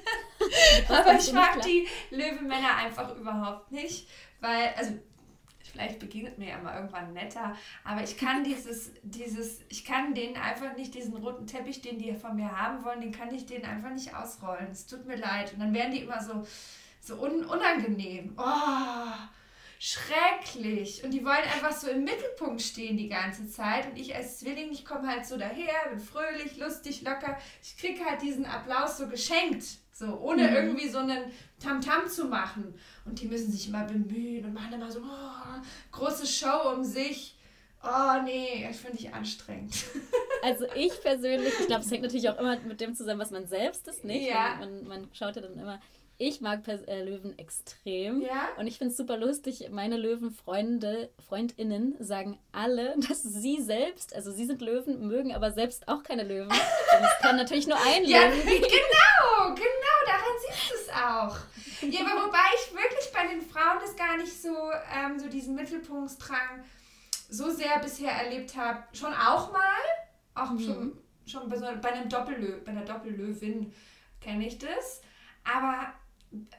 Aber 0.92 1.18
ich 1.18 1.32
mag 1.32 1.60
die 1.62 1.88
Löwe-Männer 2.10 2.76
einfach 2.76 3.14
überhaupt 3.16 3.72
nicht, 3.72 4.08
weil, 4.40 4.72
also 4.76 4.92
vielleicht 5.74 5.98
begegnet 5.98 6.38
mir 6.38 6.50
ja 6.50 6.58
mal 6.58 6.76
irgendwann 6.76 7.12
netter, 7.12 7.56
aber 7.82 8.02
ich 8.02 8.16
kann 8.16 8.44
dieses, 8.44 8.92
dieses, 9.02 9.60
ich 9.68 9.84
kann 9.84 10.14
denen 10.14 10.36
einfach 10.36 10.76
nicht 10.76 10.94
diesen 10.94 11.16
roten 11.16 11.46
Teppich, 11.46 11.82
den 11.82 11.98
die 11.98 12.14
von 12.14 12.36
mir 12.36 12.56
haben 12.56 12.84
wollen, 12.84 13.00
den 13.00 13.12
kann 13.12 13.34
ich 13.34 13.44
denen 13.44 13.64
einfach 13.64 13.90
nicht 13.90 14.14
ausrollen. 14.14 14.68
Es 14.70 14.86
tut 14.86 15.04
mir 15.04 15.16
leid. 15.16 15.52
Und 15.52 15.60
dann 15.60 15.74
werden 15.74 15.92
die 15.92 16.02
immer 16.02 16.22
so, 16.22 16.46
so 17.00 17.20
un 17.20 17.44
unangenehm. 17.44 18.34
Oh, 18.38 19.12
schrecklich. 19.80 21.02
Und 21.02 21.10
die 21.10 21.24
wollen 21.24 21.44
einfach 21.54 21.72
so 21.72 21.88
im 21.88 22.04
Mittelpunkt 22.04 22.62
stehen 22.62 22.96
die 22.96 23.08
ganze 23.08 23.50
Zeit. 23.50 23.90
Und 23.90 23.98
ich 23.98 24.14
als 24.14 24.38
Zwilling, 24.38 24.70
ich 24.70 24.84
komme 24.84 25.08
halt 25.08 25.26
so 25.26 25.36
daher, 25.36 25.88
bin 25.90 25.98
fröhlich, 25.98 26.56
lustig, 26.56 27.02
locker. 27.02 27.36
Ich 27.62 27.76
kriege 27.76 28.04
halt 28.04 28.22
diesen 28.22 28.46
Applaus 28.46 28.96
so 28.96 29.08
geschenkt. 29.08 29.64
So, 29.94 30.18
ohne 30.18 30.48
mhm. 30.48 30.56
irgendwie 30.56 30.88
so 30.88 30.98
einen 30.98 31.30
Tamtam 31.60 32.02
-Tam 32.02 32.08
zu 32.08 32.24
machen. 32.24 32.74
Und 33.04 33.20
die 33.20 33.28
müssen 33.28 33.52
sich 33.52 33.68
immer 33.68 33.84
bemühen 33.84 34.44
und 34.44 34.52
machen 34.52 34.72
immer 34.72 34.90
so 34.90 35.00
oh, 35.00 35.60
große 35.92 36.26
Show 36.26 36.72
um 36.74 36.82
sich. 36.82 37.38
Oh 37.80 38.22
nee, 38.24 38.64
das 38.66 38.78
finde 38.78 38.98
ich 38.98 39.14
anstrengend. 39.14 39.74
Also 40.42 40.66
ich 40.74 40.92
persönlich, 41.00 41.54
ich 41.58 41.66
glaube, 41.68 41.82
es 41.82 41.90
hängt 41.90 42.02
natürlich 42.02 42.28
auch 42.28 42.38
immer 42.38 42.60
mit 42.60 42.78
dem 42.78 42.94
zusammen, 42.94 43.18
was 43.18 43.30
man 43.30 43.46
selbst 43.46 43.88
ist, 43.88 44.04
nicht? 44.04 44.28
Ja. 44.28 44.56
Man, 44.60 44.86
man 44.86 45.08
schaut 45.14 45.36
ja 45.36 45.40
dann 45.40 45.58
immer, 45.58 45.80
ich 46.16 46.40
mag 46.40 46.66
äh, 46.68 47.02
Löwen 47.02 47.36
extrem. 47.38 48.20
Ja? 48.20 48.48
Und 48.56 48.66
ich 48.66 48.78
finde 48.78 48.92
es 48.92 48.96
super 48.96 49.16
lustig. 49.16 49.68
Meine 49.70 49.96
Löwenfreunde, 49.96 51.10
Freundinnen 51.26 51.96
sagen 51.98 52.38
alle, 52.52 52.94
dass 53.08 53.22
sie 53.22 53.60
selbst, 53.60 54.14
also 54.14 54.30
sie 54.30 54.46
sind 54.46 54.60
Löwen, 54.60 55.08
mögen 55.08 55.34
aber 55.34 55.52
selbst 55.52 55.88
auch 55.88 56.02
keine 56.02 56.22
Löwen. 56.22 56.50
Und 56.50 57.04
es 57.04 57.18
kann 57.20 57.36
natürlich 57.36 57.66
nur 57.66 57.76
ein 57.76 58.04
ja, 58.04 58.26
Löwen. 58.26 58.44
Genau, 58.46 59.54
genau, 59.54 59.98
daran 60.06 60.34
siehst 60.46 60.70
du 60.70 60.74
es 60.74 60.88
auch. 60.90 61.36
Ja, 61.90 62.00
aber 62.00 62.26
wobei 62.26 62.38
ich 62.54 62.72
wirklich 62.72 63.12
bei 63.12 63.26
den 63.26 63.42
Frauen 63.42 63.78
das 63.80 63.96
gar 63.96 64.16
nicht 64.16 64.40
so, 64.40 64.54
ähm, 64.94 65.18
so 65.18 65.28
diesen 65.28 65.54
Mittelpunktsdrang 65.54 66.64
so 67.28 67.50
sehr 67.50 67.78
bisher 67.80 68.12
erlebt 68.12 68.56
habe. 68.56 68.84
Schon 68.92 69.12
auch 69.12 69.52
mal, 69.52 69.82
auch 70.34 70.50
mhm. 70.50 70.60
schon, 70.60 70.98
schon 71.26 71.48
bei, 71.48 71.56
so, 71.56 71.66
bei, 71.82 71.92
einem 71.92 72.08
Doppellö 72.08 72.60
bei 72.64 72.70
einer 72.70 72.84
Doppellöwin 72.84 73.72
kenne 74.20 74.46
ich 74.46 74.58
das. 74.58 75.02
Aber 75.44 75.92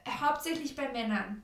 hauptsächlich 0.07 0.75
bei 0.75 0.91
Männern. 0.91 1.43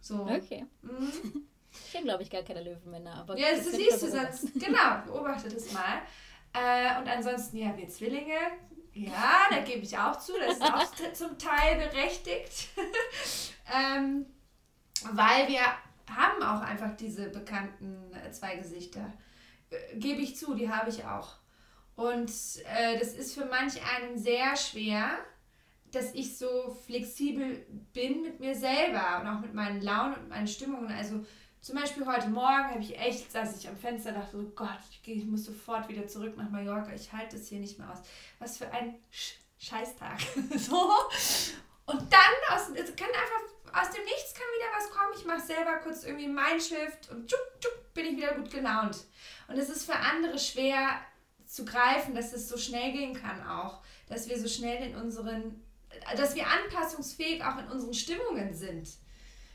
So. 0.00 0.22
Okay. 0.22 0.66
Mhm. 0.82 1.46
Ich 1.72 1.92
kenne, 1.92 2.04
glaube 2.04 2.22
ich, 2.22 2.30
gar 2.30 2.42
keine 2.42 2.62
Löwenmänner. 2.62 3.14
Aber 3.14 3.36
ja, 3.36 3.50
das, 3.54 3.64
das 3.64 3.74
siehst 3.74 4.02
du 4.02 4.10
sonst. 4.10 4.54
Genau, 4.54 5.02
beobachte 5.04 5.48
das 5.48 5.72
mal. 5.72 6.02
Äh, 6.54 6.98
und 6.98 7.08
ansonsten, 7.08 7.58
ja, 7.58 7.76
wir 7.76 7.88
Zwillinge. 7.88 8.38
Ja, 8.92 9.46
da 9.50 9.60
gebe 9.60 9.80
ich 9.80 9.96
auch 9.98 10.18
zu. 10.18 10.32
Das 10.38 10.56
ist 10.56 10.62
auch 10.62 10.94
zum 11.12 11.38
Teil 11.38 11.76
berechtigt. 11.76 12.68
ähm, 13.74 14.26
weil 15.12 15.48
wir 15.48 15.60
haben 16.10 16.42
auch 16.42 16.62
einfach 16.62 16.96
diese 16.96 17.28
bekannten 17.28 18.12
äh, 18.14 18.30
zwei 18.30 18.56
Gesichter. 18.56 19.12
Äh, 19.70 19.96
gebe 19.96 20.22
ich 20.22 20.36
zu, 20.36 20.54
die 20.54 20.70
habe 20.70 20.88
ich 20.88 21.04
auch. 21.04 21.36
Und 21.94 22.30
äh, 22.76 22.98
das 22.98 23.14
ist 23.14 23.34
für 23.34 23.46
manch 23.46 23.74
einen 23.96 24.18
sehr 24.18 24.56
schwer, 24.56 25.18
dass 25.96 26.14
ich 26.14 26.36
so 26.36 26.76
flexibel 26.86 27.66
bin 27.92 28.22
mit 28.22 28.40
mir 28.40 28.54
selber 28.54 29.20
und 29.20 29.26
auch 29.26 29.40
mit 29.40 29.54
meinen 29.54 29.80
Launen 29.80 30.14
und 30.14 30.28
meinen 30.28 30.46
Stimmungen. 30.46 30.92
Also 30.92 31.24
zum 31.60 31.74
Beispiel 31.74 32.06
heute 32.06 32.28
Morgen 32.28 32.70
habe 32.70 32.80
ich 32.80 32.98
echt, 32.98 33.32
saß 33.32 33.58
ich 33.58 33.68
am 33.68 33.76
Fenster 33.76 34.12
dachte, 34.12 34.36
oh 34.36 34.52
Gott, 34.54 34.78
ich, 35.04 35.24
muss 35.24 35.44
sofort 35.44 35.88
wieder 35.88 36.06
zurück 36.06 36.36
nach 36.36 36.50
Mallorca. 36.50 36.92
Ich 36.94 37.12
halte 37.12 37.36
es 37.36 37.48
hier 37.48 37.58
nicht 37.58 37.78
mehr 37.78 37.90
aus. 37.90 37.98
Was 38.38 38.58
für 38.58 38.70
ein 38.70 38.94
Sch 39.10 39.34
Scheißtag. 39.58 40.20
so. 40.58 40.90
Und 41.86 42.12
dann 42.12 42.56
aus, 42.56 42.68
es 42.74 42.94
kann 42.94 43.08
einfach 43.08 43.82
aus 43.82 43.90
dem 43.90 44.04
Nichts 44.04 44.34
kann 44.34 44.46
wieder 44.54 44.76
was 44.76 44.90
kommen. 44.90 45.12
Ich 45.16 45.24
mache 45.24 45.40
selber 45.40 45.78
kurz 45.82 46.04
irgendwie 46.04 46.28
mein 46.28 46.60
Shift 46.60 47.10
und 47.10 47.26
tschuk, 47.26 47.40
tschuk, 47.58 47.94
bin 47.94 48.06
ich 48.06 48.16
wieder 48.16 48.34
gut 48.34 48.50
gelaunt. 48.50 49.04
Und 49.48 49.56
es 49.56 49.70
ist 49.70 49.86
für 49.86 49.96
andere 49.96 50.38
schwer 50.38 51.00
zu 51.46 51.64
greifen, 51.64 52.14
dass 52.14 52.32
es 52.32 52.48
so 52.48 52.58
schnell 52.58 52.92
gehen 52.92 53.14
kann 53.14 53.46
auch. 53.46 53.82
Dass 54.08 54.28
wir 54.28 54.38
so 54.38 54.46
schnell 54.46 54.88
in 54.88 54.94
unseren 54.94 55.65
dass 56.16 56.34
wir 56.34 56.44
anpassungsfähig 56.46 57.42
auch 57.44 57.58
in 57.58 57.68
unseren 57.68 57.94
Stimmungen 57.94 58.54
sind. 58.54 58.88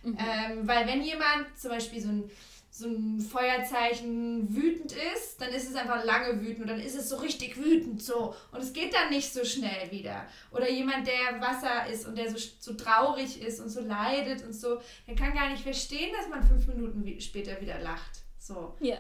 Mhm. 0.03 0.17
Ähm, 0.17 0.67
weil 0.67 0.87
wenn 0.87 1.01
jemand 1.01 1.47
zum 1.57 1.71
Beispiel 1.71 2.01
so 2.01 2.09
ein 2.09 2.31
so 2.73 2.87
ein 2.87 3.19
Feuerzeichen 3.19 4.55
wütend 4.55 4.93
ist, 5.13 5.41
dann 5.41 5.49
ist 5.49 5.69
es 5.69 5.75
einfach 5.75 6.05
lange 6.05 6.39
wütend 6.39 6.61
und 6.61 6.67
dann 6.67 6.79
ist 6.79 6.95
es 6.95 7.09
so 7.09 7.17
richtig 7.17 7.57
wütend 7.57 8.01
so 8.01 8.33
und 8.53 8.61
es 8.61 8.71
geht 8.71 8.93
dann 8.93 9.09
nicht 9.09 9.31
so 9.31 9.43
schnell 9.43 9.91
wieder. 9.91 10.25
Oder 10.51 10.69
jemand, 10.69 11.05
der 11.05 11.41
Wasser 11.41 11.85
ist 11.91 12.07
und 12.07 12.17
der 12.17 12.31
so, 12.31 12.37
so 12.59 12.73
traurig 12.73 13.41
ist 13.41 13.59
und 13.59 13.67
so 13.67 13.81
leidet 13.81 14.45
und 14.45 14.53
so, 14.53 14.81
der 15.05 15.15
kann 15.15 15.33
gar 15.33 15.49
nicht 15.49 15.63
verstehen, 15.63 16.15
dass 16.17 16.29
man 16.29 16.41
fünf 16.41 16.65
Minuten 16.67 17.19
später 17.19 17.59
wieder 17.59 17.77
lacht. 17.79 18.21
So. 18.39 18.77
Ja. 18.79 18.99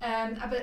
Ähm, 0.00 0.36
aber 0.42 0.56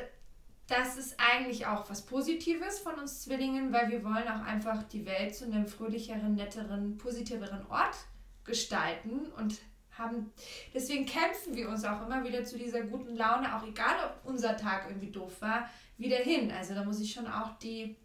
das 0.72 0.98
ist 0.98 1.16
eigentlich 1.20 1.66
auch 1.66 1.90
was 1.90 2.06
Positives 2.06 2.80
von 2.80 2.96
uns 2.96 3.24
Zwillingen, 3.24 3.74
weil 3.74 3.90
wir 3.90 4.04
wollen 4.04 4.28
auch 4.28 4.42
einfach 4.42 4.84
die 4.84 5.06
Welt 5.06 5.36
zu 5.36 5.46
einem 5.46 5.68
fröhlicheren, 5.68 6.36
netteren, 6.36 6.98
positiveren 6.98 7.66
Ort 7.68 7.96
gestalten 8.44 9.28
und 9.38 9.60
haben, 9.92 10.32
deswegen 10.74 11.06
kämpfen 11.06 11.56
wir 11.56 11.70
uns 11.70 11.84
auch 11.84 12.06
immer 12.06 12.24
wieder 12.24 12.44
zu 12.46 12.58
dieser 12.58 12.82
guten 12.84 13.16
Laune, 13.16 13.56
auch 13.56 13.68
egal 13.68 13.96
ob 14.06 14.30
unser 14.30 14.56
Tag 14.56 14.86
irgendwie 14.88 15.12
doof 15.12 15.42
war, 15.42 15.70
wieder 15.98 16.18
hin. 16.18 16.52
Also 16.52 16.74
da 16.74 16.84
muss 16.84 17.00
ich 17.02 17.12
schon 17.12 17.28
auch 17.28 17.58
die, 17.60 17.98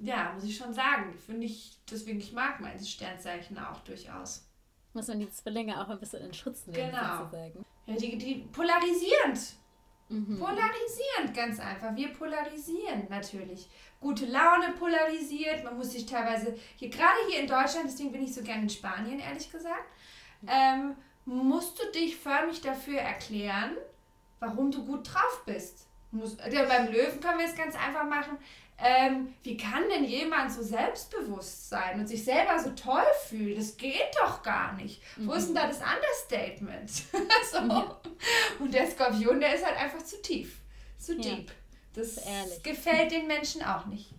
ja, 0.00 0.32
muss 0.32 0.44
ich 0.44 0.56
schon 0.56 0.72
sagen, 0.72 1.14
finde 1.18 1.46
ich, 1.46 1.78
deswegen, 1.90 2.18
ich 2.18 2.32
mag 2.32 2.60
mein 2.60 2.82
Sternzeichen 2.82 3.58
auch 3.58 3.80
durchaus. 3.80 4.48
Muss 4.94 5.08
man 5.08 5.20
die 5.20 5.28
Zwillinge 5.28 5.80
auch 5.80 5.88
ein 5.90 6.00
bisschen 6.00 6.22
in 6.22 6.32
Schutz 6.32 6.66
nehmen, 6.66 6.90
genau. 6.90 7.18
sozusagen. 7.18 7.64
Ja, 7.86 7.96
die, 7.96 8.16
die 8.16 8.34
polarisierend. 8.50 9.56
Mhm. 10.08 10.38
Polarisierend, 10.38 11.34
ganz 11.34 11.58
einfach. 11.60 11.94
Wir 11.96 12.12
polarisieren 12.12 13.06
natürlich. 13.08 13.68
Gute 14.00 14.26
Laune 14.26 14.72
polarisiert. 14.78 15.64
Man 15.64 15.76
muss 15.76 15.92
sich 15.92 16.06
teilweise, 16.06 16.54
hier 16.76 16.90
gerade 16.90 17.18
hier 17.28 17.40
in 17.40 17.46
Deutschland, 17.46 17.86
deswegen 17.86 18.12
bin 18.12 18.22
ich 18.22 18.34
so 18.34 18.42
gerne 18.42 18.62
in 18.62 18.68
Spanien, 18.68 19.18
ehrlich 19.18 19.50
gesagt, 19.50 19.88
ähm, 20.46 20.94
musst 21.24 21.78
du 21.78 21.90
dich 21.92 22.16
förmlich 22.16 22.60
dafür 22.60 22.98
erklären, 22.98 23.76
warum 24.40 24.70
du 24.70 24.84
gut 24.84 25.12
drauf 25.12 25.42
bist. 25.46 25.86
Muss, 26.10 26.36
ja, 26.50 26.64
beim 26.64 26.92
Löwen 26.92 27.18
können 27.20 27.38
wir 27.38 27.46
es 27.46 27.56
ganz 27.56 27.74
einfach 27.74 28.04
machen. 28.04 28.36
Ähm, 28.76 29.34
wie 29.44 29.56
kann 29.56 29.88
denn 29.88 30.04
jemand 30.04 30.52
so 30.52 30.62
selbstbewusst 30.62 31.68
sein 31.68 32.00
und 32.00 32.08
sich 32.08 32.24
selber 32.24 32.58
so 32.58 32.70
toll 32.70 33.06
fühlen? 33.28 33.56
Das 33.56 33.76
geht 33.76 34.10
doch 34.20 34.42
gar 34.42 34.72
nicht. 34.74 35.00
Mhm. 35.16 35.28
Wo 35.28 35.32
ist 35.32 35.46
denn 35.46 35.54
da 35.54 35.66
das 35.68 35.78
Understatement? 35.78 36.90
so. 37.50 37.58
ja. 37.58 38.00
Und 38.58 38.74
der 38.74 38.90
Skorpion, 38.90 39.40
der 39.40 39.54
ist 39.54 39.64
halt 39.64 39.76
einfach 39.76 40.04
zu 40.04 40.20
tief, 40.22 40.58
zu 40.98 41.16
deep. 41.16 41.52
Das 41.94 42.20
gefällt 42.62 43.12
den 43.12 43.28
Menschen 43.28 43.62
auch 43.62 43.86
nicht. 43.86 44.13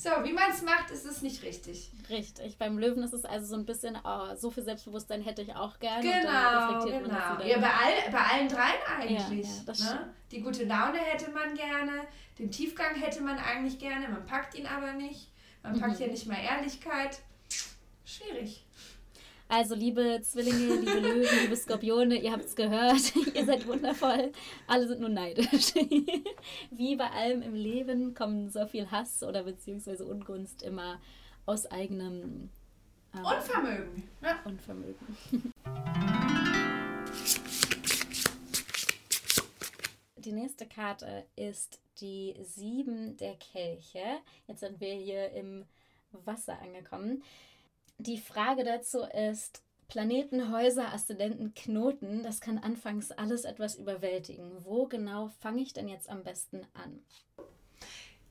So, 0.00 0.10
wie 0.22 0.32
man 0.32 0.52
es 0.52 0.62
macht, 0.62 0.92
ist 0.92 1.04
es 1.04 1.22
nicht 1.22 1.42
richtig. 1.42 1.90
Richtig. 2.08 2.56
Beim 2.56 2.78
Löwen 2.78 3.02
ist 3.02 3.12
es 3.12 3.24
also 3.24 3.46
so 3.46 3.56
ein 3.56 3.66
bisschen, 3.66 3.98
oh, 4.04 4.36
so 4.36 4.48
viel 4.48 4.62
Selbstbewusstsein 4.62 5.22
hätte 5.22 5.42
ich 5.42 5.52
auch 5.56 5.80
gerne. 5.80 6.02
Genau, 6.02 6.84
genau. 6.84 7.42
Ja, 7.44 7.58
bei, 7.58 7.68
all, 7.68 8.12
bei 8.12 8.20
allen 8.20 8.48
dreien 8.48 8.78
eigentlich. 8.96 9.48
Ja, 9.66 9.72
ja, 9.72 9.94
ne? 9.94 10.14
Die 10.30 10.40
gute 10.40 10.66
Laune 10.66 10.98
hätte 10.98 11.32
man 11.32 11.52
gerne, 11.56 12.06
den 12.38 12.48
Tiefgang 12.48 12.94
hätte 12.94 13.22
man 13.22 13.40
eigentlich 13.40 13.80
gerne, 13.80 14.08
man 14.08 14.24
packt 14.24 14.54
ihn 14.54 14.68
aber 14.68 14.92
nicht. 14.92 15.32
Man 15.64 15.80
packt 15.80 15.98
mhm. 15.98 16.06
ja 16.06 16.12
nicht 16.12 16.26
mal 16.28 16.38
Ehrlichkeit. 16.38 17.18
Schwierig. 18.04 18.64
Also, 19.50 19.74
liebe 19.74 20.20
Zwillinge, 20.22 20.76
liebe 20.76 20.98
Löwen, 21.00 21.26
liebe 21.40 21.56
Skorpione, 21.56 22.16
ihr 22.16 22.32
habt 22.32 22.44
es 22.44 22.54
gehört, 22.54 23.16
ihr 23.34 23.46
seid 23.46 23.66
wundervoll. 23.66 24.30
Alle 24.66 24.86
sind 24.86 25.00
nur 25.00 25.08
neidisch. 25.08 25.72
Wie 26.70 26.96
bei 26.96 27.10
allem 27.10 27.40
im 27.40 27.54
Leben 27.54 28.12
kommen 28.12 28.50
so 28.50 28.66
viel 28.66 28.90
Hass 28.90 29.22
oder 29.22 29.44
beziehungsweise 29.44 30.04
Ungunst 30.04 30.62
immer 30.62 31.00
aus 31.46 31.64
eigenem 31.64 32.50
ähm, 33.14 33.24
Unvermögen. 33.24 34.02
Ja. 34.20 34.38
Unvermögen. 34.44 35.16
Die 40.18 40.32
nächste 40.32 40.66
Karte 40.66 41.24
ist 41.36 41.80
die 42.02 42.34
Sieben 42.42 43.16
der 43.16 43.36
Kelche. 43.36 44.18
Jetzt 44.46 44.60
sind 44.60 44.78
wir 44.78 44.92
hier 44.92 45.30
im 45.32 45.64
Wasser 46.12 46.60
angekommen. 46.60 47.22
Die 47.98 48.18
Frage 48.18 48.62
dazu 48.62 49.00
ist, 49.02 49.62
Planeten, 49.88 50.52
Häuser, 50.52 50.92
Aszendenten, 50.92 51.52
Knoten, 51.54 52.22
das 52.22 52.40
kann 52.40 52.58
anfangs 52.58 53.10
alles 53.10 53.44
etwas 53.44 53.74
überwältigen. 53.74 54.52
Wo 54.64 54.86
genau 54.86 55.28
fange 55.40 55.62
ich 55.62 55.72
denn 55.72 55.88
jetzt 55.88 56.08
am 56.08 56.22
besten 56.22 56.66
an? 56.74 57.00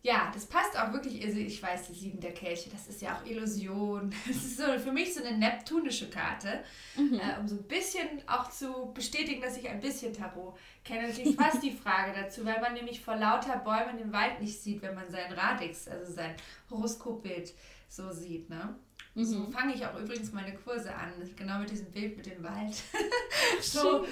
Ja, 0.04 0.32
das 0.34 0.46
passt 0.46 0.80
auch 0.80 0.94
wirklich. 0.94 1.22
Also 1.26 1.40
ich 1.40 1.62
weiß, 1.62 1.88
die 1.88 1.96
Sieben 1.96 2.22
der 2.22 2.34
Kelche, 2.34 2.70
das 2.70 2.88
ist 2.88 3.02
ja 3.02 3.18
auch 3.18 3.26
Illusion. 3.26 4.14
Das 4.28 4.38
ist 4.38 4.58
so 4.58 4.64
für 4.80 4.94
mich 4.94 5.14
so 5.14 5.22
eine 5.22 5.38
neptunische 5.38 6.10
Karte, 6.10 6.64
mhm. 6.96 7.20
äh, 7.20 7.38
um 7.38 7.48
so 7.48 7.56
ein 7.56 7.68
bisschen 7.68 8.08
auch 8.26 8.50
zu 8.50 8.94
bestätigen, 8.94 9.42
dass 9.42 9.58
ich 9.58 9.68
ein 9.68 9.82
bisschen 9.82 10.14
Tarot 10.14 10.58
kenne. 10.86 11.10
Natürlich 11.10 11.36
fast 11.36 11.62
die 11.62 11.72
Frage 11.72 12.14
dazu, 12.18 12.46
weil 12.46 12.62
man 12.62 12.74
nämlich 12.74 13.02
vor 13.02 13.18
lauter 13.18 13.58
Bäumen 13.58 13.98
den 13.98 14.14
Wald 14.14 14.40
nicht 14.40 14.62
sieht, 14.62 14.82
wenn 14.82 14.96
man 14.96 15.10
sein 15.10 15.34
Radix, 15.34 15.90
also 15.90 16.14
sein 16.14 16.36
Horoskopbild 16.70 17.54
so 17.90 18.12
sieht. 18.14 18.50
Ne? 18.50 18.76
Mhm. 19.18 19.26
So 19.26 19.46
fange 19.48 19.74
ich 19.74 19.84
auch 19.84 20.00
übrigens 20.00 20.32
meine 20.32 20.54
Kurse 20.54 20.94
an, 20.94 21.12
genau 21.36 21.58
mit 21.58 21.72
diesem 21.72 21.92
Bild 21.92 22.16
mit 22.18 22.28
dem 22.28 22.44
Wald. 22.44 22.84
so. 23.62 24.06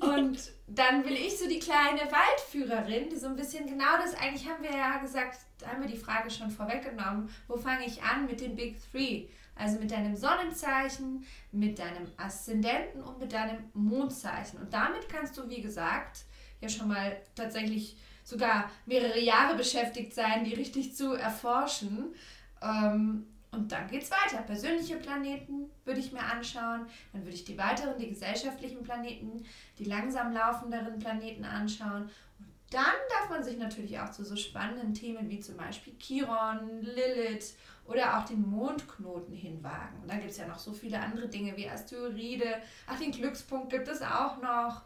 Und 0.00 0.52
dann 0.66 1.04
bin 1.04 1.12
ich 1.12 1.38
so 1.38 1.48
die 1.48 1.60
kleine 1.60 2.00
Waldführerin, 2.00 3.08
die 3.08 3.16
so 3.16 3.28
ein 3.28 3.36
bisschen 3.36 3.66
genau 3.66 3.96
das, 4.02 4.14
eigentlich 4.14 4.48
haben 4.48 4.60
wir 4.64 4.72
ja 4.72 4.98
gesagt, 4.98 5.38
da 5.60 5.68
haben 5.68 5.82
wir 5.82 5.88
die 5.88 5.96
Frage 5.96 6.28
schon 6.28 6.50
vorweggenommen, 6.50 7.28
wo 7.46 7.56
fange 7.56 7.86
ich 7.86 8.02
an 8.02 8.26
mit 8.26 8.40
den 8.40 8.56
Big 8.56 8.78
Three? 8.90 9.28
Also 9.54 9.78
mit 9.78 9.92
deinem 9.92 10.16
Sonnenzeichen, 10.16 11.24
mit 11.52 11.78
deinem 11.78 12.08
Aszendenten 12.16 13.02
und 13.02 13.20
mit 13.20 13.32
deinem 13.32 13.58
Mondzeichen. 13.74 14.58
Und 14.60 14.72
damit 14.72 15.08
kannst 15.08 15.38
du, 15.38 15.48
wie 15.48 15.60
gesagt, 15.60 16.24
ja 16.60 16.68
schon 16.68 16.88
mal 16.88 17.16
tatsächlich 17.36 17.96
sogar 18.24 18.70
mehrere 18.86 19.20
Jahre 19.20 19.56
beschäftigt 19.56 20.14
sein, 20.14 20.44
die 20.44 20.54
richtig 20.54 20.96
zu 20.96 21.14
erforschen. 21.14 22.14
Ähm, 22.60 23.26
und 23.58 23.72
dann 23.72 23.88
geht 23.88 24.04
es 24.04 24.10
weiter. 24.10 24.42
Persönliche 24.42 24.96
Planeten 24.96 25.70
würde 25.84 26.00
ich 26.00 26.12
mir 26.12 26.22
anschauen. 26.22 26.86
Dann 27.12 27.24
würde 27.24 27.34
ich 27.34 27.44
die 27.44 27.58
weiteren, 27.58 27.98
die 27.98 28.08
gesellschaftlichen 28.08 28.82
Planeten, 28.82 29.44
die 29.78 29.84
langsam 29.84 30.32
laufenderen 30.32 30.98
Planeten 30.98 31.44
anschauen. 31.44 32.04
Und 32.38 32.48
dann 32.70 32.94
darf 33.10 33.30
man 33.30 33.42
sich 33.42 33.58
natürlich 33.58 33.98
auch 33.98 34.10
zu 34.10 34.24
so 34.24 34.36
spannenden 34.36 34.94
Themen 34.94 35.28
wie 35.28 35.40
zum 35.40 35.56
Beispiel 35.56 35.94
Chiron, 35.98 36.82
Lilith 36.82 37.56
oder 37.84 38.18
auch 38.18 38.24
den 38.26 38.48
Mondknoten 38.48 39.34
hinwagen. 39.34 40.00
Und 40.02 40.08
dann 40.08 40.20
gibt 40.20 40.30
es 40.30 40.38
ja 40.38 40.46
noch 40.46 40.58
so 40.58 40.72
viele 40.72 41.00
andere 41.00 41.28
Dinge 41.28 41.56
wie 41.56 41.68
Asteroide. 41.68 42.62
Ach, 42.86 42.98
den 42.98 43.10
Glückspunkt 43.10 43.70
gibt 43.70 43.88
es 43.88 44.02
auch 44.02 44.40
noch. 44.40 44.82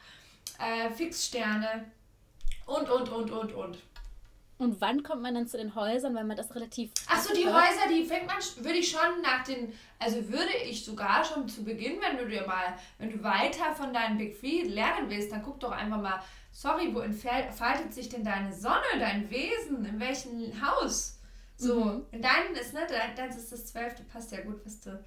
Äh, 0.59 0.91
Fixsterne 0.91 1.91
und, 2.67 2.89
und, 2.89 3.09
und, 3.11 3.31
und, 3.31 3.53
und. 3.53 3.79
Und 4.63 4.81
wann 4.81 5.03
kommt 5.03 5.23
man 5.23 5.35
dann 5.35 5.49
zu 5.49 5.57
den 5.57 5.75
Häusern, 5.75 6.15
wenn 6.15 6.29
man 6.29 6.37
das 6.37 6.55
relativ. 6.55 6.93
Achso, 7.09 7.35
die 7.35 7.47
Häuser, 7.47 7.89
die 7.91 8.05
fängt 8.05 8.27
man, 8.29 8.37
würde 8.65 8.79
ich 8.79 8.89
schon 8.89 9.21
nach 9.21 9.43
den, 9.43 9.73
also 9.99 10.29
würde 10.29 10.53
ich 10.69 10.85
sogar 10.85 11.25
schon 11.25 11.49
zu 11.49 11.65
Beginn, 11.65 12.01
wenn 12.01 12.17
du 12.17 12.29
dir 12.29 12.47
mal, 12.47 12.77
wenn 12.99 13.11
du 13.11 13.21
weiter 13.25 13.75
von 13.75 13.93
deinen 13.93 14.19
Big 14.19 14.39
Three 14.39 14.63
lernen 14.63 15.11
willst, 15.11 15.33
dann 15.33 15.43
guck 15.43 15.59
doch 15.59 15.73
einfach 15.73 16.01
mal, 16.01 16.23
sorry, 16.53 16.95
wo 16.95 17.01
entfaltet 17.01 17.93
sich 17.93 18.09
denn 18.09 18.25
deine 18.25 18.55
Sonne, 18.55 18.85
dein 19.01 19.29
Wesen, 19.31 19.85
in 19.85 19.99
welchem 19.99 20.53
Haus? 20.65 21.19
So, 21.57 21.85
mhm. 21.85 22.07
in 22.13 22.23
deinem 22.23 22.55
ist, 22.55 22.73
ne, 22.73 22.87
dein 23.17 23.31
ist 23.31 23.51
das 23.51 23.67
zwölfte, 23.67 24.05
passt 24.05 24.31
ja 24.31 24.43
gut, 24.43 24.65
was 24.65 24.81
du 24.81 25.05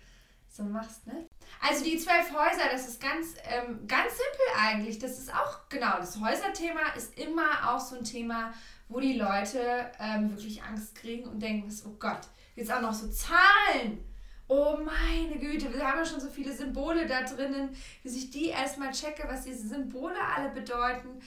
so 0.50 0.63
machst, 0.63 1.06
ne? 1.08 1.28
Also 1.62 1.84
die 1.84 1.98
zwölf 1.98 2.32
Häuser, 2.32 2.70
das 2.72 2.88
ist 2.88 3.02
ganz, 3.02 3.36
ähm, 3.50 3.88
ganz 3.88 4.12
simpel 4.12 4.46
eigentlich. 4.58 5.00
Das 5.00 5.18
ist 5.18 5.34
auch, 5.34 5.68
genau, 5.70 5.98
das 5.98 6.20
Häuserthema 6.20 6.94
ist 6.96 7.18
immer 7.18 7.74
auch 7.74 7.80
so 7.80 7.98
ein 7.98 8.04
Thema, 8.04 8.54
wo 8.88 9.00
die 9.00 9.17
Leute 9.17 9.91
ähm, 10.00 10.30
wirklich 10.32 10.62
Angst 10.63 10.95
kriegen 10.95 11.28
und 11.28 11.41
denken, 11.41 11.74
oh 11.86 11.95
Gott, 12.00 12.21
jetzt 12.56 12.71
auch 12.71 12.82
noch 12.82 12.93
so 12.93 13.08
Zahlen. 13.10 14.04
Oh 14.48 14.78
meine 14.78 15.39
Güte, 15.39 15.74
wir 15.74 15.88
haben 15.88 15.98
ja 15.98 16.06
schon 16.06 16.19
so 16.19 16.30
viele 16.30 16.54
Symbole 16.54 17.08
da 17.08 17.24
drinnen, 17.24 17.76
bis 18.04 18.15
ich 18.15 18.30
die 18.30 18.50
erstmal 18.50 18.91
checke, 18.91 19.28
was 19.28 19.43
diese 19.43 19.67
Symbole 19.67 20.19
alle 20.36 20.50
bedeuten. 20.50 21.19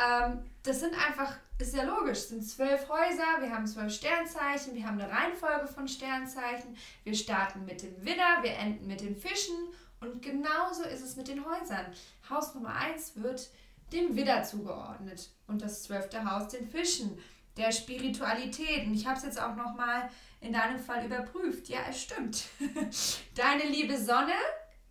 Ähm, 0.00 0.44
das 0.62 0.80
sind 0.80 0.94
einfach, 0.94 1.36
ist 1.58 1.74
ja 1.74 1.82
logisch, 1.82 2.20
sind 2.20 2.44
zwölf 2.44 2.88
Häuser, 2.88 3.40
wir 3.40 3.50
haben 3.50 3.66
zwölf 3.66 3.92
Sternzeichen, 3.92 4.74
wir 4.74 4.86
haben 4.86 5.00
eine 5.00 5.10
Reihenfolge 5.10 5.66
von 5.66 5.88
Sternzeichen, 5.88 6.76
wir 7.02 7.14
starten 7.14 7.64
mit 7.64 7.82
dem 7.82 8.04
Widder, 8.04 8.42
wir 8.42 8.52
enden 8.52 8.86
mit 8.86 9.00
den 9.00 9.16
Fischen 9.16 9.56
und 10.00 10.22
genauso 10.22 10.84
ist 10.84 11.02
es 11.02 11.16
mit 11.16 11.26
den 11.26 11.44
Häusern. 11.44 11.86
Haus 12.28 12.54
Nummer 12.54 12.74
1 12.74 13.16
wird 13.16 13.50
dem 13.92 14.16
Widder 14.16 14.42
zugeordnet 14.42 15.30
und 15.46 15.62
das 15.62 15.82
zwölfte 15.82 16.30
Haus 16.30 16.48
den 16.48 16.68
Fischen, 16.68 17.18
der 17.56 17.72
Spiritualität. 17.72 18.86
Und 18.86 18.94
ich 18.94 19.06
habe 19.06 19.18
es 19.18 19.24
jetzt 19.24 19.40
auch 19.40 19.56
nochmal 19.56 20.08
in 20.40 20.52
deinem 20.52 20.78
Fall 20.78 21.04
überprüft. 21.04 21.68
Ja, 21.68 21.80
es 21.88 22.02
stimmt. 22.02 22.44
Deine 23.34 23.64
liebe 23.64 23.98
Sonne, 23.98 24.32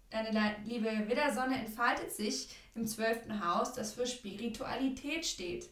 deine 0.10 0.56
liebe 0.66 0.90
Widdersonne 1.08 1.60
entfaltet 1.60 2.12
sich 2.12 2.50
im 2.76 2.88
zwölften 2.88 3.46
Haus, 3.46 3.74
das 3.74 3.94
für 3.94 4.06
Spiritualität 4.06 5.26
steht. 5.26 5.70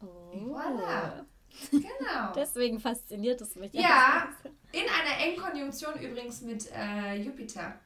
Oh. 0.00 0.06
Voilà. 0.34 1.24
Genau. 1.70 2.32
Deswegen 2.34 2.78
fasziniert 2.78 3.40
es 3.40 3.56
mich. 3.56 3.72
Ja, 3.72 4.28
in 4.72 4.82
einer 4.82 5.24
engen 5.24 5.40
Konjunktion 5.40 5.94
übrigens 5.94 6.42
mit 6.42 6.70
äh, 6.72 7.16
Jupiter 7.16 7.78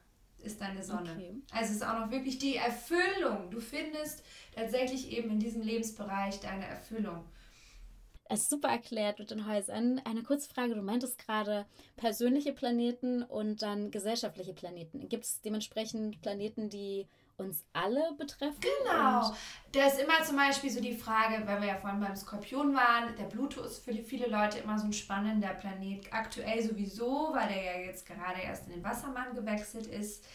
ist 0.43 0.61
deine 0.61 0.83
Sonne. 0.83 1.11
Okay. 1.11 1.35
Also 1.51 1.71
es 1.71 1.77
ist 1.77 1.83
auch 1.83 1.99
noch 1.99 2.11
wirklich 2.11 2.37
die 2.37 2.55
Erfüllung. 2.55 3.49
Du 3.49 3.59
findest 3.59 4.23
tatsächlich 4.53 5.11
eben 5.11 5.29
in 5.31 5.39
diesem 5.39 5.61
Lebensbereich 5.61 6.39
deine 6.39 6.65
Erfüllung. 6.65 7.25
Es 8.29 8.41
ist 8.41 8.49
super 8.49 8.69
erklärt 8.69 9.19
mit 9.19 9.31
den 9.31 9.47
Häusern. 9.47 10.01
Eine 10.05 10.23
kurze 10.23 10.49
Frage, 10.49 10.75
du 10.75 10.81
meintest 10.81 11.19
gerade 11.19 11.65
persönliche 11.97 12.53
Planeten 12.53 13.21
und 13.21 13.61
dann 13.61 13.91
gesellschaftliche 13.91 14.53
Planeten. 14.53 15.07
Gibt 15.09 15.25
es 15.25 15.41
dementsprechend 15.41 16.21
Planeten, 16.21 16.69
die 16.69 17.07
uns 17.37 17.65
alle 17.73 18.13
betreffen? 18.17 18.59
Genau. 18.61 19.33
Da 19.71 19.87
ist 19.87 19.99
immer 19.99 20.23
zum 20.23 20.35
Beispiel 20.35 20.69
so 20.69 20.79
die 20.79 20.95
Frage, 20.95 21.45
weil 21.45 21.61
wir 21.61 21.67
ja 21.69 21.77
vorhin 21.77 21.99
beim 21.99 22.15
Skorpion 22.15 22.75
waren, 22.75 23.15
der 23.17 23.25
Pluto 23.25 23.61
ist 23.61 23.83
für 23.83 23.93
viele 23.93 24.27
Leute 24.27 24.59
immer 24.59 24.77
so 24.77 24.85
ein 24.85 24.93
spannender 24.93 25.53
Planet. 25.53 26.11
Aktuell 26.11 26.61
sowieso, 26.61 27.31
weil 27.33 27.47
der 27.47 27.63
ja 27.63 27.79
jetzt 27.85 28.05
gerade 28.05 28.41
erst 28.41 28.67
in 28.67 28.73
den 28.73 28.83
Wassermann 28.83 29.33
gewechselt 29.33 29.87
ist. 29.87 30.25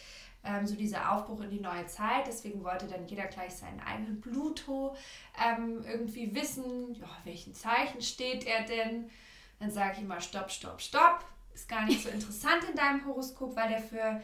Ähm, 0.44 0.66
so 0.66 0.76
dieser 0.76 1.12
Aufbruch 1.12 1.40
in 1.40 1.50
die 1.50 1.60
neue 1.60 1.86
Zeit. 1.86 2.26
Deswegen 2.26 2.62
wollte 2.62 2.86
dann 2.86 3.06
jeder 3.06 3.26
gleich 3.26 3.54
seinen 3.54 3.80
eigenen 3.80 4.20
Pluto 4.20 4.96
ähm, 5.44 5.84
irgendwie 5.84 6.34
wissen, 6.34 6.94
ja, 6.94 7.08
welchen 7.24 7.54
Zeichen 7.54 8.00
steht 8.02 8.46
er 8.46 8.64
denn. 8.64 9.10
Dann 9.58 9.70
sage 9.70 9.94
ich 9.96 10.02
immer, 10.02 10.20
stopp, 10.20 10.50
stopp, 10.50 10.80
stopp. 10.80 11.24
Ist 11.52 11.68
gar 11.68 11.84
nicht 11.84 12.02
so 12.02 12.08
interessant 12.10 12.64
in 12.68 12.76
deinem 12.76 13.04
Horoskop, 13.04 13.56
weil 13.56 13.68
der 13.68 13.80
für 13.80 14.22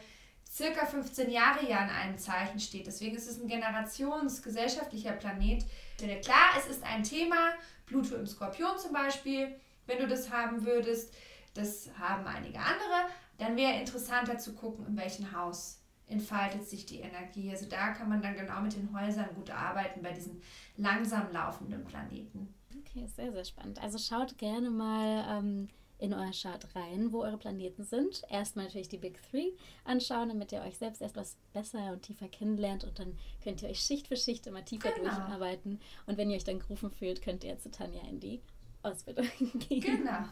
circa 0.55 0.85
15 0.85 1.29
Jahre 1.29 1.67
ja 1.67 1.83
in 1.83 1.89
einem 1.89 2.17
Zeichen 2.17 2.59
steht. 2.59 2.87
Deswegen 2.87 3.15
ist 3.15 3.29
es 3.29 3.41
ein 3.41 3.47
generationsgesellschaftlicher 3.47 5.11
Planet. 5.11 5.65
Klar, 5.97 6.51
es 6.57 6.67
ist 6.67 6.83
ein 6.83 7.03
Thema, 7.03 7.51
Pluto 7.85 8.15
im 8.15 8.25
Skorpion 8.25 8.77
zum 8.77 8.93
Beispiel, 8.93 9.55
wenn 9.85 9.99
du 9.99 10.07
das 10.07 10.31
haben 10.31 10.65
würdest, 10.65 11.13
das 11.53 11.89
haben 11.99 12.25
einige 12.25 12.59
andere, 12.59 13.09
dann 13.37 13.57
wäre 13.57 13.79
interessanter 13.79 14.37
zu 14.37 14.53
gucken, 14.53 14.85
in 14.87 14.97
welchem 14.97 15.31
Haus 15.33 15.81
entfaltet 16.07 16.67
sich 16.67 16.85
die 16.85 16.99
Energie. 16.99 17.49
Also 17.49 17.65
da 17.67 17.91
kann 17.91 18.07
man 18.07 18.21
dann 18.21 18.35
genau 18.35 18.61
mit 18.61 18.75
den 18.75 18.97
Häusern 18.97 19.27
gut 19.35 19.49
arbeiten, 19.49 20.01
bei 20.01 20.13
diesen 20.13 20.41
langsam 20.77 21.31
laufenden 21.31 21.83
Planeten. 21.83 22.53
Okay, 22.79 23.07
sehr, 23.07 23.31
sehr 23.31 23.45
spannend. 23.45 23.81
Also 23.81 23.97
schaut 23.97 24.37
gerne 24.37 24.69
mal 24.69 25.25
ähm, 25.29 25.69
in 25.97 26.13
euer 26.13 26.31
Chart 26.31 26.63
rein, 26.75 27.11
wo 27.11 27.21
eure 27.21 27.37
Planeten 27.37 27.83
sind. 27.83 28.23
Erstmal 28.29 28.65
natürlich 28.65 28.89
die 28.89 28.97
Big 28.97 29.19
Three 29.29 29.51
anschauen, 29.83 30.29
damit 30.29 30.51
ihr 30.51 30.61
euch 30.61 30.77
selbst 30.77 31.01
etwas 31.01 31.37
besser 31.53 31.91
und 31.91 32.01
tiefer 32.01 32.27
kennenlernt 32.27 32.83
und 32.83 32.99
dann 32.99 33.17
könnt 33.43 33.61
ihr 33.61 33.69
euch 33.69 33.79
Schicht 33.79 34.07
für 34.07 34.17
Schicht 34.17 34.47
immer 34.47 34.65
tiefer 34.65 34.91
genau. 34.91 35.15
durcharbeiten. 35.15 35.79
Und 36.05 36.17
wenn 36.17 36.29
ihr 36.29 36.35
euch 36.35 36.43
dann 36.43 36.59
gerufen 36.59 36.91
fühlt, 36.91 37.21
könnt 37.21 37.43
ihr 37.43 37.57
zu 37.59 37.71
Tanja 37.71 38.01
in 38.09 38.19
die 38.19 38.41
Ausbildung 38.83 39.27
gehen. 39.69 39.81
Genau. 39.81 40.25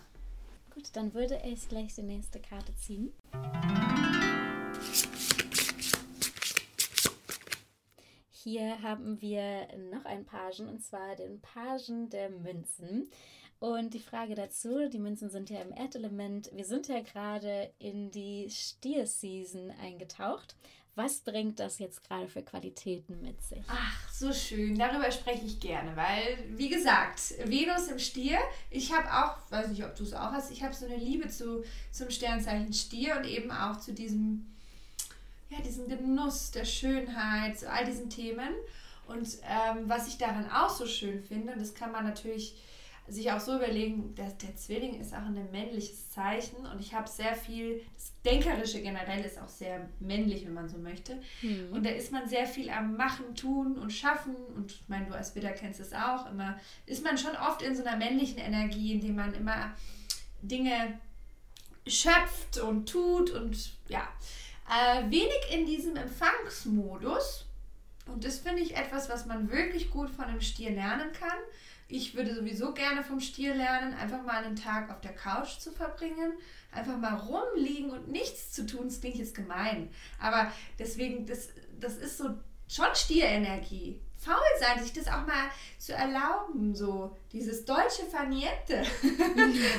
Gut, 0.74 0.90
dann 0.94 1.14
würde 1.14 1.40
ich 1.46 1.70
gleich 1.70 1.94
die 1.96 2.04
nächste 2.04 2.40
Karte 2.40 2.74
ziehen. 2.76 3.14
Hier 8.44 8.82
haben 8.82 9.22
wir 9.22 9.68
noch 9.92 10.04
einen 10.04 10.26
Pagen 10.26 10.68
und 10.68 10.84
zwar 10.84 11.16
den 11.16 11.40
Pagen 11.40 12.10
der 12.10 12.30
Münzen. 12.30 13.10
Und 13.60 13.94
die 13.94 14.00
Frage 14.00 14.36
dazu, 14.36 14.90
die 14.90 15.00
Münzen 15.00 15.30
sind 15.30 15.50
ja 15.50 15.62
im 15.62 15.72
Erdelement. 15.72 16.50
Wir 16.54 16.66
sind 16.66 16.88
ja 16.88 17.02
gerade 17.02 17.72
in 17.80 18.12
die 18.12 18.50
Stier-Season 18.50 19.72
eingetaucht. 19.82 20.56
Was 20.96 21.22
bringt 21.22 21.60
das 21.60 21.80
jetzt 21.80 22.04
gerade 22.04 22.28
für 22.28 22.44
Qualitäten 22.44 23.20
mit 23.22 23.42
sich? 23.42 23.64
Ach, 23.68 24.12
so 24.12 24.32
schön. 24.32 24.78
Darüber 24.78 25.12
spreche 25.12 25.44
ich 25.44 25.60
gerne, 25.60 25.96
weil, 25.96 26.38
wie 26.56 26.70
gesagt, 26.70 27.34
Venus 27.46 27.88
im 27.88 27.98
Stier, 27.98 28.38
ich 28.70 28.94
habe 28.94 29.08
auch, 29.12 29.52
weiß 29.52 29.70
nicht, 29.70 29.84
ob 29.84 29.96
du 29.96 30.04
es 30.04 30.14
auch 30.14 30.32
hast, 30.32 30.52
ich 30.52 30.62
habe 30.62 30.76
so 30.76 30.86
eine 30.86 30.98
Liebe 30.98 31.28
zu, 31.30 31.64
zum 31.92 32.12
Sternzeichen 32.12 32.74
Stier 32.74 33.18
und 33.18 33.26
eben 33.26 33.50
auch 33.50 33.80
zu 33.80 33.92
diesem, 33.92 34.46
ja, 35.50 35.60
diesem 35.62 35.88
Genuss 35.88 36.52
der 36.52 36.66
Schönheit, 36.66 37.58
zu 37.58 37.72
all 37.72 37.86
diesen 37.86 38.12
Themen. 38.12 38.54
Und 39.08 39.28
ähm, 39.50 39.90
was 39.90 40.08
ich 40.08 40.20
daran 40.20 40.50
auch 40.52 40.70
so 40.70 40.86
schön 40.86 41.24
finde, 41.24 41.56
das 41.58 41.74
kann 41.74 41.92
man 41.92 42.04
natürlich 42.04 42.56
sich 43.08 43.32
auch 43.32 43.40
so 43.40 43.56
überlegen, 43.56 44.16
dass 44.16 44.38
der 44.38 44.56
Zwilling 44.56 45.00
ist 45.00 45.14
auch 45.14 45.26
ein 45.26 45.52
männliches 45.52 46.10
Zeichen 46.10 46.66
und 46.66 46.80
ich 46.80 46.94
habe 46.94 47.10
sehr 47.10 47.36
viel, 47.36 47.82
das 47.96 48.14
Denkerische 48.24 48.82
generell 48.82 49.26
ist 49.26 49.40
auch 49.40 49.50
sehr 49.50 49.90
männlich, 50.00 50.46
wenn 50.46 50.54
man 50.54 50.70
so 50.70 50.78
möchte. 50.78 51.20
Mhm. 51.42 51.70
Und 51.72 51.86
da 51.86 51.90
ist 51.90 52.14
man 52.14 52.30
sehr 52.30 52.46
viel 52.46 52.70
am 52.70 52.96
Machen, 52.96 53.36
Tun 53.36 53.78
und 53.78 53.92
Schaffen 53.92 54.36
und 54.56 54.72
ich 54.72 54.84
meine, 54.88 55.08
du 55.08 55.14
als 55.14 55.36
Widder 55.36 55.52
kennst 55.52 55.82
es 55.82 55.92
auch 55.94 56.30
immer, 56.32 56.58
ist 56.86 57.04
man 57.04 57.18
schon 57.18 57.36
oft 57.36 57.62
in 57.62 57.76
so 57.76 57.84
einer 57.84 57.98
männlichen 57.98 58.38
Energie, 58.38 58.94
in 58.94 59.02
dem 59.02 59.16
man 59.16 59.34
immer 59.34 59.74
Dinge 60.42 60.98
schöpft 61.86 62.60
und 62.60 62.88
tut 62.88 63.32
und 63.32 63.74
ja, 63.90 64.08
äh, 64.70 65.04
wenig 65.10 65.52
in 65.52 65.66
diesem 65.66 65.98
Empfangsmodus. 65.98 67.48
Und 68.06 68.24
das 68.24 68.40
finde 68.40 68.62
ich 68.62 68.76
etwas, 68.76 69.10
was 69.10 69.26
man 69.26 69.50
wirklich 69.50 69.90
gut 69.90 70.10
von 70.10 70.26
einem 70.26 70.42
Stier 70.42 70.72
lernen 70.72 71.12
kann 71.14 71.38
ich 71.94 72.16
würde 72.16 72.34
sowieso 72.34 72.74
gerne 72.74 73.04
vom 73.04 73.20
Stier 73.20 73.54
lernen, 73.54 73.94
einfach 73.94 74.24
mal 74.24 74.44
einen 74.44 74.56
Tag 74.56 74.90
auf 74.90 75.00
der 75.02 75.14
Couch 75.14 75.60
zu 75.60 75.72
verbringen, 75.72 76.34
einfach 76.72 76.98
mal 76.98 77.14
rumliegen 77.14 77.92
und 77.92 78.08
nichts 78.08 78.52
zu 78.52 78.66
tun. 78.66 78.86
Das 78.86 79.00
klingt 79.00 79.18
jetzt 79.18 79.36
gemein, 79.36 79.90
aber 80.20 80.52
deswegen, 80.80 81.28
das, 81.28 81.50
das 81.80 81.98
ist 81.98 82.18
so 82.18 82.32
schon 82.68 82.96
Stierenergie. 82.96 84.02
Faul 84.18 84.38
sein, 84.60 84.82
sich 84.82 84.94
das 84.94 85.08
auch 85.08 85.28
mal 85.28 85.52
zu 85.78 85.94
erlauben, 85.94 86.74
so 86.74 87.16
dieses 87.32 87.66
deutsche 87.66 88.06
Faniette, 88.10 88.84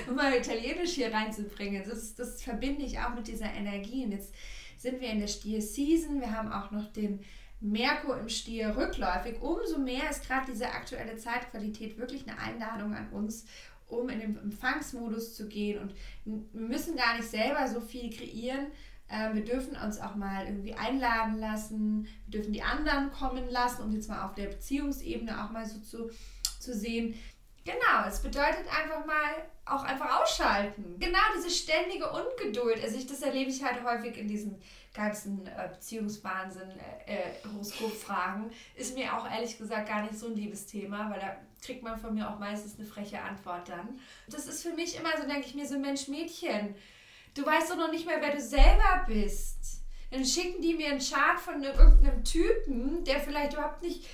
um 0.07 0.15
mal 0.15 0.35
italienisch 0.37 0.93
hier 0.93 1.13
reinzubringen. 1.13 1.83
Das, 1.89 2.15
das 2.15 2.43
verbinde 2.43 2.85
ich 2.85 2.99
auch 3.01 3.15
mit 3.15 3.27
dieser 3.27 3.53
Energie. 3.53 4.05
Und 4.05 4.13
jetzt 4.13 4.35
sind 4.77 5.01
wir 5.01 5.09
in 5.09 5.19
der 5.19 5.29
Stier-Season. 5.29 6.21
Wir 6.21 6.31
haben 6.31 6.53
auch 6.53 6.71
noch 6.71 6.93
den 6.93 7.25
Merkur 7.65 8.19
im 8.19 8.29
Stier 8.29 8.77
rückläufig, 8.77 9.41
umso 9.41 9.79
mehr 9.79 10.11
ist 10.11 10.27
gerade 10.27 10.53
diese 10.53 10.67
aktuelle 10.67 11.17
Zeitqualität 11.17 11.97
wirklich 11.97 12.29
eine 12.29 12.39
Einladung 12.39 12.95
an 12.95 13.09
uns, 13.11 13.47
um 13.87 14.09
in 14.11 14.21
den 14.21 14.37
Empfangsmodus 14.37 15.35
zu 15.35 15.49
gehen. 15.49 15.79
Und 15.79 15.95
wir 16.25 16.69
müssen 16.69 16.95
gar 16.97 17.17
nicht 17.17 17.29
selber 17.29 17.67
so 17.69 17.81
viel 17.81 18.15
kreieren. 18.15 18.67
Ähm, 19.09 19.35
wir 19.35 19.45
dürfen 19.45 19.77
uns 19.77 19.99
auch 19.99 20.15
mal 20.15 20.45
irgendwie 20.45 20.75
einladen 20.75 21.39
lassen. 21.39 22.07
Wir 22.27 22.41
dürfen 22.41 22.53
die 22.53 22.63
anderen 22.63 23.11
kommen 23.11 23.49
lassen, 23.49 23.83
um 23.83 23.93
jetzt 23.93 24.09
mal 24.09 24.27
auf 24.27 24.35
der 24.35 24.47
Beziehungsebene 24.47 25.43
auch 25.43 25.51
mal 25.51 25.65
so 25.65 25.79
zu, 25.81 26.11
zu 26.61 26.75
sehen. 26.75 27.15
Genau, 27.65 28.07
es 28.07 28.21
bedeutet 28.21 28.67
einfach 28.69 29.07
mal 29.07 29.47
auch 29.65 29.85
einfach 29.85 30.21
ausschalten. 30.21 30.97
Genau, 30.99 31.19
diese 31.35 31.49
ständige 31.49 32.11
Ungeduld. 32.11 32.83
Also 32.83 32.99
ich, 32.99 33.07
das 33.07 33.23
erlebe 33.23 33.51
ich 33.51 33.65
halt 33.65 33.83
häufig 33.83 34.19
in 34.19 34.29
diesen 34.29 34.61
ganzen 34.95 35.47
äh, 35.47 35.69
Beziehungswahnsinn, 35.73 36.71
äh, 37.07 37.17
äh, 37.17 37.19
Horoskopfragen, 37.53 38.51
ist 38.77 38.97
mir 38.97 39.17
auch 39.17 39.29
ehrlich 39.31 39.59
gesagt 39.59 39.89
gar 39.89 40.03
nicht 40.03 40.17
so 40.17 40.29
ein 40.29 40.37
liebes 40.37 40.67
Thema, 40.67 41.11
weil 41.11 41.21
da 41.21 41.37
kriegt 41.63 41.83
man 41.83 41.99
von 41.99 42.15
mir 42.15 42.31
auch 42.31 42.39
meistens 42.39 42.79
eine 42.79 42.87
freche 42.87 43.21
Antwort 43.21 43.69
dann. 43.69 43.99
Das 44.29 44.47
ist 44.47 44.63
für 44.63 44.73
mich 44.73 44.97
immer 44.97 45.11
so, 45.21 45.27
denke 45.27 45.47
ich 45.49 45.55
mir, 45.55 45.67
so 45.67 45.79
Mensch, 45.79 46.09
Mädchen, 46.09 46.77
du 47.35 47.45
weißt 47.45 47.73
doch 47.73 47.77
noch 47.77 47.91
nicht 47.91 48.07
mehr, 48.07 48.21
wer 48.21 48.33
du 48.33 48.41
selber 48.41 49.05
bist. 49.09 49.83
Dann 50.11 50.25
schicken 50.25 50.63
die 50.63 50.75
mir 50.75 50.91
einen 50.91 51.01
Chart 51.01 51.41
von 51.41 51.61
irgendeinem 51.61 52.23
Typen, 52.23 53.03
der 53.03 53.19
vielleicht 53.19 53.55
überhaupt 53.55 53.83
nicht 53.83 54.07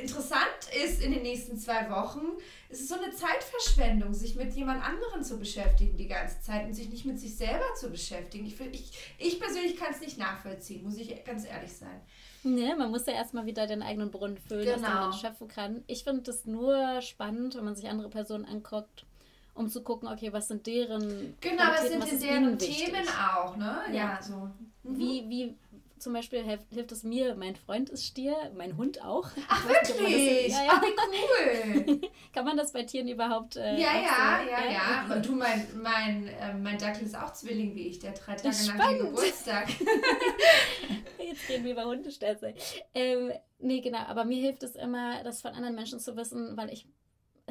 interessant 0.00 0.48
ist 0.84 1.02
in 1.02 1.12
den 1.12 1.22
nächsten 1.22 1.56
zwei 1.56 1.88
Wochen. 1.90 2.22
Es 2.68 2.80
ist 2.80 2.88
so 2.88 2.96
eine 2.96 3.12
Zeitverschwendung, 3.12 4.12
sich 4.12 4.34
mit 4.34 4.52
jemand 4.54 4.84
anderen 4.84 5.22
zu 5.22 5.38
beschäftigen 5.38 5.96
die 5.96 6.08
ganze 6.08 6.40
Zeit 6.40 6.66
und 6.66 6.74
sich 6.74 6.88
nicht 6.88 7.04
mit 7.04 7.18
sich 7.18 7.36
selber 7.36 7.74
zu 7.78 7.90
beschäftigen. 7.90 8.46
Ich, 8.46 8.60
ich, 8.60 8.92
ich 9.18 9.40
persönlich 9.40 9.76
kann 9.76 9.92
es 9.92 10.00
nicht 10.00 10.18
nachvollziehen, 10.18 10.82
muss 10.82 10.96
ich 10.96 11.24
ganz 11.24 11.46
ehrlich 11.46 11.72
sein. 11.72 12.00
Nee, 12.42 12.74
man 12.74 12.90
muss 12.90 13.06
ja 13.06 13.14
erstmal 13.14 13.46
wieder 13.46 13.66
den 13.66 13.82
eigenen 13.82 14.10
Brunnen 14.10 14.36
füllen, 14.36 14.66
genau. 14.66 14.78
dass 14.78 14.82
man 14.82 15.10
dann 15.10 15.12
schöpfen 15.12 15.48
kann. 15.48 15.84
Ich 15.86 16.04
finde 16.04 16.22
das 16.22 16.44
nur 16.44 17.00
spannend, 17.00 17.54
wenn 17.54 17.64
man 17.64 17.74
sich 17.74 17.88
andere 17.88 18.10
Personen 18.10 18.44
anguckt, 18.44 19.06
um 19.54 19.68
zu 19.68 19.82
gucken, 19.82 20.08
okay, 20.08 20.32
was 20.32 20.48
sind 20.48 20.66
deren 20.66 21.36
Genau, 21.40 21.62
was 21.62 21.88
sind 21.88 22.02
was 22.02 22.18
deren 22.18 22.58
Themen 22.58 23.06
auch, 23.08 23.56
ne? 23.56 23.78
Ja, 23.88 23.94
ja 23.94 24.22
so. 24.22 24.50
Mhm. 24.82 24.98
Wie, 24.98 25.24
wie 25.28 25.54
zum 25.98 26.12
Beispiel 26.12 26.42
hilft, 26.42 26.64
hilft 26.70 26.92
es 26.92 27.02
mir, 27.02 27.34
mein 27.34 27.56
Freund 27.56 27.88
ist 27.90 28.04
Stier, 28.04 28.36
mein 28.56 28.76
Hund 28.76 29.02
auch. 29.02 29.28
Ach, 29.48 29.68
wirklich? 29.68 30.48
Das, 30.48 30.58
ja, 30.58 30.64
ja. 30.64 30.72
Ach, 30.72 30.82
wie 30.82 31.90
cool. 31.90 32.00
Kann 32.32 32.44
man 32.44 32.56
das 32.56 32.72
bei 32.72 32.82
Tieren 32.82 33.08
überhaupt 33.08 33.56
äh, 33.56 33.72
Ja, 33.72 33.94
ja, 33.94 34.42
ja, 34.42 34.64
ja, 34.64 34.72
ja. 35.08 35.14
Und 35.14 35.26
du, 35.26 35.32
mein, 35.32 35.66
mein, 35.82 36.28
äh, 36.28 36.54
mein 36.54 36.78
Dackel 36.78 37.04
ist 37.06 37.16
auch 37.16 37.32
Zwilling 37.32 37.74
wie 37.74 37.88
ich, 37.88 37.98
der 37.98 38.12
drei 38.12 38.34
Tage 38.34 38.56
nach 38.66 38.88
dem 38.88 38.98
Geburtstag. 38.98 39.68
Jetzt 41.18 41.48
reden 41.48 41.64
wir 41.64 41.72
über 41.72 41.84
Hundestärze. 41.84 42.54
Ähm, 42.92 43.32
nee, 43.58 43.80
genau, 43.80 43.98
aber 43.98 44.24
mir 44.24 44.40
hilft 44.40 44.62
es 44.62 44.76
immer, 44.76 45.22
das 45.24 45.42
von 45.42 45.52
anderen 45.52 45.74
Menschen 45.74 46.00
zu 46.00 46.16
wissen, 46.16 46.56
weil 46.56 46.72
ich 46.72 46.86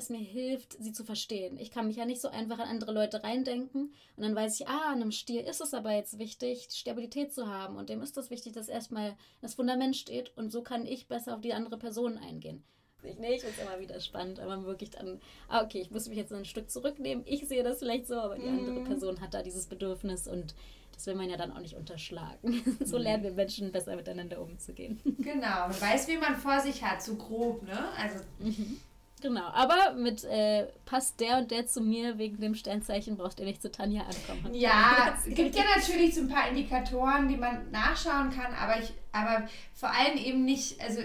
es 0.04 0.10
mir 0.10 0.20
hilft, 0.20 0.74
sie 0.80 0.92
zu 0.92 1.04
verstehen. 1.04 1.58
Ich 1.58 1.72
kann 1.72 1.88
mich 1.88 1.96
ja 1.96 2.06
nicht 2.06 2.22
so 2.22 2.28
einfach 2.28 2.60
an 2.60 2.68
andere 2.68 2.92
Leute 2.92 3.24
reindenken 3.24 3.94
und 4.16 4.24
dann 4.24 4.36
weiß 4.36 4.60
ich, 4.60 4.68
ah, 4.68 4.92
einem 4.92 5.12
Stier 5.12 5.48
ist 5.48 5.62
es 5.62 5.74
aber 5.74 5.92
jetzt 5.92 6.20
wichtig, 6.20 6.68
Stabilität 6.72 7.34
zu 7.34 7.48
haben 7.48 7.78
und 7.78 7.90
dem 7.90 8.02
ist 8.02 8.18
es 8.18 8.30
wichtig, 8.30 8.54
dass 8.54 8.70
erstmal 8.70 9.16
das 9.42 9.56
Fundament 9.56 9.96
steht 9.96 10.32
und 10.36 10.52
so 10.52 10.62
kann 10.62 10.86
ich 10.86 11.08
besser 11.08 11.36
auf 11.36 11.42
die 11.42 11.54
andere 11.54 11.78
Person 11.78 12.18
eingehen. 12.18 12.64
Ich, 13.04 13.18
nee, 13.20 13.36
ich 13.36 13.42
finde 13.42 13.56
es 13.58 13.68
immer 13.68 13.80
wieder 13.80 14.00
spannend, 14.00 14.40
aber 14.40 14.64
wirklich 14.66 14.92
dann, 14.92 15.20
ah, 15.50 15.64
okay, 15.64 15.82
ich 15.82 15.92
muss 15.92 16.08
mich 16.08 16.18
jetzt 16.18 16.32
ein 16.32 16.46
Stück 16.46 16.70
zurücknehmen. 16.70 17.24
Ich 17.28 17.48
sehe 17.48 17.64
das 17.64 17.80
vielleicht 17.80 18.08
so, 18.08 18.16
aber 18.16 18.36
die 18.36 18.48
andere 18.48 18.80
mhm. 18.80 18.86
Person 18.86 19.22
hat 19.22 19.34
da 19.34 19.44
dieses 19.44 19.68
Bedürfnis 19.68 20.28
und 20.28 20.56
Das 20.94 21.08
will 21.08 21.16
man 21.16 21.30
ja 21.30 21.38
dann 21.38 21.52
auch 21.52 21.60
nicht 21.60 21.76
unterschlagen. 21.76 22.78
so 22.86 22.98
lernen 22.98 23.24
wir 23.24 23.32
Menschen 23.32 23.72
besser 23.72 23.96
miteinander 23.96 24.40
umzugehen. 24.40 25.02
Genau, 25.18 25.68
man 25.68 25.82
weiß, 25.82 26.08
wie 26.08 26.18
man 26.18 26.36
vor 26.36 26.60
sich 26.60 26.84
hat, 26.84 27.02
so 27.02 27.16
grob, 27.16 27.64
ne? 27.64 27.90
Also. 27.98 28.20
Mhm. 28.40 28.80
Genau, 29.24 29.48
aber 29.54 29.94
mit 29.94 30.26
äh, 30.26 30.68
passt 30.84 31.22
der 31.22 31.38
und 31.38 31.50
der 31.50 31.66
zu 31.66 31.80
mir 31.80 32.18
wegen 32.18 32.42
dem 32.42 32.56
Sternzeichen, 32.56 33.16
brauchst 33.16 33.40
du 33.40 33.46
nicht 33.46 33.62
zu 33.62 33.72
Tanja 33.72 34.02
ankommen. 34.02 34.54
Ja, 34.54 35.16
es 35.18 35.34
gibt 35.34 35.56
ja 35.56 35.64
natürlich 35.78 36.14
so 36.14 36.22
ein 36.22 36.28
paar 36.28 36.50
Indikatoren, 36.50 37.30
die 37.30 37.38
man 37.38 37.72
nachschauen 37.72 38.32
kann, 38.32 38.54
aber 38.54 38.82
ich, 38.82 38.92
aber 39.14 39.48
vor 39.74 39.90
allem 39.92 40.18
eben 40.18 40.44
nicht, 40.44 40.78
also 40.82 41.00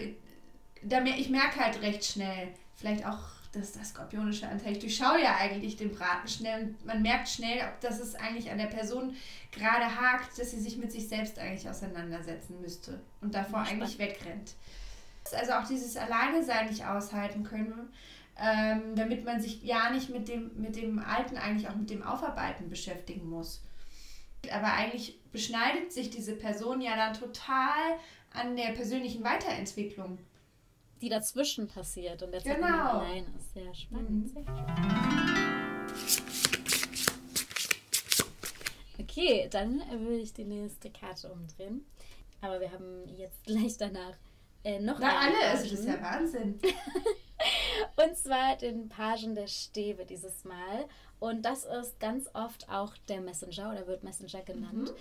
da, 0.82 1.04
ich 1.04 1.30
merke 1.30 1.60
halt 1.60 1.80
recht 1.80 2.04
schnell, 2.04 2.48
vielleicht 2.74 3.06
auch 3.06 3.20
das 3.52 3.68
ist 3.68 3.76
das 3.76 3.88
skorpionische 3.90 4.48
Anteil. 4.48 4.72
Ich 4.72 4.80
durchschaue 4.80 5.22
ja 5.22 5.36
eigentlich 5.36 5.76
den 5.76 5.92
Braten 5.92 6.26
schnell 6.26 6.64
und 6.64 6.84
man 6.84 7.00
merkt 7.00 7.28
schnell, 7.28 7.60
ob 7.68 7.80
das 7.80 8.00
es 8.00 8.16
eigentlich 8.16 8.50
an 8.50 8.58
der 8.58 8.66
Person 8.66 9.14
gerade 9.52 9.84
hakt, 9.84 10.36
dass 10.38 10.50
sie 10.50 10.60
sich 10.60 10.76
mit 10.76 10.90
sich 10.90 11.08
selbst 11.08 11.38
eigentlich 11.38 11.68
auseinandersetzen 11.68 12.60
müsste 12.60 13.00
und 13.20 13.32
davor 13.32 13.60
eigentlich 13.60 13.98
wegrennt. 13.98 14.54
Also 15.32 15.52
auch 15.52 15.66
dieses 15.66 15.96
Alleine 15.96 16.42
sein 16.42 16.68
nicht 16.68 16.84
aushalten 16.84 17.44
können, 17.44 17.92
ähm, 18.40 18.94
damit 18.94 19.24
man 19.24 19.40
sich 19.40 19.62
ja 19.62 19.90
nicht 19.90 20.10
mit 20.10 20.28
dem, 20.28 20.50
mit 20.60 20.76
dem 20.76 20.98
Alten, 20.98 21.36
eigentlich 21.36 21.68
auch 21.68 21.76
mit 21.76 21.90
dem 21.90 22.02
Aufarbeiten 22.02 22.68
beschäftigen 22.68 23.28
muss. 23.28 23.62
Aber 24.52 24.72
eigentlich 24.72 25.18
beschneidet 25.32 25.92
sich 25.92 26.10
diese 26.10 26.34
Person 26.34 26.80
ja 26.80 26.96
dann 26.96 27.14
total 27.14 27.98
an 28.32 28.56
der 28.56 28.72
persönlichen 28.72 29.24
Weiterentwicklung 29.24 30.18
die 31.00 31.08
dazwischen 31.08 31.68
passiert 31.68 32.22
und 32.22 32.32
der 32.32 32.40
genau. 32.40 32.98
allein 32.98 33.24
ist. 33.38 33.54
Sehr 33.54 33.74
spannend, 33.74 34.10
mhm. 34.10 34.26
sehr 34.26 34.42
spannend. 34.42 35.48
Okay, 39.00 39.48
dann 39.50 39.80
würde 39.90 40.18
ich 40.18 40.32
die 40.32 40.44
nächste 40.44 40.90
Karte 40.90 41.32
umdrehen. 41.32 41.86
Aber 42.40 42.60
wir 42.60 42.70
haben 42.70 43.08
jetzt 43.16 43.44
gleich 43.46 43.76
danach 43.76 44.16
äh, 44.64 44.80
noch 44.80 44.98
Na, 44.98 45.18
alle, 45.18 45.50
also 45.50 45.64
das 45.64 45.80
ist 45.80 45.86
ja 45.86 46.00
Wahnsinn. 46.02 46.58
und 47.96 48.16
zwar 48.16 48.56
den 48.56 48.88
Pagen 48.88 49.34
der 49.34 49.46
Stäbe 49.46 50.04
dieses 50.04 50.44
Mal. 50.44 50.86
Und 51.20 51.42
das 51.42 51.64
ist 51.64 51.98
ganz 52.00 52.28
oft 52.34 52.68
auch 52.68 52.96
der 53.08 53.20
Messenger 53.20 53.72
oder 53.72 53.86
wird 53.86 54.04
Messenger 54.04 54.42
genannt. 54.42 54.90
Mhm. 54.90 54.96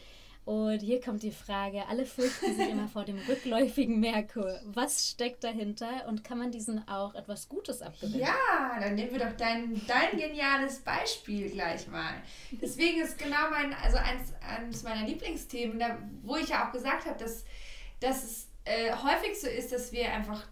Und 0.48 0.80
hier 0.80 1.02
kommt 1.02 1.24
die 1.24 1.34
Frage, 1.34 1.86
alle 1.90 2.06
fürchten 2.06 2.56
sich 2.56 2.70
immer 2.70 2.88
vor 2.88 3.04
dem 3.04 3.20
rückläufigen 3.28 4.00
Merkur. 4.00 4.62
Was 4.64 5.10
steckt 5.10 5.44
dahinter 5.44 6.08
und 6.08 6.24
kann 6.24 6.38
man 6.38 6.52
diesen 6.52 6.88
auch 6.88 7.16
etwas 7.16 7.50
Gutes 7.50 7.82
abgewinnen? 7.82 8.22
Ja, 8.22 8.80
dann 8.80 8.96
nehmen 8.96 9.12
wir 9.12 9.20
doch 9.20 9.36
dein, 9.38 9.82
dein 9.88 10.18
geniales 10.18 10.80
Beispiel 10.80 11.50
gleich 11.50 11.90
mal. 11.90 12.14
Deswegen 12.62 13.02
ist 13.02 13.18
genau 13.18 13.50
mein, 13.52 13.74
also 13.74 13.98
eins, 13.98 14.34
eines 14.40 14.84
meiner 14.84 15.06
Lieblingsthemen, 15.06 15.80
da, 15.80 15.98
wo 16.24 16.38
ich 16.38 16.48
ja 16.48 16.66
auch 16.66 16.72
gesagt 16.72 17.06
habe, 17.06 17.20
dass, 17.20 17.44
dass 18.00 18.24
es 18.24 18.47
äh, 18.68 18.92
häufig 18.92 19.40
so 19.40 19.48
ist, 19.48 19.72
dass 19.72 19.92
wir 19.92 20.12
einfach 20.12 20.46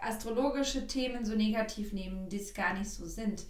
astrologische 0.00 0.86
Themen 0.86 1.24
so 1.24 1.34
negativ 1.34 1.92
nehmen, 1.92 2.28
die 2.28 2.40
es 2.40 2.54
gar 2.54 2.74
nicht 2.74 2.90
so 2.90 3.06
sind. 3.06 3.44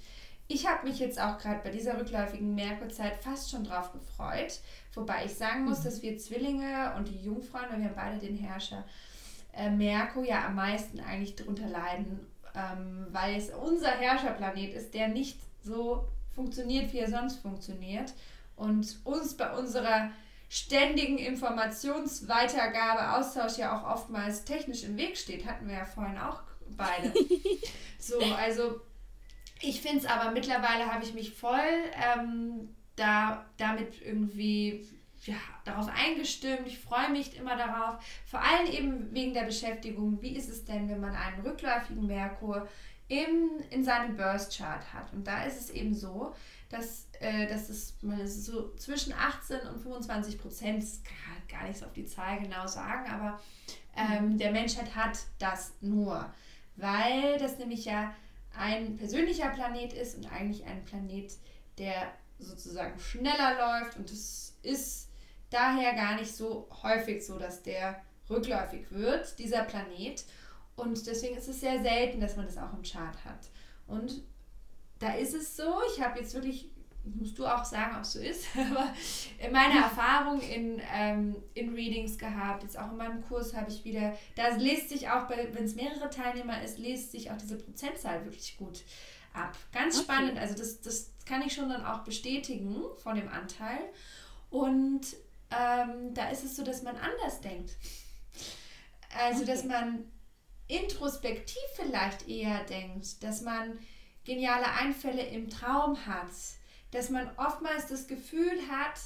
Ich 0.49 0.67
habe 0.67 0.87
mich 0.87 1.01
jetzt 1.01 1.21
auch 1.21 1.39
gerade 1.39 1.61
bei 1.65 1.71
dieser 1.71 1.99
rückläufigen 1.99 2.55
Merkurzeit 2.55 3.17
fast 3.17 3.51
schon 3.51 3.65
drauf 3.65 3.93
gefreut, 3.93 4.61
wobei 4.95 5.25
ich 5.25 5.35
sagen 5.35 5.65
muss, 5.65 5.81
mhm. 5.81 5.85
dass 5.85 6.03
wir 6.03 6.19
Zwillinge 6.19 6.95
und 6.97 7.09
die 7.09 7.21
Jungfrauen, 7.21 7.67
weil 7.71 7.81
wir 7.81 7.87
haben 7.87 7.97
beide 7.97 8.19
den 8.19 8.37
Herrscher 8.37 8.85
äh, 9.53 9.71
Merkur 9.71 10.25
ja 10.25 10.47
am 10.47 10.55
meisten 10.55 11.01
eigentlich 11.01 11.35
darunter 11.35 11.67
leiden, 11.67 12.21
ähm, 12.55 13.07
weil 13.11 13.35
es 13.35 13.51
unser 13.51 13.91
Herrscherplanet 13.91 14.73
ist, 14.73 14.95
der 14.95 15.09
nicht 15.09 15.39
so 15.63 16.07
funktioniert, 16.35 16.93
wie 16.93 16.99
er 16.99 17.11
sonst 17.11 17.41
funktioniert 17.41 18.15
und 18.55 19.01
uns 19.05 19.37
bei 19.37 19.53
unserer 19.53 20.11
ständigen 20.49 21.19
Informationsweitergabe, 21.19 23.17
Austausch 23.17 23.59
ja 23.59 23.77
auch 23.77 23.95
oftmals 23.95 24.45
technisch 24.45 24.85
im 24.85 24.97
Weg 24.97 25.17
steht, 25.17 25.47
hatten 25.47 25.69
wir 25.69 25.77
ja 25.77 25.85
vorhin 25.85 26.19
auch 26.19 26.43
beide. 26.77 27.13
so, 27.99 28.19
also 28.21 28.81
ich 29.61 29.81
finde 29.81 29.99
es 29.99 30.07
aber 30.07 30.31
mittlerweile 30.31 30.93
habe 30.93 31.05
ich 31.05 31.15
mich 31.15 31.33
voll 31.33 31.59
ähm, 31.95 32.75
da, 32.95 33.47
damit 33.57 34.01
irgendwie 34.03 34.87
ja, 35.25 35.37
darauf 35.65 35.89
eingestimmt. 35.89 36.67
Ich 36.67 36.79
freue 36.79 37.11
mich 37.11 37.37
immer 37.37 37.57
darauf. 37.57 37.97
Vor 38.27 38.41
allem 38.41 38.67
eben 38.71 39.13
wegen 39.15 39.35
der 39.35 39.45
Beschäftigung. 39.45 40.21
Wie 40.23 40.37
ist 40.37 40.49
es 40.49 40.65
denn, 40.65 40.89
wenn 40.89 41.01
man 41.01 41.15
einen 41.15 41.41
rückläufigen 41.41 42.07
Merkur 42.07 42.69
im, 43.09 43.51
in 43.71 43.85
seinem 43.85 44.17
Burst 44.17 44.57
Chart 44.57 44.93
hat? 44.93 45.13
Und 45.13 45.27
da 45.27 45.45
ist 45.45 45.61
es 45.61 45.71
eben 45.71 45.95
so, 45.95 46.35
dass, 46.69 47.09
äh, 47.21 47.47
dass 47.47 47.69
es, 47.69 47.97
man 48.03 48.21
ist 48.21 48.45
so 48.45 48.75
zwischen 48.77 49.13
18 49.13 49.61
und 49.69 49.81
25 49.81 50.39
Prozent, 50.39 50.83
das 50.83 51.03
kann 51.05 51.49
gar 51.49 51.69
nicht 51.69 51.79
so 51.79 51.87
auf 51.87 51.93
die 51.93 52.07
Zahl 52.07 52.41
genau 52.41 52.67
sagen, 52.67 53.09
aber 53.11 53.41
ähm, 53.97 54.33
mhm. 54.33 54.39
der 54.39 54.53
Menschheit 54.53 54.95
hat 54.95 55.19
das 55.39 55.75
nur. 55.81 56.33
Weil 56.77 57.39
das 57.39 57.59
nämlich 57.59 57.85
ja 57.85 58.15
ein 58.57 58.97
persönlicher 58.97 59.49
Planet 59.51 59.93
ist 59.93 60.17
und 60.17 60.31
eigentlich 60.31 60.65
ein 60.65 60.85
Planet, 60.85 61.33
der 61.79 62.13
sozusagen 62.39 62.99
schneller 62.99 63.57
läuft 63.59 63.97
und 63.97 64.11
es 64.11 64.57
ist 64.63 65.09
daher 65.51 65.95
gar 65.95 66.17
nicht 66.17 66.35
so 66.35 66.69
häufig 66.83 67.25
so, 67.25 67.39
dass 67.39 67.63
der 67.63 68.03
rückläufig 68.29 68.91
wird, 68.91 69.39
dieser 69.39 69.63
Planet. 69.65 70.25
Und 70.75 71.07
deswegen 71.07 71.37
ist 71.37 71.49
es 71.49 71.61
sehr 71.61 71.81
selten, 71.81 72.21
dass 72.21 72.37
man 72.37 72.47
das 72.47 72.59
auch 72.59 72.73
im 72.75 72.83
Chart 72.83 73.25
hat. 73.25 73.49
Und 73.87 74.23
da 74.99 75.15
ist 75.15 75.35
es 75.35 75.57
so, 75.57 75.81
ich 75.93 76.03
habe 76.03 76.21
jetzt 76.21 76.35
wirklich 76.35 76.71
musst 77.15 77.39
du 77.39 77.47
auch 77.47 77.65
sagen, 77.65 77.97
ob 77.97 78.03
es 78.03 78.13
so 78.13 78.19
ist, 78.19 78.47
aber 78.57 78.93
meine 79.53 79.81
Erfahrung 79.81 80.41
in, 80.41 80.81
ähm, 80.93 81.37
in 81.55 81.75
Readings 81.75 82.19
gehabt, 82.19 82.63
jetzt 82.63 82.79
auch 82.79 82.91
in 82.91 82.97
meinem 82.97 83.23
Kurs 83.23 83.55
habe 83.55 83.71
ich 83.71 83.85
wieder, 83.85 84.17
da 84.35 84.49
liest 84.57 84.89
sich 84.89 85.09
auch, 85.09 85.29
wenn 85.29 85.65
es 85.65 85.75
mehrere 85.75 86.11
Teilnehmer 86.11 86.63
ist, 86.63 86.79
liest 86.79 87.13
sich 87.13 87.31
auch 87.31 87.37
diese 87.37 87.57
Prozentzahl 87.59 88.25
wirklich 88.25 88.57
gut 88.57 88.83
ab. 89.33 89.57
Ganz 89.73 89.97
okay. 89.97 90.05
spannend, 90.05 90.39
also 90.39 90.55
das, 90.55 90.81
das 90.81 91.13
kann 91.25 91.43
ich 91.43 91.55
schon 91.55 91.69
dann 91.69 91.85
auch 91.85 92.01
bestätigen 92.01 92.83
von 93.03 93.17
dem 93.17 93.29
Anteil. 93.29 93.79
Und 94.51 95.03
ähm, 95.51 96.15
da 96.15 96.31
ist 96.31 96.45
es 96.45 96.57
so, 96.57 96.65
dass 96.65 96.83
man 96.83 96.97
anders 96.97 97.41
denkt. 97.41 97.77
Also, 99.19 99.43
okay. 99.43 99.53
dass 99.53 99.65
man 99.65 100.11
introspektiv 100.69 101.63
vielleicht 101.75 102.29
eher 102.29 102.65
denkt, 102.65 103.23
dass 103.23 103.43
man 103.43 103.79
geniale 104.27 104.67
Einfälle 104.73 105.23
im 105.23 105.49
Traum 105.49 105.97
hat, 106.05 106.33
dass 106.91 107.09
man 107.09 107.31
oftmals 107.37 107.87
das 107.87 108.07
Gefühl 108.07 108.61
hat, 108.71 109.01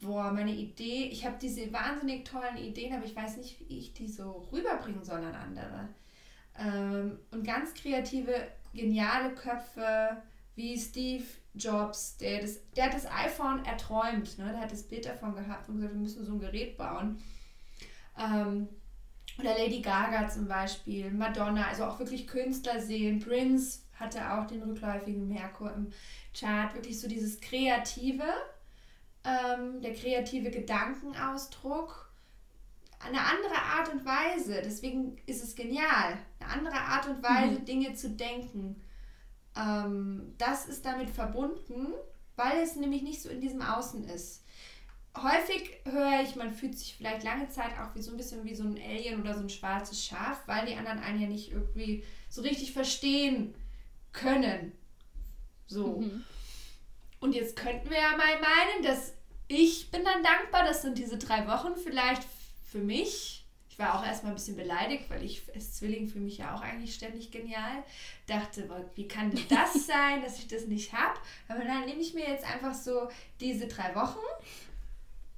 boah, 0.00 0.30
meine 0.30 0.52
Idee, 0.52 1.08
ich 1.10 1.24
habe 1.24 1.36
diese 1.40 1.72
wahnsinnig 1.72 2.24
tollen 2.24 2.56
Ideen, 2.56 2.94
aber 2.94 3.04
ich 3.04 3.16
weiß 3.16 3.38
nicht, 3.38 3.58
wie 3.60 3.78
ich 3.78 3.94
die 3.94 4.08
so 4.08 4.48
rüberbringen 4.52 5.02
soll 5.02 5.24
an 5.24 5.34
andere. 5.34 5.88
Ähm, 6.58 7.18
und 7.30 7.44
ganz 7.44 7.74
kreative, 7.74 8.34
geniale 8.74 9.34
Köpfe 9.34 10.22
wie 10.54 10.78
Steve 10.78 11.24
Jobs, 11.54 12.16
der, 12.18 12.42
das, 12.42 12.58
der 12.76 12.86
hat 12.86 12.94
das 12.94 13.06
iPhone 13.06 13.64
erträumt, 13.64 14.38
ne? 14.38 14.52
der 14.52 14.60
hat 14.60 14.72
das 14.72 14.84
Bild 14.84 15.06
davon 15.06 15.34
gehabt 15.34 15.68
und 15.68 15.76
gesagt, 15.76 15.94
wir 15.94 16.00
müssen 16.00 16.24
so 16.24 16.32
ein 16.32 16.40
Gerät 16.40 16.76
bauen. 16.76 17.22
Ähm, 18.18 18.68
oder 19.38 19.56
Lady 19.56 19.80
Gaga 19.80 20.28
zum 20.28 20.46
Beispiel, 20.46 21.10
Madonna, 21.10 21.66
also 21.68 21.84
auch 21.84 21.98
wirklich 21.98 22.26
Künstler 22.26 22.80
sehen. 22.80 23.20
Prince 23.20 23.80
hatte 24.00 24.32
auch 24.32 24.46
den 24.46 24.62
rückläufigen 24.62 25.28
Merkur 25.28 25.72
im 25.72 25.92
Chart 26.34 26.74
wirklich 26.74 26.98
so 26.98 27.06
dieses 27.06 27.40
Kreative, 27.40 28.24
ähm, 29.24 29.80
der 29.82 29.94
kreative 29.94 30.50
Gedankenausdruck, 30.50 32.10
eine 32.98 33.20
andere 33.20 33.56
Art 33.56 33.92
und 33.92 34.04
Weise. 34.04 34.62
Deswegen 34.64 35.18
ist 35.26 35.44
es 35.44 35.54
genial, 35.54 36.18
eine 36.40 36.50
andere 36.50 36.80
Art 36.80 37.06
und 37.08 37.22
Weise, 37.22 37.60
mhm. 37.60 37.64
Dinge 37.64 37.94
zu 37.94 38.10
denken. 38.10 38.82
Ähm, 39.56 40.34
das 40.38 40.66
ist 40.66 40.84
damit 40.84 41.10
verbunden, 41.10 41.88
weil 42.36 42.58
es 42.62 42.76
nämlich 42.76 43.02
nicht 43.02 43.22
so 43.22 43.28
in 43.28 43.40
diesem 43.40 43.62
Außen 43.62 44.04
ist. 44.04 44.44
Häufig 45.16 45.80
höre 45.84 46.22
ich, 46.22 46.36
man 46.36 46.52
fühlt 46.52 46.78
sich 46.78 46.94
vielleicht 46.96 47.24
lange 47.24 47.48
Zeit 47.48 47.72
auch 47.80 47.94
wie 47.96 48.02
so 48.02 48.12
ein 48.12 48.16
bisschen 48.16 48.44
wie 48.44 48.54
so 48.54 48.62
ein 48.62 48.78
Alien 48.78 49.20
oder 49.20 49.34
so 49.34 49.40
ein 49.40 49.50
schwarzes 49.50 50.04
Schaf, 50.04 50.42
weil 50.46 50.66
die 50.66 50.76
anderen 50.76 51.00
einen 51.00 51.20
ja 51.20 51.26
nicht 51.26 51.50
irgendwie 51.50 52.04
so 52.28 52.42
richtig 52.42 52.72
verstehen 52.72 53.54
können. 54.12 54.72
So. 55.66 56.00
Mhm. 56.00 56.24
Und 57.20 57.34
jetzt 57.34 57.56
könnten 57.56 57.90
wir 57.90 57.98
ja 57.98 58.16
mal 58.16 58.40
meinen, 58.40 58.82
dass 58.82 59.12
ich 59.46 59.90
bin 59.90 60.04
dann 60.04 60.22
dankbar, 60.22 60.64
das 60.64 60.82
sind 60.82 60.96
diese 60.96 61.18
drei 61.18 61.46
Wochen 61.46 61.76
vielleicht 61.76 62.22
für 62.70 62.78
mich. 62.78 63.44
Ich 63.68 63.78
war 63.78 63.98
auch 63.98 64.04
erstmal 64.04 64.32
ein 64.32 64.36
bisschen 64.36 64.56
beleidigt, 64.56 65.10
weil 65.10 65.24
ich 65.24 65.42
als 65.54 65.74
Zwilling 65.74 66.06
für 66.08 66.18
mich 66.18 66.38
ja 66.38 66.54
auch 66.54 66.60
eigentlich 66.60 66.94
ständig 66.94 67.30
genial. 67.30 67.82
Dachte, 68.26 68.68
wie 68.94 69.08
kann 69.08 69.30
denn 69.30 69.44
das 69.48 69.72
sein, 69.86 70.22
dass 70.22 70.38
ich 70.38 70.48
das 70.48 70.66
nicht 70.66 70.92
habe? 70.92 71.18
Aber 71.48 71.64
dann 71.64 71.84
nehme 71.84 72.00
ich 72.00 72.14
mir 72.14 72.28
jetzt 72.28 72.44
einfach 72.44 72.74
so 72.74 73.08
diese 73.40 73.66
drei 73.66 73.94
Wochen 73.94 74.18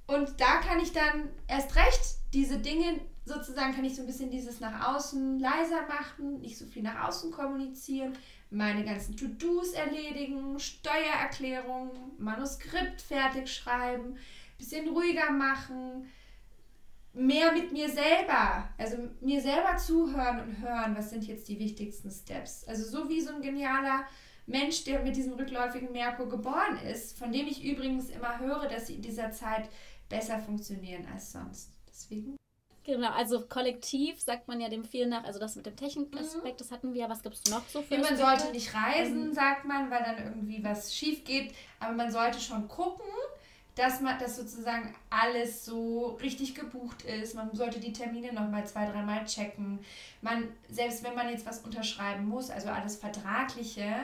und 0.05 0.39
da 0.39 0.57
kann 0.57 0.79
ich 0.79 0.91
dann 0.91 1.29
erst 1.47 1.75
recht 1.75 2.01
diese 2.33 2.59
Dinge 2.59 2.99
sozusagen 3.25 3.73
kann 3.73 3.85
ich 3.85 3.95
so 3.95 4.01
ein 4.01 4.07
bisschen 4.07 4.31
dieses 4.31 4.59
nach 4.59 4.95
außen 4.95 5.39
leiser 5.39 5.87
machen, 5.87 6.41
nicht 6.41 6.57
so 6.57 6.65
viel 6.65 6.83
nach 6.83 7.07
außen 7.07 7.31
kommunizieren, 7.31 8.17
meine 8.53 8.85
ganzen 8.85 9.17
To-Dos 9.17 9.73
erledigen, 9.73 10.59
Steuererklärungen, 10.59 11.91
Manuskript 12.17 13.01
fertig 13.01 13.53
schreiben, 13.53 14.17
bisschen 14.57 14.87
ruhiger 14.89 15.31
machen, 15.31 16.07
mehr 17.13 17.51
mit 17.51 17.71
mir 17.71 17.89
selber, 17.89 18.69
also 18.77 18.97
mir 19.21 19.41
selber 19.41 19.77
zuhören 19.77 20.39
und 20.41 20.61
hören, 20.61 20.95
was 20.95 21.09
sind 21.09 21.25
jetzt 21.25 21.47
die 21.47 21.59
wichtigsten 21.59 22.09
Steps. 22.09 22.63
Also 22.67 22.83
so 22.83 23.09
wie 23.09 23.21
so 23.21 23.33
ein 23.33 23.41
genialer 23.41 24.05
Mensch, 24.45 24.83
der 24.83 25.01
mit 25.03 25.15
diesem 25.15 25.33
rückläufigen 25.33 25.91
Merkur 25.91 26.27
geboren 26.27 26.77
ist, 26.91 27.17
von 27.17 27.31
dem 27.31 27.47
ich 27.47 27.63
übrigens 27.63 28.09
immer 28.09 28.39
höre, 28.39 28.67
dass 28.67 28.87
sie 28.87 28.95
in 28.95 29.01
dieser 29.01 29.31
Zeit 29.31 29.69
besser 30.09 30.39
funktionieren 30.39 31.05
als 31.11 31.31
sonst. 31.31 31.71
Deswegen. 31.87 32.35
Genau, 32.85 33.11
also 33.11 33.41
kollektiv 33.47 34.19
sagt 34.19 34.47
man 34.47 34.59
ja 34.59 34.67
dem 34.67 34.83
viel 34.83 35.07
nach, 35.07 35.23
also 35.23 35.39
das 35.39 35.55
mit 35.55 35.65
dem 35.65 35.75
Technikaspekt, 35.75 36.55
mhm. 36.55 36.57
das 36.57 36.71
hatten 36.71 36.93
wir, 36.93 37.07
was 37.07 37.23
gibt 37.23 37.35
es 37.35 37.49
noch 37.49 37.65
so 37.69 37.81
für 37.81 37.95
ja, 37.95 38.01
Man 38.01 38.17
sollte 38.17 38.51
nicht 38.51 38.73
reisen, 38.73 39.27
ähm, 39.27 39.33
sagt 39.33 39.63
man, 39.65 39.89
weil 39.89 40.03
dann 40.03 40.17
irgendwie 40.17 40.61
was 40.63 40.93
schief 40.93 41.23
geht, 41.23 41.53
aber 41.79 41.93
man 41.93 42.11
sollte 42.11 42.41
schon 42.41 42.67
gucken, 42.67 43.05
dass 43.75 44.01
man 44.01 44.19
das 44.19 44.35
sozusagen 44.35 44.93
alles 45.09 45.65
so 45.65 46.17
richtig 46.21 46.53
gebucht 46.55 47.03
ist. 47.03 47.35
Man 47.35 47.55
sollte 47.55 47.79
die 47.79 47.93
Termine 47.93 48.31
nochmal 48.31 48.67
zwei, 48.67 48.85
dreimal 48.85 49.25
checken. 49.25 49.79
Man, 50.21 50.49
selbst 50.69 51.03
wenn 51.03 51.15
man 51.15 51.29
jetzt 51.29 51.45
was 51.45 51.59
unterschreiben 51.59 52.27
muss, 52.27 52.51
also 52.51 52.69
alles 52.69 52.97
Vertragliche, 52.97 53.95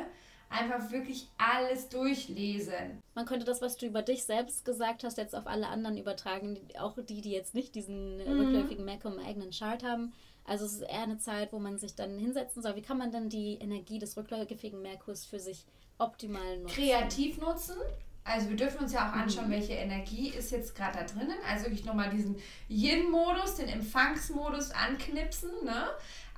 einfach 0.49 0.91
wirklich 0.91 1.29
alles 1.37 1.89
durchlesen. 1.89 3.01
Man 3.13 3.25
könnte 3.25 3.45
das, 3.45 3.61
was 3.61 3.77
du 3.77 3.85
über 3.85 4.01
dich 4.01 4.23
selbst 4.23 4.65
gesagt 4.65 5.03
hast, 5.03 5.17
jetzt 5.17 5.35
auf 5.35 5.47
alle 5.47 5.67
anderen 5.67 5.97
übertragen, 5.97 6.57
auch 6.79 6.97
die, 6.97 7.21
die 7.21 7.31
jetzt 7.31 7.53
nicht 7.53 7.75
diesen 7.75 8.17
mhm. 8.17 8.39
rückläufigen 8.39 8.87
im 8.87 9.19
eigenen 9.19 9.51
Chart 9.51 9.83
haben. 9.83 10.13
Also 10.45 10.65
es 10.65 10.73
ist 10.73 10.81
eher 10.81 11.03
eine 11.03 11.19
Zeit, 11.19 11.53
wo 11.53 11.59
man 11.59 11.77
sich 11.77 11.95
dann 11.95 12.17
hinsetzen 12.17 12.63
soll. 12.63 12.75
Wie 12.75 12.81
kann 12.81 12.97
man 12.97 13.11
denn 13.11 13.29
die 13.29 13.55
Energie 13.55 13.99
des 13.99 14.17
rückläufigen 14.17 14.81
Merkurs 14.81 15.25
für 15.25 15.39
sich 15.39 15.65
optimal 15.99 16.57
nutzen? 16.57 16.73
Kreativ 16.73 17.39
nutzen. 17.39 17.75
Also 18.23 18.49
wir 18.49 18.55
dürfen 18.55 18.81
uns 18.83 18.93
ja 18.93 19.09
auch 19.09 19.13
anschauen, 19.13 19.47
mhm. 19.47 19.53
welche 19.53 19.73
Energie 19.73 20.29
ist 20.29 20.51
jetzt 20.51 20.75
gerade 20.75 20.99
da 20.99 21.03
drinnen. 21.03 21.37
Also 21.47 21.65
wirklich 21.65 21.85
nochmal 21.85 22.09
diesen 22.09 22.35
Yin-Modus, 22.67 23.55
den 23.55 23.69
Empfangsmodus 23.69 24.71
anknipsen. 24.71 25.51
Ne? 25.63 25.87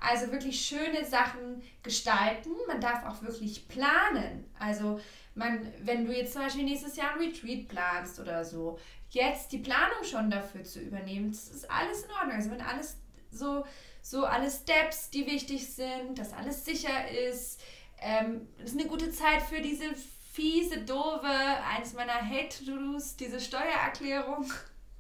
Also 0.01 0.31
wirklich 0.31 0.59
schöne 0.59 1.05
Sachen 1.05 1.61
gestalten. 1.83 2.49
Man 2.67 2.81
darf 2.81 3.05
auch 3.05 3.21
wirklich 3.21 3.67
planen. 3.67 4.51
Also 4.57 4.99
man, 5.35 5.71
wenn 5.83 6.05
du 6.05 6.11
jetzt 6.11 6.33
zum 6.33 6.41
Beispiel 6.41 6.63
nächstes 6.63 6.95
Jahr 6.95 7.13
ein 7.13 7.19
Retreat 7.19 7.67
planst 7.67 8.19
oder 8.19 8.43
so, 8.43 8.79
jetzt 9.11 9.51
die 9.51 9.59
Planung 9.59 10.03
schon 10.03 10.31
dafür 10.31 10.63
zu 10.63 10.79
übernehmen, 10.79 11.31
das 11.31 11.49
ist 11.49 11.69
alles 11.69 12.03
in 12.03 12.11
Ordnung. 12.11 12.35
Also 12.35 12.49
wenn 12.49 12.61
alles 12.61 12.97
so, 13.29 13.63
so 14.01 14.25
alle 14.25 14.49
Steps, 14.49 15.11
die 15.11 15.27
wichtig 15.27 15.67
sind, 15.67 16.17
dass 16.17 16.33
alles 16.33 16.65
sicher 16.65 17.09
ist, 17.29 17.61
ähm, 17.99 18.47
ist 18.63 18.73
eine 18.73 18.87
gute 18.87 19.11
Zeit 19.11 19.43
für 19.43 19.61
diese 19.61 19.93
fiese, 20.33 20.79
doofe, 20.79 21.27
eins 21.27 21.93
meiner 21.93 22.27
Hate-To-Dos, 22.27 23.17
diese 23.17 23.39
Steuererklärung. 23.39 24.51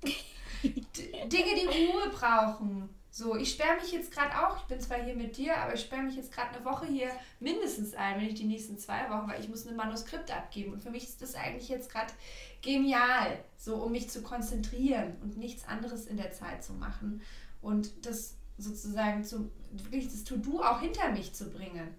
Dinge, 0.63 1.55
die 1.55 1.87
Ruhe 1.87 2.09
brauchen. 2.09 3.00
So, 3.13 3.35
ich 3.35 3.51
sperre 3.51 3.75
mich 3.75 3.91
jetzt 3.91 4.09
gerade 4.09 4.31
auch, 4.47 4.55
ich 4.55 4.63
bin 4.63 4.79
zwar 4.79 5.03
hier 5.03 5.15
mit 5.15 5.35
dir, 5.35 5.57
aber 5.57 5.73
ich 5.73 5.81
sperre 5.81 6.03
mich 6.03 6.15
jetzt 6.15 6.31
gerade 6.31 6.55
eine 6.55 6.63
Woche 6.63 6.85
hier 6.85 7.11
mindestens 7.41 7.93
ein, 7.93 8.15
wenn 8.15 8.25
nicht 8.25 8.39
die 8.39 8.45
nächsten 8.45 8.77
zwei 8.77 9.09
Wochen, 9.09 9.29
weil 9.29 9.41
ich 9.41 9.49
muss 9.49 9.67
ein 9.67 9.75
Manuskript 9.75 10.31
abgeben. 10.31 10.71
Und 10.71 10.81
für 10.81 10.91
mich 10.91 11.03
ist 11.03 11.21
das 11.21 11.35
eigentlich 11.35 11.67
jetzt 11.67 11.91
gerade 11.91 12.13
genial, 12.61 13.43
so 13.57 13.75
um 13.75 13.91
mich 13.91 14.09
zu 14.09 14.23
konzentrieren 14.23 15.17
und 15.21 15.37
nichts 15.37 15.67
anderes 15.67 16.07
in 16.07 16.15
der 16.15 16.31
Zeit 16.31 16.63
zu 16.63 16.71
machen. 16.71 17.21
Und 17.61 18.05
das 18.05 18.35
sozusagen 18.57 19.25
zu, 19.25 19.51
wirklich 19.71 20.09
das 20.09 20.23
To-Do 20.23 20.61
auch 20.61 20.79
hinter 20.79 21.11
mich 21.11 21.33
zu 21.33 21.49
bringen. 21.49 21.93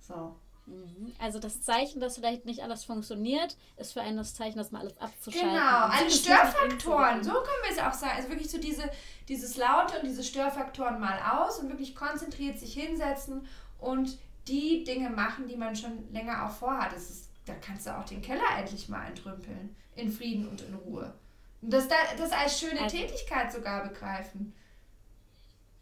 So. 0.00 0.34
Mhm. 0.66 1.12
Also 1.18 1.38
das 1.38 1.62
Zeichen, 1.62 2.00
dass 2.00 2.16
vielleicht 2.16 2.44
nicht 2.44 2.62
alles 2.62 2.84
funktioniert, 2.84 3.56
ist 3.76 3.92
für 3.92 4.00
einen 4.00 4.16
das 4.16 4.34
Zeichen, 4.34 4.58
dass 4.58 4.70
man 4.70 4.82
alles 4.82 4.96
abzuschalten. 4.98 5.50
Genau, 5.50 5.86
alle 5.86 6.10
Störfaktoren, 6.10 7.24
so 7.24 7.32
können 7.32 7.62
wir 7.64 7.72
es 7.72 7.78
auch 7.78 7.92
sagen. 7.92 8.14
Also 8.16 8.28
wirklich 8.28 8.50
so 8.50 8.58
diese, 8.58 8.88
dieses 9.28 9.56
Laute 9.56 9.98
und 9.98 10.06
diese 10.06 10.22
Störfaktoren 10.22 11.00
mal 11.00 11.18
aus 11.40 11.58
und 11.58 11.68
wirklich 11.68 11.94
konzentriert 11.94 12.58
sich 12.58 12.74
hinsetzen 12.74 13.46
und 13.78 14.18
die 14.48 14.84
Dinge 14.84 15.10
machen, 15.10 15.48
die 15.48 15.56
man 15.56 15.74
schon 15.74 16.12
länger 16.12 16.46
auch 16.46 16.52
vorhat. 16.52 16.92
Das 16.92 17.10
ist, 17.10 17.28
da 17.44 17.54
kannst 17.54 17.86
du 17.86 17.96
auch 17.96 18.04
den 18.04 18.22
Keller 18.22 18.42
endlich 18.58 18.88
mal 18.88 19.06
entrümpeln, 19.06 19.74
in 19.96 20.10
Frieden 20.10 20.48
und 20.48 20.60
in 20.62 20.74
Ruhe. 20.74 21.12
Und 21.60 21.72
das, 21.72 21.88
das 22.18 22.32
als 22.32 22.58
schöne 22.58 22.80
also, 22.80 22.96
Tätigkeit 22.96 23.52
sogar 23.52 23.88
begreifen. 23.88 24.52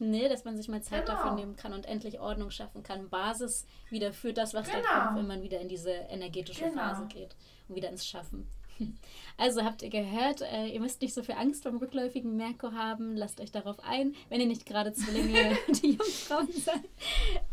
Nee, 0.00 0.28
dass 0.28 0.44
man 0.44 0.56
sich 0.56 0.68
mal 0.68 0.82
Zeit 0.82 1.04
genau. 1.04 1.18
dafür 1.18 1.34
nehmen 1.34 1.56
kann 1.56 1.74
und 1.74 1.84
endlich 1.84 2.20
Ordnung 2.20 2.50
schaffen 2.50 2.82
kann. 2.82 3.10
Basis 3.10 3.66
wieder 3.90 4.12
für 4.12 4.32
das, 4.32 4.54
was 4.54 4.66
genau. 4.66 4.82
da 4.82 5.04
kommt, 5.04 5.18
wenn 5.18 5.26
man 5.26 5.42
wieder 5.42 5.60
in 5.60 5.68
diese 5.68 5.90
energetische 5.90 6.64
genau. 6.64 6.82
Phase 6.82 7.06
geht 7.06 7.36
und 7.68 7.76
wieder 7.76 7.90
ins 7.90 8.06
Schaffen. 8.06 8.48
Also 9.36 9.64
habt 9.64 9.80
ihr 9.80 9.88
gehört, 9.88 10.42
äh, 10.42 10.66
ihr 10.66 10.80
müsst 10.80 11.00
nicht 11.00 11.14
so 11.14 11.22
viel 11.22 11.34
Angst 11.34 11.62
vor 11.62 11.72
dem 11.72 11.78
rückläufigen 11.78 12.36
Merkur 12.36 12.74
haben. 12.74 13.16
Lasst 13.16 13.40
euch 13.40 13.50
darauf 13.50 13.82
ein. 13.82 14.14
Wenn 14.28 14.40
ihr 14.40 14.46
nicht 14.46 14.66
gerade 14.66 14.92
Zwillinge 14.92 15.56
die 15.82 15.92
Jungfrauen 15.92 16.52
seid, 16.52 16.82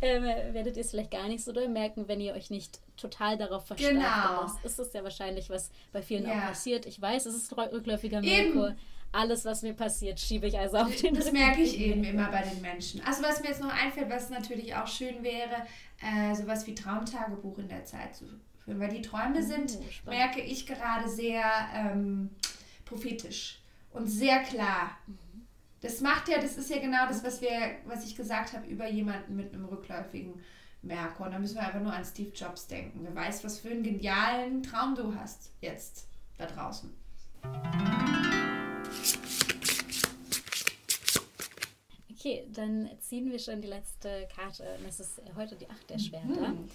äh, 0.01 0.21
werdet 0.53 0.75
ihr 0.75 0.81
es 0.81 0.89
vielleicht 0.89 1.11
gar 1.11 1.29
nicht 1.29 1.45
so 1.45 1.53
doll 1.53 1.69
merken, 1.69 2.09
wenn 2.09 2.19
ihr 2.19 2.33
euch 2.33 2.49
nicht 2.49 2.81
total 2.97 3.37
darauf 3.37 3.65
verstärkt. 3.67 3.95
Genau. 3.95 4.41
Das 4.41 4.65
ist 4.65 4.79
es 4.79 4.91
ja 4.91 5.03
wahrscheinlich, 5.03 5.49
was 5.49 5.71
bei 5.93 6.01
vielen 6.01 6.25
ja. 6.25 6.31
auch 6.31 6.47
passiert. 6.49 6.85
Ich 6.85 7.01
weiß, 7.01 7.25
es 7.25 7.35
ist 7.35 7.55
rückläufiger 7.55 8.21
Merkur. 8.21 8.69
Eben 8.69 8.77
alles, 9.11 9.45
was 9.45 9.61
mir 9.61 9.73
passiert, 9.73 10.19
schiebe 10.19 10.47
ich 10.47 10.57
also 10.57 10.77
auf 10.77 10.95
den 10.95 11.13
Das 11.13 11.31
merke 11.31 11.61
ich 11.61 11.79
eben 11.79 12.03
immer 12.03 12.29
bei 12.29 12.41
den 12.41 12.61
Menschen. 12.61 13.01
Also 13.05 13.23
was 13.23 13.41
mir 13.41 13.49
jetzt 13.49 13.61
noch 13.61 13.73
einfällt, 13.73 14.09
was 14.09 14.29
natürlich 14.29 14.75
auch 14.75 14.87
schön 14.87 15.23
wäre, 15.23 15.65
äh, 16.01 16.35
sowas 16.35 16.67
wie 16.67 16.75
Traumtagebuch 16.75 17.57
in 17.59 17.69
der 17.69 17.85
Zeit 17.85 18.15
zu 18.15 18.25
führen. 18.63 18.79
Weil 18.79 18.89
die 18.89 19.01
Träume 19.01 19.41
sind, 19.41 19.77
oh, 20.05 20.09
merke 20.09 20.41
ich 20.41 20.65
gerade, 20.67 21.07
sehr 21.07 21.43
ähm, 21.73 22.29
prophetisch 22.85 23.59
und 23.91 24.07
sehr 24.07 24.39
klar. 24.43 24.97
Mhm. 25.07 25.17
Das 25.81 26.01
macht 26.01 26.27
ja, 26.27 26.39
das 26.39 26.57
ist 26.57 26.69
ja 26.69 26.79
genau 26.79 27.07
das, 27.07 27.23
was 27.23 27.41
wir, 27.41 27.49
was 27.85 28.05
ich 28.05 28.15
gesagt 28.15 28.53
habe 28.53 28.67
über 28.67 28.89
jemanden 28.89 29.35
mit 29.35 29.53
einem 29.53 29.65
rückläufigen 29.65 30.33
Merkur. 30.81 31.27
Und 31.27 31.33
da 31.33 31.39
müssen 31.39 31.55
wir 31.55 31.65
einfach 31.65 31.81
nur 31.81 31.93
an 31.93 32.03
Steve 32.03 32.31
Jobs 32.35 32.67
denken. 32.67 32.99
Wer 33.03 33.15
weiß, 33.15 33.43
was 33.43 33.59
für 33.59 33.69
einen 33.69 33.83
genialen 33.83 34.63
Traum 34.63 34.95
du 34.95 35.13
hast 35.15 35.51
jetzt 35.61 36.07
da 36.37 36.45
draußen. 36.45 36.93
Okay, 42.27 42.47
dann 42.51 42.89
ziehen 42.99 43.31
wir 43.31 43.39
schon 43.39 43.61
die 43.61 43.69
letzte 43.69 44.27
Karte. 44.35 44.65
Das 44.83 44.99
ist 44.99 45.21
heute 45.35 45.55
die 45.55 45.69
Acht 45.69 45.89
der 45.89 45.97
Schwerter. 45.97 46.49
Mhm. 46.49 46.69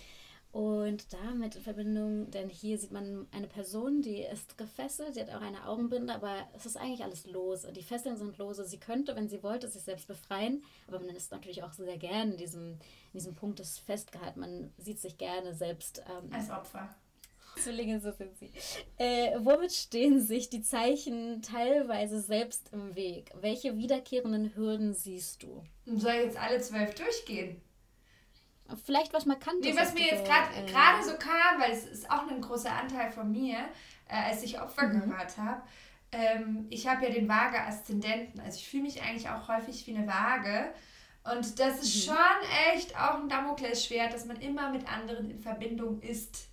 Und 0.52 1.12
damit 1.12 1.56
in 1.56 1.62
Verbindung, 1.62 2.30
denn 2.30 2.48
hier 2.48 2.78
sieht 2.78 2.92
man 2.92 3.26
eine 3.32 3.46
Person, 3.46 4.02
die 4.02 4.22
ist 4.22 4.58
gefesselt, 4.58 5.14
sie 5.14 5.20
hat 5.20 5.30
auch 5.30 5.40
eine 5.40 5.66
Augenbinde, 5.66 6.14
aber 6.14 6.34
es 6.54 6.66
ist 6.66 6.76
eigentlich 6.76 7.02
alles 7.02 7.26
lose. 7.26 7.72
Die 7.72 7.82
Fesseln 7.82 8.18
sind 8.18 8.36
lose. 8.36 8.64
Sie 8.66 8.78
könnte, 8.78 9.16
wenn 9.16 9.30
sie 9.30 9.42
wollte, 9.42 9.68
sich 9.68 9.82
selbst 9.82 10.08
befreien, 10.08 10.62
aber 10.88 11.00
man 11.00 11.16
ist 11.16 11.32
natürlich 11.32 11.62
auch 11.62 11.72
sehr 11.72 11.96
gerne 11.96 12.32
in 12.32 12.36
diesem, 12.38 12.72
in 12.72 12.78
diesem 13.14 13.34
Punkt 13.34 13.58
des 13.58 13.78
festgehalten. 13.78 14.40
Man 14.40 14.72
sieht 14.78 15.00
sich 15.00 15.16
gerne 15.16 15.54
selbst 15.54 16.02
ähm, 16.06 16.32
als 16.32 16.50
Opfer. 16.50 16.94
Zwillinge, 17.56 18.00
so 18.00 18.10
sind 18.12 18.36
sie. 18.36 18.50
Äh, 18.98 19.38
womit 19.40 19.72
stehen 19.72 20.20
sich 20.20 20.48
die 20.48 20.62
Zeichen 20.62 21.42
teilweise 21.42 22.20
selbst 22.20 22.72
im 22.72 22.94
Weg? 22.94 23.30
Welche 23.40 23.76
wiederkehrenden 23.76 24.54
Hürden 24.54 24.94
siehst 24.94 25.42
du? 25.42 25.62
Soll 25.86 26.12
ich 26.12 26.24
jetzt 26.24 26.40
alle 26.40 26.60
zwölf 26.60 26.94
durchgehen? 26.94 27.60
Vielleicht 28.84 29.12
was 29.12 29.26
Markantes. 29.26 29.70
Nee, 29.70 29.78
was 29.78 29.92
mir 29.92 30.06
jetzt 30.06 30.24
gerade 30.24 31.00
äh, 31.00 31.02
so 31.02 31.16
kam, 31.16 31.60
weil 31.60 31.72
es 31.72 31.84
ist 31.84 32.10
auch 32.10 32.26
ein 32.28 32.40
großer 32.40 32.72
Anteil 32.72 33.10
von 33.10 33.30
mir, 33.30 33.58
äh, 34.08 34.30
als 34.30 34.42
ich 34.42 34.60
Opfer 34.60 34.88
mhm. 34.88 35.00
gehört 35.00 35.36
habe. 35.36 35.62
Ähm, 36.12 36.66
ich 36.70 36.86
habe 36.86 37.04
ja 37.04 37.10
den 37.10 37.28
Waage-Aszendenten. 37.28 38.40
Also 38.40 38.58
ich 38.58 38.68
fühle 38.68 38.84
mich 38.84 39.02
eigentlich 39.02 39.28
auch 39.28 39.48
häufig 39.48 39.86
wie 39.86 39.96
eine 39.96 40.06
Waage. 40.06 40.72
Und 41.24 41.58
das 41.58 41.82
ist 41.82 42.06
mhm. 42.06 42.12
schon 42.12 42.74
echt 42.74 42.96
auch 42.96 43.20
ein 43.20 43.28
Damoklesschwert, 43.28 44.12
dass 44.12 44.26
man 44.26 44.40
immer 44.40 44.70
mit 44.70 44.90
anderen 44.90 45.30
in 45.30 45.40
Verbindung 45.40 46.00
ist 46.00 46.48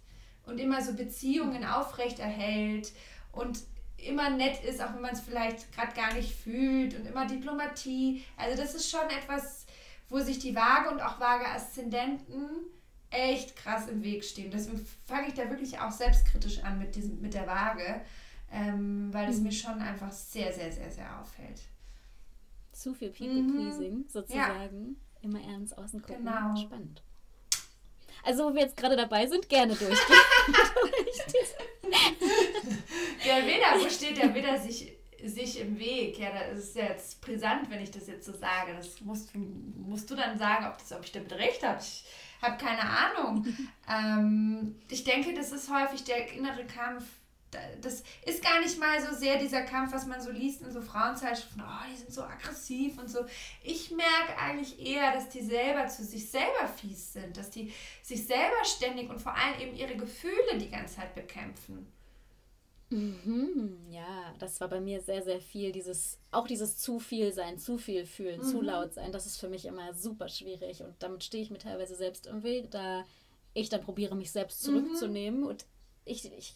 und 0.50 0.60
immer 0.60 0.82
so 0.82 0.94
Beziehungen 0.94 1.64
aufrechterhält 1.64 2.92
und 3.32 3.60
immer 3.98 4.30
nett 4.30 4.64
ist, 4.64 4.82
auch 4.82 4.94
wenn 4.94 5.02
man 5.02 5.14
es 5.14 5.22
vielleicht 5.22 5.72
gerade 5.74 5.94
gar 5.94 6.14
nicht 6.14 6.34
fühlt 6.34 6.96
und 6.96 7.06
immer 7.06 7.26
Diplomatie. 7.26 8.24
Also 8.38 8.62
das 8.62 8.76
ist 8.76 8.90
schon 8.90 9.10
etwas, 9.10 9.66
wo 10.10 10.20
sich 10.20 10.40
die 10.40 10.56
Waage 10.56 10.90
und 10.90 11.02
auch 11.02 11.20
Waage-Aszendenten 11.20 12.50
echt 13.10 13.56
krass 13.56 13.88
im 13.88 14.04
Weg 14.04 14.24
stehen. 14.24 14.52
Deswegen 14.52 14.86
fange 15.06 15.28
ich 15.28 15.34
da 15.34 15.50
wirklich 15.50 15.80
auch 15.80 15.92
selbstkritisch 15.92 16.64
an 16.64 16.80
mit, 16.80 16.96
diesem, 16.96 17.22
mit 17.22 17.34
der 17.34 17.48
Waage, 17.48 18.02
ähm, 18.52 19.10
weil 19.12 19.30
es 19.30 19.38
mhm. 19.38 19.44
mir 19.44 19.52
schon 19.52 19.80
einfach 19.82 20.12
sehr, 20.12 20.54
sehr, 20.54 20.72
sehr, 20.72 20.92
sehr 20.92 21.20
auffällt. 21.20 21.62
Zu 22.72 22.94
viel 22.94 23.10
People-Pleasing 23.10 23.98
mhm. 23.98 24.08
sozusagen. 24.08 24.98
Ja. 25.22 25.22
Immer 25.22 25.42
ernst 25.42 25.78
außen 25.78 26.02
gucken. 26.02 26.24
Genau. 26.24 26.56
Spannend. 26.56 27.04
Also, 28.24 28.46
wo 28.46 28.54
wir 28.54 28.62
jetzt 28.62 28.78
gerade 28.78 28.96
dabei 28.96 29.28
sind, 29.28 29.50
gerne 29.50 29.76
durchgehen. 29.76 29.98
ja, 33.26 33.46
weder, 33.46 33.84
wo 33.84 33.90
steht 33.90 34.18
der 34.18 34.34
Widder 34.34 34.58
sich, 34.58 34.94
sich 35.24 35.60
im 35.60 35.78
Weg? 35.80 36.20
Ja, 36.20 36.32
das 36.50 36.60
ist 36.60 36.76
jetzt 36.76 37.22
brisant, 37.22 37.70
wenn 37.70 37.82
ich 37.82 37.92
das 37.92 38.08
jetzt 38.08 38.26
so 38.26 38.34
sage. 38.34 38.74
Das 38.76 39.02
musst, 39.02 39.32
musst 39.36 40.10
du 40.10 40.16
dann 40.16 40.38
sagen, 40.38 40.68
ob, 40.68 40.78
das, 40.78 40.92
ob 40.92 41.04
ich 41.04 41.12
damit 41.12 41.32
recht 41.34 41.64
habe. 41.64 41.80
Ich 41.82 42.04
habe 42.42 42.58
keine 42.58 42.82
Ahnung. 42.82 43.46
ähm, 43.90 44.76
ich 44.90 45.04
denke, 45.04 45.34
das 45.34 45.52
ist 45.52 45.70
häufig 45.72 46.04
der 46.04 46.32
innere 46.34 46.66
Kampf 46.66 47.04
das 47.82 48.04
ist 48.26 48.44
gar 48.44 48.60
nicht 48.62 48.80
mal 48.80 49.02
so 49.02 49.16
sehr 49.16 49.40
dieser 49.40 49.62
Kampf, 49.62 49.94
was 49.94 50.06
man 50.06 50.22
so 50.22 50.32
liest 50.32 50.62
in 50.62 50.72
so 50.72 50.82
Frauenzeitschriften, 50.82 51.62
oh, 51.62 51.92
die 51.92 51.98
sind 51.98 52.14
so 52.14 52.22
aggressiv 52.22 52.98
und 52.98 53.10
so. 53.10 53.20
Ich 53.64 53.92
merke 53.92 54.38
eigentlich 54.38 54.80
eher, 54.80 55.14
dass 55.14 55.30
die 55.30 55.42
selber 55.42 55.88
zu 55.88 56.04
sich 56.04 56.30
selber 56.30 56.68
fies 56.68 57.14
sind, 57.14 57.38
dass 57.38 57.50
die 57.50 57.74
sich 58.04 58.26
selber 58.26 58.64
ständig 58.64 59.10
und 59.10 59.20
vor 59.20 59.36
allem 59.36 59.60
eben 59.60 59.76
ihre 59.76 59.96
Gefühle 59.96 60.58
die 60.60 60.70
ganze 60.70 60.98
Zeit 60.98 61.16
bekämpfen. 61.16 61.92
Mhm, 62.92 63.78
ja, 63.92 64.34
das 64.40 64.60
war 64.62 64.68
bei 64.68 64.80
mir 64.80 65.02
sehr, 65.02 65.22
sehr 65.22 65.42
viel. 65.42 65.72
Dieses, 65.72 66.18
auch 66.32 66.48
dieses 66.48 66.78
zu 66.78 67.00
viel 67.00 67.32
sein, 67.32 67.60
zu 67.60 67.78
viel 67.78 68.06
fühlen, 68.06 68.42
mhm. 68.42 68.46
zu 68.46 68.62
laut 68.62 68.94
sein, 68.94 69.12
das 69.12 69.28
ist 69.28 69.38
für 69.38 69.50
mich 69.50 69.66
immer 69.66 69.94
super 69.94 70.28
schwierig. 70.28 70.82
Und 70.82 70.96
damit 71.00 71.24
stehe 71.24 71.44
ich 71.44 71.52
mir 71.52 71.60
teilweise 71.60 71.96
selbst 71.96 72.26
im 72.26 72.42
Weg, 72.44 72.72
da 72.72 73.06
ich 73.54 73.70
dann 73.70 73.82
probiere, 73.82 74.16
mich 74.16 74.32
selbst 74.32 74.64
mhm. 74.64 74.66
zurückzunehmen. 74.66 75.42
Mhm. 75.42 75.48
Und 75.48 75.66
ich, 76.06 76.26
ich 76.26 76.56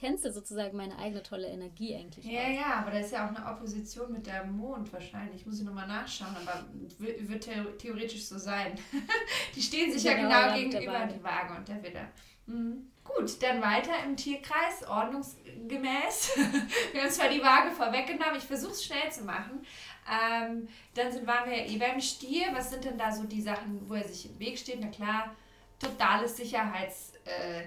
cancel 0.00 0.32
sozusagen 0.32 0.76
meine 0.76 0.98
eigene 0.98 1.22
tolle 1.22 1.48
Energie 1.48 1.94
eigentlich. 1.94 2.24
Ja, 2.24 2.40
auch. 2.40 2.48
ja, 2.48 2.74
aber 2.78 2.90
da 2.90 2.98
ist 2.98 3.12
ja 3.12 3.26
auch 3.26 3.34
eine 3.34 3.46
Opposition 3.46 4.12
mit 4.12 4.26
der 4.26 4.44
Mond 4.44 4.92
wahrscheinlich. 4.92 5.44
Muss 5.44 5.60
ich 5.60 5.64
nochmal 5.64 5.86
nachschauen, 5.86 6.34
aber 6.36 6.66
wird 6.98 7.48
theoretisch 7.78 8.24
so 8.24 8.38
sein. 8.38 8.78
die 9.54 9.62
stehen 9.62 9.92
sich 9.92 10.02
genau, 10.02 10.30
ja 10.30 10.54
genau 10.54 10.70
gegenüber, 10.70 11.06
die 11.06 11.22
Waage 11.22 11.54
und 11.54 11.68
der 11.68 11.82
Widder. 11.82 12.08
Mhm. 12.46 12.90
Gut, 13.04 13.42
dann 13.42 13.60
weiter 13.60 13.92
im 14.04 14.16
Tierkreis, 14.16 14.86
ordnungsgemäß. 14.88 16.36
wir 16.92 17.02
haben 17.02 17.10
zwar 17.10 17.28
die 17.28 17.42
Waage 17.42 17.70
vorweggenommen, 17.72 18.36
ich 18.36 18.44
versuche 18.44 18.72
es 18.72 18.84
schnell 18.84 19.10
zu 19.10 19.24
machen. 19.24 19.64
Ähm, 20.08 20.68
dann 20.94 21.12
sind, 21.12 21.26
waren 21.26 21.50
wir 21.50 21.58
ja 21.58 21.66
eh 21.66 21.76
beim 21.76 22.00
Stier. 22.00 22.48
Was 22.52 22.70
sind 22.70 22.84
denn 22.84 22.96
da 22.96 23.10
so 23.12 23.24
die 23.24 23.42
Sachen, 23.42 23.88
wo 23.88 23.94
er 23.94 24.06
sich 24.06 24.30
im 24.30 24.38
Weg 24.38 24.58
steht? 24.58 24.78
Na 24.80 24.88
klar, 24.88 25.34
totales 25.78 26.36
Sicherheits... 26.36 27.12
Äh, 27.24 27.64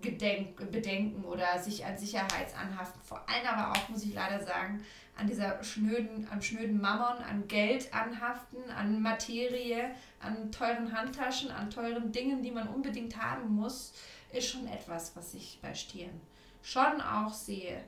Gedenk, 0.00 0.70
Bedenken 0.70 1.24
oder 1.24 1.58
sich 1.58 1.84
an 1.84 1.98
Sicherheitsanhaften, 1.98 3.02
vor 3.02 3.28
allem 3.28 3.46
aber 3.46 3.72
auch, 3.72 3.88
muss 3.88 4.04
ich 4.04 4.14
leider 4.14 4.44
sagen, 4.44 4.84
an 5.16 5.26
dieser 5.26 5.62
schnöden, 5.64 6.28
am 6.30 6.40
schnöden 6.40 6.80
Mammon, 6.80 7.22
an 7.24 7.48
Geld 7.48 7.92
anhaften, 7.92 8.70
an 8.70 9.02
Materie, 9.02 9.90
an 10.20 10.52
teuren 10.52 10.92
Handtaschen, 10.92 11.50
an 11.50 11.70
teuren 11.70 12.12
Dingen, 12.12 12.42
die 12.42 12.52
man 12.52 12.68
unbedingt 12.68 13.16
haben 13.16 13.54
muss, 13.54 13.92
ist 14.32 14.48
schon 14.48 14.68
etwas, 14.68 15.16
was 15.16 15.34
ich 15.34 15.58
bei 15.60 15.74
Stieren 15.74 16.20
schon 16.62 17.00
auch 17.00 17.32
sehe. 17.32 17.82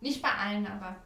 Nicht 0.00 0.20
bei 0.20 0.30
allen, 0.30 0.66
aber 0.66 0.96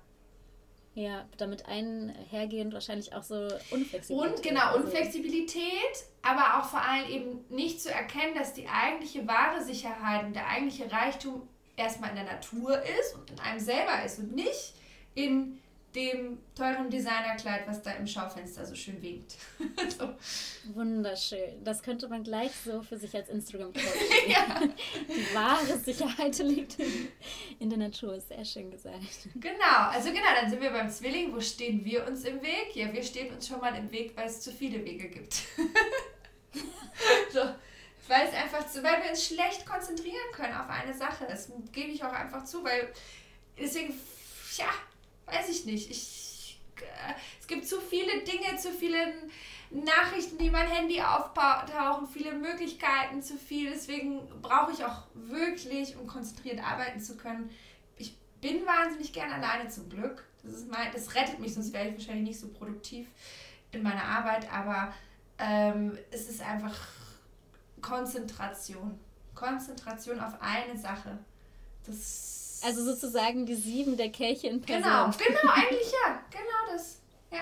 ja, 0.94 1.26
damit 1.38 1.66
einhergehend 1.66 2.74
wahrscheinlich 2.74 3.14
auch 3.14 3.22
so 3.22 3.48
Unflexibilität. 3.70 4.10
Und 4.10 4.42
genau, 4.42 4.66
also 4.66 4.84
Unflexibilität, 4.84 6.04
aber 6.22 6.58
auch 6.58 6.68
vor 6.68 6.80
allem 6.80 7.10
eben 7.10 7.44
nicht 7.48 7.82
zu 7.82 7.92
erkennen, 7.92 8.34
dass 8.34 8.54
die 8.54 8.68
eigentliche 8.68 9.26
wahre 9.26 9.62
Sicherheit 9.62 10.24
und 10.24 10.34
der 10.34 10.48
eigentliche 10.48 10.90
Reichtum 10.90 11.48
erstmal 11.76 12.10
in 12.10 12.16
der 12.16 12.24
Natur 12.24 12.80
ist 13.00 13.16
und 13.16 13.30
in 13.30 13.40
einem 13.40 13.60
selber 13.60 14.04
ist 14.04 14.18
und 14.20 14.34
nicht 14.34 14.74
in 15.14 15.58
dem 15.94 16.38
teuren 16.54 16.88
Designerkleid, 16.88 17.66
was 17.66 17.82
da 17.82 17.92
im 17.92 18.06
Schaufenster 18.06 18.64
so 18.64 18.74
schön 18.74 19.00
winkt. 19.02 19.36
so. 19.98 20.14
Wunderschön. 20.74 21.62
Das 21.64 21.82
könnte 21.82 22.08
man 22.08 22.24
gleich 22.24 22.52
so 22.64 22.82
für 22.82 22.96
sich 22.96 23.14
als 23.14 23.28
instagram 23.28 23.72
ja. 24.26 24.62
Die 25.08 25.34
wahre 25.34 25.78
Sicherheit 25.78 26.38
liegt 26.38 26.78
in, 26.78 27.08
in, 27.58 27.70
der 27.70 27.78
Natur. 27.78 28.20
Sehr 28.20 28.44
schön 28.44 28.70
gesagt. 28.70 29.28
Genau, 29.34 29.88
also 29.90 30.10
genau, 30.10 30.34
dann 30.40 30.50
sind 30.50 30.62
wir 30.62 30.70
beim 30.70 30.88
Zwilling. 30.88 31.34
Wo 31.34 31.40
stehen 31.40 31.84
wir 31.84 32.06
uns 32.06 32.24
im 32.24 32.40
Weg? 32.42 32.74
Ja, 32.74 32.92
wir 32.92 33.02
stehen 33.02 33.34
uns 33.34 33.46
schon 33.46 33.60
mal 33.60 33.74
im 33.76 33.90
Weg, 33.92 34.16
weil 34.16 34.26
es 34.26 34.40
zu 34.40 34.50
viele 34.50 34.84
Wege 34.84 35.08
gibt. 35.08 35.34
so. 37.32 37.40
Weil 38.08 38.28
es 38.28 38.34
einfach 38.34 38.66
zu, 38.66 38.82
weil 38.82 39.02
wir 39.02 39.10
uns 39.10 39.26
schlecht 39.26 39.64
konzentrieren 39.64 40.32
können 40.32 40.54
auf 40.54 40.68
eine 40.68 40.92
Sache. 40.92 41.26
Das 41.28 41.52
gebe 41.70 41.90
ich 41.90 42.02
auch 42.02 42.12
einfach 42.12 42.44
zu, 42.44 42.64
weil 42.64 42.92
deswegen, 43.58 43.94
ja, 44.56 44.66
weiß 45.32 45.48
ich 45.48 45.64
nicht. 45.64 45.90
Ich, 45.90 46.60
äh, 46.80 47.14
es 47.40 47.46
gibt 47.46 47.66
zu 47.66 47.80
viele 47.80 48.22
Dinge, 48.22 48.56
zu 48.58 48.70
viele 48.70 49.12
Nachrichten, 49.70 50.38
die 50.38 50.50
mein 50.50 50.68
Handy 50.68 51.00
auftauchen, 51.00 52.06
viele 52.06 52.32
Möglichkeiten, 52.32 53.22
zu 53.22 53.36
viel. 53.36 53.70
Deswegen 53.70 54.20
brauche 54.42 54.72
ich 54.72 54.84
auch 54.84 55.04
wirklich, 55.14 55.96
um 55.96 56.06
konzentriert 56.06 56.62
arbeiten 56.62 57.00
zu 57.00 57.16
können. 57.16 57.50
Ich 57.96 58.16
bin 58.40 58.66
wahnsinnig 58.66 59.12
gern 59.12 59.32
alleine 59.32 59.68
zum 59.68 59.88
Glück. 59.88 60.24
Das, 60.42 60.54
ist 60.54 60.70
mein, 60.70 60.92
das 60.92 61.14
rettet 61.14 61.38
mich, 61.38 61.54
sonst 61.54 61.72
wäre 61.72 61.88
ich 61.88 61.94
wahrscheinlich 61.94 62.28
nicht 62.28 62.40
so 62.40 62.48
produktiv 62.48 63.08
in 63.70 63.82
meiner 63.82 64.04
Arbeit. 64.04 64.52
Aber 64.52 64.92
ähm, 65.38 65.96
es 66.10 66.28
ist 66.28 66.42
einfach 66.42 66.76
Konzentration. 67.80 68.98
Konzentration 69.34 70.20
auf 70.20 70.34
eine 70.40 70.76
Sache. 70.76 71.18
Das 71.86 72.41
also 72.62 72.84
sozusagen 72.84 73.46
die 73.46 73.54
sieben 73.54 73.96
der 73.96 74.10
Kelche 74.10 74.48
in 74.48 74.60
Person. 74.60 74.82
Genau, 74.82 75.10
genau, 75.10 75.52
eigentlich 75.52 75.92
ja. 75.92 76.22
Genau 76.30 76.72
das. 76.72 77.00
Ja. 77.30 77.40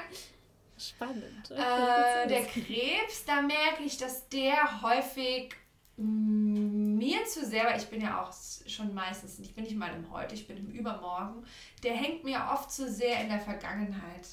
Spannend. 0.79 1.51
Äh, 1.51 2.27
der 2.29 2.45
Krebs, 2.45 3.25
da 3.27 3.43
merke 3.43 3.83
ich, 3.85 3.99
dass 3.99 4.29
der 4.29 4.83
häufig 4.83 5.55
mir 5.97 7.25
zu 7.27 7.45
sehr, 7.45 7.65
weil 7.65 7.79
ich 7.79 7.89
bin 7.89 8.01
ja 8.01 8.23
auch 8.23 8.33
schon 8.67 8.95
meistens, 8.95 9.39
ich 9.39 9.55
bin 9.55 9.65
nicht 9.65 9.77
mal 9.77 9.95
im 9.95 10.11
Heute, 10.11 10.35
ich 10.35 10.47
bin 10.47 10.57
im 10.57 10.71
Übermorgen, 10.71 11.45
der 11.83 11.93
hängt 11.93 12.25
mir 12.25 12.49
oft 12.53 12.73
zu 12.73 12.91
sehr 12.91 13.21
in 13.21 13.29
der 13.29 13.41
Vergangenheit. 13.41 14.27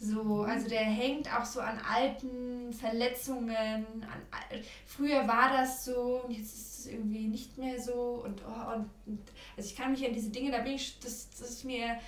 So, 0.00 0.42
also 0.42 0.68
der 0.68 0.84
hängt 0.84 1.32
auch 1.34 1.44
so 1.44 1.60
an 1.60 1.80
alten 1.80 2.72
Verletzungen. 2.72 3.84
An, 4.02 4.62
früher 4.86 5.26
war 5.26 5.50
das 5.50 5.84
so 5.84 6.22
und 6.24 6.30
jetzt 6.30 6.54
ist 6.54 6.78
es 6.78 6.86
irgendwie 6.86 7.26
nicht 7.26 7.58
mehr 7.58 7.80
so. 7.80 8.22
Und, 8.24 8.42
oh, 8.46 8.74
und, 8.74 8.90
und 9.06 9.20
also 9.56 9.68
ich 9.68 9.76
kann 9.76 9.90
mich 9.90 10.06
an 10.06 10.12
diese 10.12 10.30
Dinge, 10.30 10.52
da 10.52 10.58
bin 10.58 10.74
ich, 10.74 11.00
das, 11.00 11.28
das 11.30 11.50
ist 11.50 11.64
mir, 11.64 11.98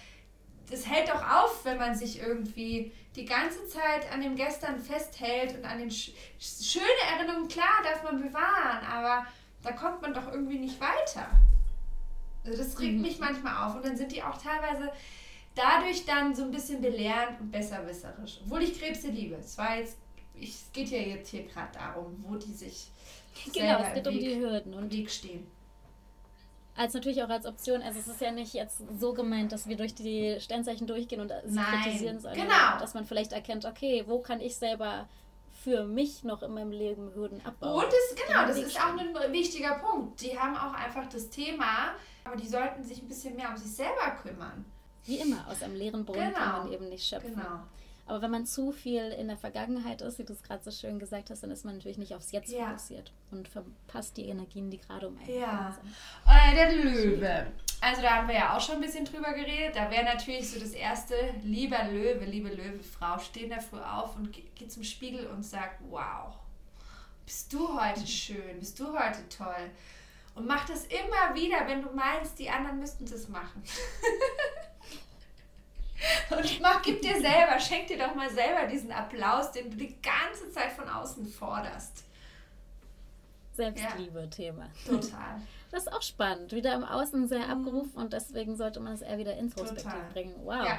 das 0.70 0.86
hält 0.88 1.12
auch 1.12 1.44
auf, 1.44 1.64
wenn 1.64 1.78
man 1.78 1.96
sich 1.96 2.20
irgendwie 2.20 2.92
die 3.16 3.24
ganze 3.24 3.66
Zeit 3.66 4.12
an 4.12 4.20
dem 4.20 4.36
Gestern 4.36 4.78
festhält 4.78 5.56
und 5.56 5.64
an 5.64 5.78
den 5.78 5.90
sch 5.90 6.12
schöne 6.38 6.84
Erinnerungen, 7.12 7.48
klar, 7.48 7.82
darf 7.82 8.04
man 8.04 8.22
bewahren, 8.22 8.86
aber 8.88 9.26
da 9.64 9.72
kommt 9.72 10.00
man 10.00 10.14
doch 10.14 10.30
irgendwie 10.32 10.58
nicht 10.58 10.80
weiter. 10.80 11.28
Also 12.44 12.56
das 12.56 12.78
regt 12.78 12.94
mhm. 12.94 13.02
mich 13.02 13.18
manchmal 13.18 13.66
auf 13.66 13.74
und 13.74 13.84
dann 13.84 13.96
sind 13.96 14.12
die 14.12 14.22
auch 14.22 14.40
teilweise 14.40 14.92
dadurch 15.54 16.04
dann 16.04 16.34
so 16.34 16.44
ein 16.44 16.50
bisschen 16.50 16.80
belehrend 16.80 17.40
und 17.40 17.50
besserwisserisch. 17.50 18.40
Obwohl 18.44 18.62
ich 18.62 18.78
Krebse 18.78 19.08
liebe. 19.08 19.36
Es 19.36 19.56
war 19.58 19.76
jetzt, 19.76 19.98
ich, 20.34 20.50
es 20.50 20.72
geht 20.72 20.88
ja 20.88 20.98
jetzt 20.98 21.30
hier 21.30 21.44
gerade 21.44 21.72
darum, 21.72 22.24
wo 22.26 22.36
die 22.36 22.52
sich 22.52 22.90
genau, 23.52 23.80
es 23.80 23.94
geht 23.94 24.06
um 24.06 24.18
die 24.18 24.36
Hürden 24.36 24.74
und 24.74 24.92
Weg 24.92 25.10
stehen. 25.10 25.46
Als 26.76 26.94
natürlich 26.94 27.22
auch 27.22 27.28
als 27.28 27.46
Option, 27.46 27.82
also 27.82 27.98
es 27.98 28.06
ist 28.06 28.20
ja 28.20 28.30
nicht 28.30 28.54
jetzt 28.54 28.80
so 28.98 29.12
gemeint, 29.12 29.52
dass 29.52 29.68
wir 29.68 29.76
durch 29.76 29.94
die 29.94 30.36
Sternzeichen 30.40 30.86
durchgehen 30.86 31.20
und 31.20 31.32
sie 31.44 31.54
Nein, 31.54 31.82
kritisieren, 31.82 32.20
sondern 32.20 32.40
genau. 32.40 32.78
dass 32.78 32.94
man 32.94 33.04
vielleicht 33.04 33.32
erkennt, 33.32 33.66
okay, 33.66 34.04
wo 34.06 34.20
kann 34.20 34.40
ich 34.40 34.56
selber 34.56 35.08
für 35.62 35.84
mich 35.84 36.24
noch 36.24 36.42
in 36.42 36.54
meinem 36.54 36.70
Leben 36.70 37.12
Hürden 37.14 37.44
abbauen. 37.44 37.84
Und 37.84 37.92
das, 37.92 38.26
genau, 38.26 38.46
das 38.46 38.56
ist 38.56 38.80
auch 38.80 38.96
ein 38.96 39.32
wichtiger 39.32 39.74
Punkt. 39.74 40.20
Die 40.22 40.38
haben 40.38 40.56
auch 40.56 40.72
einfach 40.72 41.06
das 41.08 41.28
Thema, 41.28 41.94
aber 42.24 42.36
die 42.36 42.46
sollten 42.46 42.82
sich 42.82 43.02
ein 43.02 43.08
bisschen 43.08 43.36
mehr 43.36 43.50
um 43.50 43.56
sich 43.56 43.70
selber 43.70 44.16
kümmern. 44.22 44.64
Wie 45.06 45.16
immer, 45.16 45.46
aus 45.48 45.62
einem 45.62 45.74
leeren 45.74 46.04
Brunnen 46.04 46.28
genau. 46.28 46.38
kann 46.38 46.58
man 46.64 46.72
eben 46.72 46.88
nicht 46.88 47.06
schöpfen. 47.06 47.34
Genau. 47.34 47.60
Aber 48.10 48.22
wenn 48.22 48.32
man 48.32 48.44
zu 48.44 48.72
viel 48.72 49.12
in 49.12 49.28
der 49.28 49.36
Vergangenheit 49.36 50.02
ist, 50.02 50.18
wie 50.18 50.24
du 50.24 50.32
es 50.32 50.42
gerade 50.42 50.64
so 50.64 50.72
schön 50.72 50.98
gesagt 50.98 51.30
hast, 51.30 51.44
dann 51.44 51.52
ist 51.52 51.64
man 51.64 51.76
natürlich 51.76 51.96
nicht 51.96 52.12
aufs 52.12 52.32
Jetzt 52.32 52.50
ja. 52.50 52.66
fokussiert 52.66 53.12
und 53.30 53.46
verpasst 53.46 54.16
die 54.16 54.26
Energien, 54.26 54.68
die 54.68 54.78
gerade 54.78 55.06
um 55.06 55.16
einen 55.16 55.38
ja. 55.38 55.78
sind. 55.80 55.94
Äh, 56.26 56.54
der 56.56 56.72
Löwe. 56.72 57.46
Also 57.80 58.02
da 58.02 58.16
haben 58.16 58.26
wir 58.26 58.34
ja 58.34 58.56
auch 58.56 58.60
schon 58.60 58.76
ein 58.76 58.80
bisschen 58.80 59.04
drüber 59.04 59.32
geredet. 59.32 59.76
Da 59.76 59.88
wäre 59.92 60.04
natürlich 60.04 60.50
so 60.50 60.58
das 60.58 60.72
erste, 60.72 61.14
lieber 61.44 61.84
Löwe, 61.84 62.24
liebe 62.24 62.48
Löwe-Frau, 62.48 63.18
steh 63.20 63.48
da 63.48 63.60
früh 63.60 63.78
auf 63.78 64.16
und 64.16 64.32
geht 64.32 64.72
zum 64.72 64.82
Spiegel 64.82 65.28
und 65.28 65.44
sagt, 65.44 65.80
wow, 65.88 66.34
bist 67.24 67.52
du 67.52 67.80
heute 67.80 68.04
schön, 68.08 68.58
bist 68.58 68.80
du 68.80 68.86
heute 68.86 69.28
toll. 69.28 69.70
Und 70.34 70.48
mach 70.48 70.66
das 70.66 70.86
immer 70.86 71.32
wieder, 71.34 71.66
wenn 71.68 71.82
du 71.82 71.90
meinst, 71.92 72.40
die 72.40 72.50
anderen 72.50 72.80
müssten 72.80 73.08
das 73.08 73.28
machen. 73.28 73.62
Und 76.30 76.60
mach, 76.60 76.82
gib 76.82 77.02
dir 77.02 77.20
selber, 77.20 77.58
schenk 77.58 77.88
dir 77.88 77.98
doch 77.98 78.14
mal 78.14 78.30
selber 78.30 78.66
diesen 78.66 78.92
Applaus, 78.92 79.52
den 79.52 79.70
du 79.70 79.76
die 79.76 79.96
ganze 80.00 80.50
Zeit 80.50 80.72
von 80.72 80.88
außen 80.88 81.26
forderst. 81.26 82.04
Selbstliebe-Thema. 83.52 84.70
Ja, 84.86 84.92
total. 84.92 85.42
Das 85.70 85.86
ist 85.86 85.92
auch 85.92 86.02
spannend. 86.02 86.50
Wieder 86.50 86.74
im 86.74 86.82
Außen 86.82 87.28
sehr 87.28 87.46
mhm. 87.46 87.50
abgerufen 87.52 87.92
und 87.94 88.12
deswegen 88.12 88.56
sollte 88.56 88.80
man 88.80 88.94
es 88.94 89.02
eher 89.02 89.18
wieder 89.18 89.36
introspektiv 89.36 89.84
total. 89.84 90.10
bringen. 90.12 90.34
Wow. 90.42 90.66
Ja. 90.66 90.78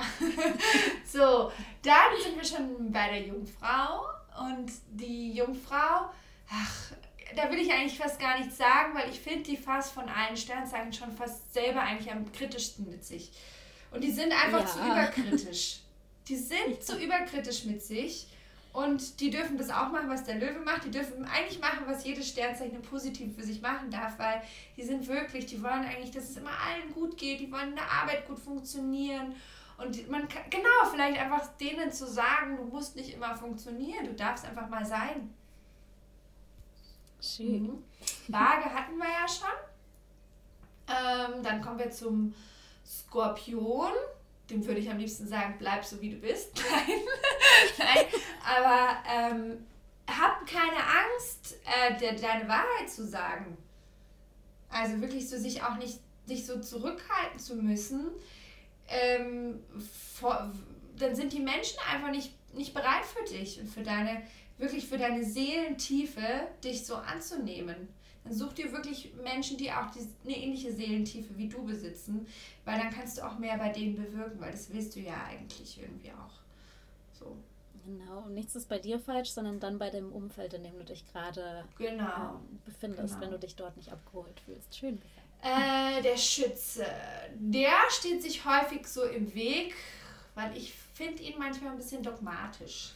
so, 1.06 1.52
dann 1.82 2.22
sind 2.22 2.36
wir 2.36 2.44
schon 2.44 2.92
bei 2.92 3.08
der 3.08 3.22
Jungfrau. 3.22 4.04
Und 4.38 4.70
die 4.90 5.32
Jungfrau, 5.32 6.10
ach, 6.50 6.92
da 7.36 7.50
will 7.50 7.60
ich 7.60 7.72
eigentlich 7.72 7.98
fast 7.98 8.20
gar 8.20 8.38
nichts 8.38 8.58
sagen, 8.58 8.94
weil 8.94 9.10
ich 9.10 9.20
finde 9.20 9.44
die 9.44 9.56
fast 9.58 9.94
von 9.94 10.10
allen 10.10 10.36
Sternzeichen 10.36 10.92
schon 10.92 11.12
fast 11.12 11.54
selber 11.54 11.82
eigentlich 11.82 12.12
am 12.12 12.30
kritischsten 12.32 12.90
mit 12.90 13.06
sich. 13.06 13.32
Und 13.92 14.04
die 14.04 14.12
sind 14.12 14.32
einfach 14.32 14.62
ja. 14.62 14.66
zu 14.66 14.80
überkritisch. 14.80 15.82
Die 16.28 16.38
sind 16.38 16.84
zu 16.84 16.98
überkritisch 16.98 17.66
mit 17.66 17.82
sich. 17.82 18.28
Und 18.74 19.20
die 19.20 19.30
dürfen 19.30 19.58
das 19.58 19.70
auch 19.70 19.92
machen, 19.92 20.10
was 20.10 20.24
der 20.24 20.36
Löwe 20.36 20.60
macht. 20.60 20.86
Die 20.86 20.92
dürfen 20.92 21.26
eigentlich 21.26 21.60
machen, 21.60 21.84
was 21.88 22.06
jedes 22.06 22.30
Sternzeichen 22.30 22.82
positiv 22.82 23.36
für 23.36 23.44
sich 23.44 23.62
machen 23.62 23.92
darf, 23.92 24.18
weil 24.18 24.42
die 24.78 24.84
sind 24.84 25.08
wirklich, 25.08 25.46
die 25.46 25.62
wollen 25.62 25.84
eigentlich, 25.84 26.12
dass 26.12 26.30
es 26.30 26.38
immer 26.38 26.52
allen 26.52 26.94
gut 26.94 27.18
geht, 27.18 27.42
die 27.42 27.52
wollen 27.52 27.70
in 27.70 27.76
der 27.76 27.92
Arbeit 27.92 28.26
gut 28.28 28.40
funktionieren. 28.40 29.36
Und 29.78 30.10
man 30.10 30.28
kann, 30.30 30.44
genau, 30.50 30.90
vielleicht 30.90 31.20
einfach 31.20 31.48
denen 31.58 31.92
zu 31.92 32.08
sagen, 32.08 32.56
du 32.56 32.64
musst 32.64 32.96
nicht 32.96 33.14
immer 33.14 33.36
funktionieren, 33.36 34.06
du 34.06 34.14
darfst 34.14 34.46
einfach 34.46 34.70
mal 34.70 34.86
sein. 34.86 35.34
Schön. 37.22 37.64
Mhm. 37.64 37.84
Waage 38.30 38.66
hatten 38.66 38.98
wir 38.98 39.08
ja 39.08 39.28
schon. 39.28 39.50
Ähm, 40.88 41.44
dann 41.44 41.62
kommen 41.62 41.80
wir 41.80 41.92
zum 41.92 42.34
Skorpion 42.92 43.94
dem 44.52 44.66
würde 44.66 44.80
ich 44.80 44.90
am 44.90 44.98
liebsten 44.98 45.28
sagen, 45.28 45.56
bleib 45.58 45.84
so 45.84 46.00
wie 46.02 46.12
du 46.12 46.18
bist. 46.18 46.62
Nein, 46.72 46.98
Nein. 47.78 48.06
aber 48.46 48.98
ähm, 49.10 49.66
hab 50.08 50.46
keine 50.46 50.78
Angst, 50.78 51.56
äh, 51.66 51.98
de 51.98 52.20
deine 52.20 52.48
Wahrheit 52.48 52.90
zu 52.90 53.08
sagen. 53.08 53.58
Also 54.70 55.02
wirklich 55.02 55.30
so 55.30 55.38
sich 55.38 55.64
auch 55.64 55.78
nicht 55.78 56.00
sich 56.26 56.46
so 56.46 56.60
zurückhalten 56.60 57.40
zu 57.40 57.56
müssen. 57.56 58.12
Ähm, 58.88 59.64
vor, 60.20 60.52
dann 60.98 61.16
sind 61.16 61.34
die 61.34 61.40
Menschen 61.40 61.78
einfach 61.92 62.12
nicht, 62.12 62.34
nicht 62.54 62.74
bereit 62.74 63.06
für 63.06 63.24
dich 63.24 63.60
und 63.60 63.68
für 63.68 63.84
deine, 63.84 64.22
wirklich 64.58 64.88
für 64.88 64.98
deine 64.98 65.24
Seelentiefe, 65.24 66.48
dich 66.64 66.86
so 66.86 66.96
anzunehmen 66.96 67.88
such 68.30 68.54
dir 68.54 68.72
wirklich 68.72 69.12
Menschen, 69.24 69.58
die 69.58 69.72
auch 69.72 69.90
die, 69.92 70.08
eine 70.26 70.38
ähnliche 70.38 70.72
Seelentiefe 70.72 71.36
wie 71.38 71.48
du 71.48 71.64
besitzen, 71.64 72.26
weil 72.66 72.80
dann 72.80 72.92
kannst 72.92 73.18
du 73.18 73.26
auch 73.26 73.38
mehr 73.40 73.58
bei 73.58 73.70
denen 73.70 73.96
bewirken, 73.96 74.40
weil 74.40 74.52
das 74.52 74.72
willst 74.72 74.96
du 74.96 75.00
ja 75.00 75.16
eigentlich 75.28 75.80
irgendwie 75.82 76.12
auch. 76.12 76.40
So. 77.18 77.38
Genau, 77.86 78.20
und 78.26 78.36
nichts 78.36 78.56
ist 78.56 78.70
bei 78.70 78.78
dir 78.78 79.00
falsch, 79.00 79.32
sondern 79.32 79.60
dann 79.60 79.80
bei 79.80 79.90
dem 79.90 80.12
Umfeld, 80.12 80.54
in 80.54 80.64
dem 80.64 80.78
du 80.78 80.86
dich 80.86 81.04
gerade 81.12 81.66
genau. 81.78 82.36
äh, 82.36 82.66
befindest, 82.66 83.16
genau. 83.16 83.22
wenn 83.22 83.32
du 83.32 83.40
dich 83.40 83.56
dort 83.56 83.76
nicht 83.76 83.92
abgeholt 83.92 84.40
fühlst. 84.46 84.76
Schön. 84.78 85.02
Äh, 85.42 86.04
der 86.04 86.18
Schütze, 86.18 86.86
der 87.34 87.72
steht 87.90 88.22
sich 88.22 88.46
häufig 88.46 88.86
so 88.86 89.04
im 89.04 89.34
Weg, 89.34 89.74
weil 90.36 90.56
ich 90.56 90.72
finde 90.94 91.24
ihn 91.24 91.40
manchmal 91.40 91.72
ein 91.72 91.78
bisschen 91.78 92.04
dogmatisch. 92.04 92.92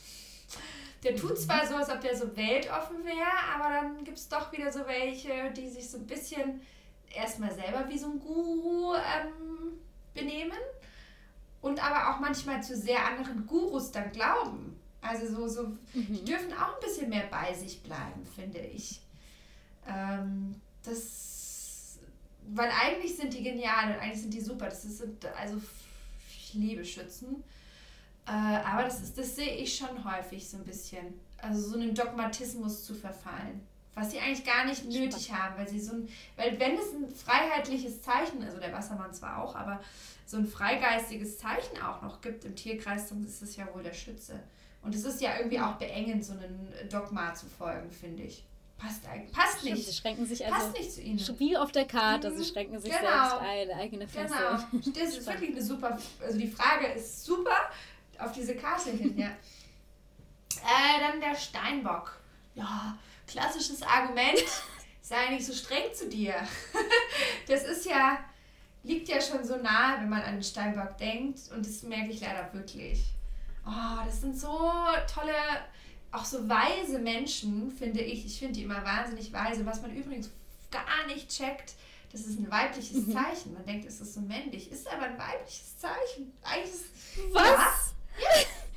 Der 1.04 1.16
tut 1.16 1.38
zwar 1.38 1.68
so, 1.68 1.76
als 1.76 1.89
ob 1.89 2.02
der 2.02 2.18
so 2.18 2.36
weltoffen 2.36 3.06
wäre, 3.06 3.28
aber 3.54 3.70
dann 3.76 4.04
gibt 4.04 4.18
es 4.18 4.28
doch 4.28 4.52
wieder 4.52 4.72
so 4.72 4.88
welche, 4.88 5.52
die 5.52 5.70
sich 5.70 5.89
so 5.89 6.00
ein 6.00 6.08
bisschen 6.08 6.62
erstmal 7.14 7.54
selber 7.54 7.88
wie 7.88 7.98
so 7.98 8.08
ein 8.08 8.20
Guru 8.20 8.96
ähm, 8.96 9.80
benehmen 10.14 10.58
und 11.62 11.84
aber 11.84 12.12
auch 12.12 12.20
manchmal 12.20 12.62
zu 12.64 12.76
sehr 12.76 13.06
anderen 13.06 13.46
Gurus 13.46 13.91
dann 13.91 14.12
glauben. 14.12 14.80
Also 15.02 15.28
so, 15.28 15.48
so 15.48 15.68
mhm. 15.93 16.08
die 16.10 16.26
dürfen 16.26 16.54
auch 16.54 16.76
ein 16.76 16.82
bisschen 16.84 17.10
mehr 17.10 17.28
bei 17.30 17.54
sich 17.54 17.84
bleiben, 17.84 18.26
finde 18.36 18.60
ich. 18.60 19.02
Ähm, 19.88 20.60
das, 20.84 22.00
weil 22.54 22.70
eigentlich 22.70 23.16
sind 23.16 23.34
die 23.34 23.43
genial 23.43 23.93
und 23.93 24.00
eigentlich 24.00 24.22
sind 24.22 24.34
die 24.34 24.41
super. 24.41 24.66
Das 24.66 24.86
ist 24.86 25.04
also 25.38 25.62
ich 26.30 26.54
liebe 26.54 26.84
Schützen. 26.84 27.43
Äh, 28.28 28.32
aber 28.32 28.84
das, 28.84 29.01
ist, 29.01 29.17
das 29.17 29.36
sehe 29.36 29.55
ich 29.55 29.76
schon 29.76 30.03
häufig 30.03 30.49
so 30.49 30.57
ein 30.57 30.63
bisschen. 30.63 31.19
Also 31.38 31.69
so 31.69 31.76
einen 31.76 31.93
Dogmatismus 31.93 32.86
zu 32.86 32.95
verfallen. 32.95 33.61
Was 33.93 34.11
sie 34.11 34.19
eigentlich 34.19 34.43
gar 34.43 34.65
nicht 34.65 34.86
nötig 34.86 35.32
haben, 35.32 35.57
weil 35.57 35.69
sie 35.69 35.80
so 35.80 35.93
ein, 35.93 36.09
weil 36.36 36.59
wenn 36.59 36.78
es 36.78 36.91
ein 36.91 37.09
freiheitliches 37.09 38.01
Zeichen, 38.01 38.43
also 38.43 38.59
der 38.59 38.73
Wassermann 38.73 39.13
zwar 39.13 39.41
auch, 39.41 39.55
aber 39.55 39.80
so 40.26 40.38
ein 40.38 40.47
freigeistiges 40.47 41.38
Zeichen 41.38 41.82
auch 41.82 42.01
noch 42.01 42.19
gibt 42.21 42.43
im 42.43 42.55
Tierkreis, 42.55 43.07
dann 43.07 43.23
ist 43.26 43.41
es 43.41 43.55
ja 43.55 43.73
wohl 43.73 43.84
der 43.84 43.93
Schütze. 43.93 44.39
Und 44.82 44.93
es 44.93 45.05
ist 45.05 45.21
ja 45.21 45.38
irgendwie 45.38 45.59
auch 45.59 45.76
beengend, 45.76 46.26
so 46.26 46.34
einem 46.34 46.67
Dogma 46.89 47.34
zu 47.34 47.45
folgen, 47.45 47.89
finde 47.91 48.23
ich. 48.23 48.43
Passt 48.78 49.07
eigentlich. 49.07 49.32
Passt 49.32 49.59
Stimmt, 49.61 49.76
nicht. 49.76 49.88
Sie 49.88 49.93
schränken 49.93 50.26
sich 50.26 50.45
also 50.45 50.57
passt 50.57 50.78
nicht 50.78 50.91
zu 50.91 51.01
ihnen. 51.01 51.19
Spiel 51.19 51.55
auf 51.55 51.71
der 51.71 51.86
Karte, 51.86 52.30
mhm. 52.30 52.38
sie 52.38 52.45
schränken 52.45 52.80
sich 52.80 52.91
genau. 52.91 53.30
selbst 53.30 53.38
ein, 53.39 53.71
eigene 53.71 54.07
Feste. 54.07 54.38
Genau. 54.38 54.82
Das 54.93 55.17
ist 55.17 55.26
wirklich 55.28 55.51
eine 55.51 55.63
super, 55.63 55.97
also 56.21 56.38
die 56.38 56.47
Frage 56.47 56.88
ist 56.88 57.23
super, 57.23 57.69
auf 58.20 58.32
diese 58.32 58.55
Karte 58.55 58.91
hin, 58.91 59.18
ja. 59.18 59.32
Äh, 60.63 60.99
dann 60.99 61.20
der 61.20 61.36
Steinbock. 61.36 62.18
Ja, 62.55 62.97
klassisches 63.28 63.82
Argument. 63.84 64.43
Sei 65.01 65.30
nicht 65.30 65.45
so 65.45 65.53
streng 65.53 65.93
zu 65.93 66.09
dir. 66.09 66.34
das 67.47 67.66
ist 67.66 67.86
ja, 67.86 68.18
liegt 68.84 69.07
ja 69.07 69.22
schon 69.22 69.43
so 69.43 69.57
nahe, 69.57 69.99
wenn 69.99 70.09
man 70.09 70.22
an 70.22 70.36
den 70.36 70.43
Steinbock 70.43 70.97
denkt. 70.97 71.51
Und 71.53 71.66
das 71.66 71.84
merke 71.84 72.11
ich 72.11 72.22
leider 72.22 72.51
wirklich. 72.53 73.03
Oh, 73.68 74.05
das 74.05 74.22
sind 74.22 74.39
so 74.39 74.57
tolle, 75.13 75.36
auch 76.11 76.26
so 76.26 76.47
weise 76.49 76.99
Menschen, 76.99 77.70
finde 77.72 78.01
ich. 78.01 78.26
Ich 78.26 78.39
finde 78.39 78.53
die 78.53 78.63
immer 78.63 78.84
wahnsinnig 78.84 79.32
weise. 79.34 79.66
Was 79.66 79.82
man 79.82 79.95
übrigens 79.95 80.32
gar 80.72 81.05
nicht 81.07 81.30
checkt, 81.30 81.74
das 82.11 82.22
ist 82.22 82.39
ein 82.39 82.49
weibliches 82.49 83.07
mhm. 83.07 83.13
Zeichen. 83.13 83.53
Man 83.53 83.66
denkt, 83.66 83.86
es 83.86 83.99
ist 83.99 84.13
so 84.13 84.22
männlich. 84.22 84.72
Ist 84.72 84.88
aber 84.88 85.03
ein 85.03 85.18
weibliches 85.18 85.78
Zeichen. 85.78 86.32
Eigentlich 86.41 86.74
ist 86.74 86.86
Was? 87.34 87.43
Ja, 87.43 87.95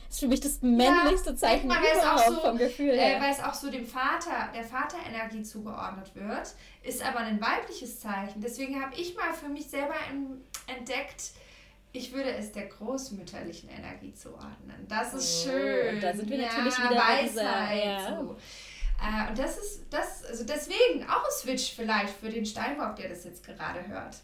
ist 0.08 0.20
für 0.20 0.28
mich 0.28 0.40
das 0.40 0.60
männlichste 0.62 1.30
ja, 1.30 1.36
Zeichen 1.36 1.68
mal, 1.68 1.80
überhaupt 1.80 2.26
so, 2.26 2.40
vom 2.40 2.58
Gefühl 2.58 2.92
her. 2.92 3.18
Äh, 3.18 3.20
weil 3.20 3.32
es 3.32 3.42
auch 3.42 3.54
so 3.54 3.70
dem 3.70 3.86
Vater, 3.86 4.50
der 4.54 4.64
Vaterenergie 4.64 5.42
zugeordnet 5.42 6.14
wird, 6.14 6.54
ist 6.82 7.04
aber 7.04 7.20
ein 7.20 7.40
weibliches 7.40 8.00
Zeichen. 8.00 8.40
Deswegen 8.40 8.82
habe 8.82 8.94
ich 8.96 9.14
mal 9.14 9.32
für 9.32 9.48
mich 9.48 9.68
selber 9.68 9.94
entdeckt, 10.66 11.30
ich 11.92 12.12
würde 12.12 12.30
es 12.30 12.52
der 12.52 12.66
großmütterlichen 12.66 13.68
Energie 13.70 14.12
zuordnen. 14.12 14.86
Das 14.88 15.14
ist 15.14 15.46
oh, 15.46 15.50
schön. 15.50 16.00
Da 16.00 16.14
sind 16.14 16.28
wir 16.28 16.38
ja, 16.38 16.48
natürlich 16.48 16.78
wieder 16.78 16.96
Weisheit. 16.96 17.84
Ja. 17.84 18.16
So. 18.16 18.36
Äh, 19.00 19.30
und 19.30 19.38
das 19.38 19.56
ist, 19.56 19.86
das, 19.90 20.24
also 20.24 20.44
deswegen 20.44 21.08
auch 21.08 21.24
ein 21.24 21.30
Switch 21.30 21.74
vielleicht 21.74 22.14
für 22.14 22.28
den 22.28 22.44
Steinbock, 22.44 22.96
der 22.96 23.08
das 23.08 23.24
jetzt 23.24 23.44
gerade 23.44 23.86
hört 23.86 24.16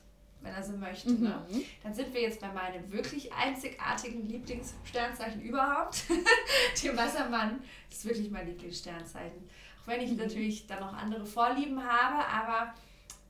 wenn 0.45 0.55
er 0.55 0.63
so 0.63 0.77
möchte. 0.77 1.13
Ne? 1.13 1.43
Mhm. 1.49 1.57
Ne? 1.57 1.65
Dann 1.83 1.95
sind 1.95 2.13
wir 2.15 2.21
jetzt 2.21 2.41
bei 2.41 2.53
meinem 2.53 2.93
wirklich 2.93 3.33
einzigartigen 3.33 4.29
Lieblingssternzeichen 4.29 5.43
überhaupt, 5.43 6.05
dem 6.83 6.97
Wassermann. 6.97 7.63
Das 7.89 7.99
ist 7.99 8.05
wirklich 8.05 8.31
mein 8.31 8.47
Lieblingssternzeichen. 8.47 9.49
Auch 9.83 9.87
wenn 9.87 10.01
ich 10.01 10.13
mhm. 10.13 10.19
natürlich 10.19 10.67
dann 10.67 10.81
noch 10.81 10.93
andere 10.93 11.27
Vorlieben 11.27 11.83
habe, 11.83 12.27
aber 12.27 12.75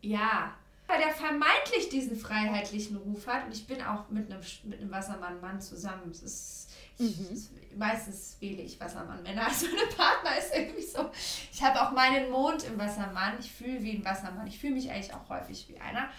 ja, 0.02 0.54
weil 0.86 0.98
der 0.98 1.12
vermeintlich 1.12 1.88
diesen 1.90 2.16
freiheitlichen 2.16 2.96
Ruf 2.96 3.26
hat 3.26 3.46
und 3.46 3.54
ich 3.54 3.66
bin 3.66 3.80
auch 3.82 4.10
mit 4.10 4.30
einem, 4.30 4.42
mit 4.64 4.80
einem 4.80 4.90
Wassermann-Mann 4.90 5.60
zusammen. 5.60 6.10
Es 6.10 6.22
ist, 6.22 6.70
mhm. 6.98 7.28
ich, 7.32 7.78
meistens 7.78 8.36
wähle 8.40 8.62
ich 8.62 8.78
Wassermann-Männer. 8.78 9.46
Also 9.48 9.66
mein 9.66 9.96
Partner 9.96 10.36
ist 10.38 10.54
irgendwie 10.54 10.82
so. 10.82 11.10
Ich 11.52 11.62
habe 11.62 11.80
auch 11.80 11.92
meinen 11.92 12.30
Mond 12.30 12.64
im 12.64 12.78
Wassermann. 12.78 13.38
Ich 13.40 13.50
fühle 13.50 13.82
wie 13.82 13.92
ein 13.92 14.04
Wassermann. 14.04 14.46
Ich 14.46 14.58
fühle 14.58 14.74
mich 14.74 14.90
eigentlich 14.90 15.14
auch 15.14 15.28
häufig 15.30 15.66
wie 15.68 15.80
einer. 15.80 16.10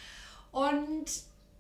Und 0.56 1.06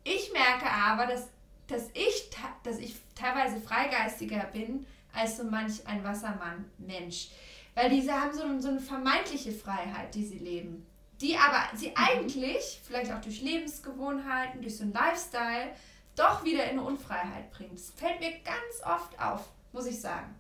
ich 0.06 0.32
merke 0.32 0.72
aber, 0.72 1.06
dass, 1.06 1.28
dass, 1.68 1.89
ich, 1.93 2.30
dass 2.64 2.80
ich 2.80 2.96
teilweise 3.14 3.60
freigeistiger 3.60 4.46
bin 4.54 4.86
als 5.14 5.36
so 5.36 5.43
manch 5.43 5.86
ein 5.86 6.02
Wassermann-Mensch. 6.02 7.28
Weil 7.74 7.89
diese 7.89 8.14
haben 8.14 8.32
so, 8.34 8.43
so 8.62 8.70
eine 8.70 8.80
vermeintliche 8.80 9.52
Freiheit, 9.52 10.16
die 10.16 10.24
sie 10.24 10.38
leben. 10.38 10.86
Die 11.20 11.36
aber 11.36 11.78
sie 11.78 11.89
mhm. 11.89 11.96
eigentlich, 11.96 12.80
vielleicht 12.86 13.12
auch 13.12 13.20
durch 13.20 13.41
Lebensgewohnheiten, 13.41 14.62
durch 14.62 14.78
so 14.78 14.84
einen 14.84 14.93
Lifestyle, 14.93 15.74
doch 16.16 16.46
wieder 16.46 16.64
in 16.64 16.80
eine 16.80 16.84
Unfreiheit 16.84 17.52
bringt. 17.52 17.74
Das 17.74 17.91
fällt 17.98 18.22
mir 18.22 18.32
ganz 18.46 18.82
oft 18.86 19.20
auf, 19.20 19.50
muss 19.74 19.88
ich 19.88 20.00
sagen. 20.00 20.34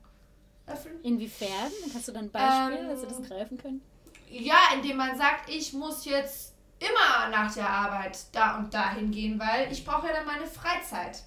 Inwiefern? 1.03 1.71
Kannst 1.91 2.07
du 2.07 2.13
dann 2.13 2.25
ein 2.25 2.31
Beispiel, 2.31 2.85
ähm, 2.85 2.89
dass 2.89 3.01
wir 3.01 3.09
das 3.09 3.27
greifen 3.27 3.57
können? 3.57 3.81
Ja, 4.29 4.59
indem 4.73 4.95
man 4.95 5.17
sagt, 5.17 5.49
ich 5.49 5.73
muss 5.73 6.05
jetzt 6.05 6.54
immer 6.89 7.29
nach 7.29 7.53
der 7.53 7.69
Arbeit 7.69 8.17
da 8.31 8.57
und 8.57 8.73
dahin 8.73 9.11
gehen, 9.11 9.39
weil 9.39 9.71
ich 9.71 9.85
brauche 9.85 10.07
ja 10.07 10.13
dann 10.13 10.25
meine 10.25 10.47
Freizeit. 10.47 11.23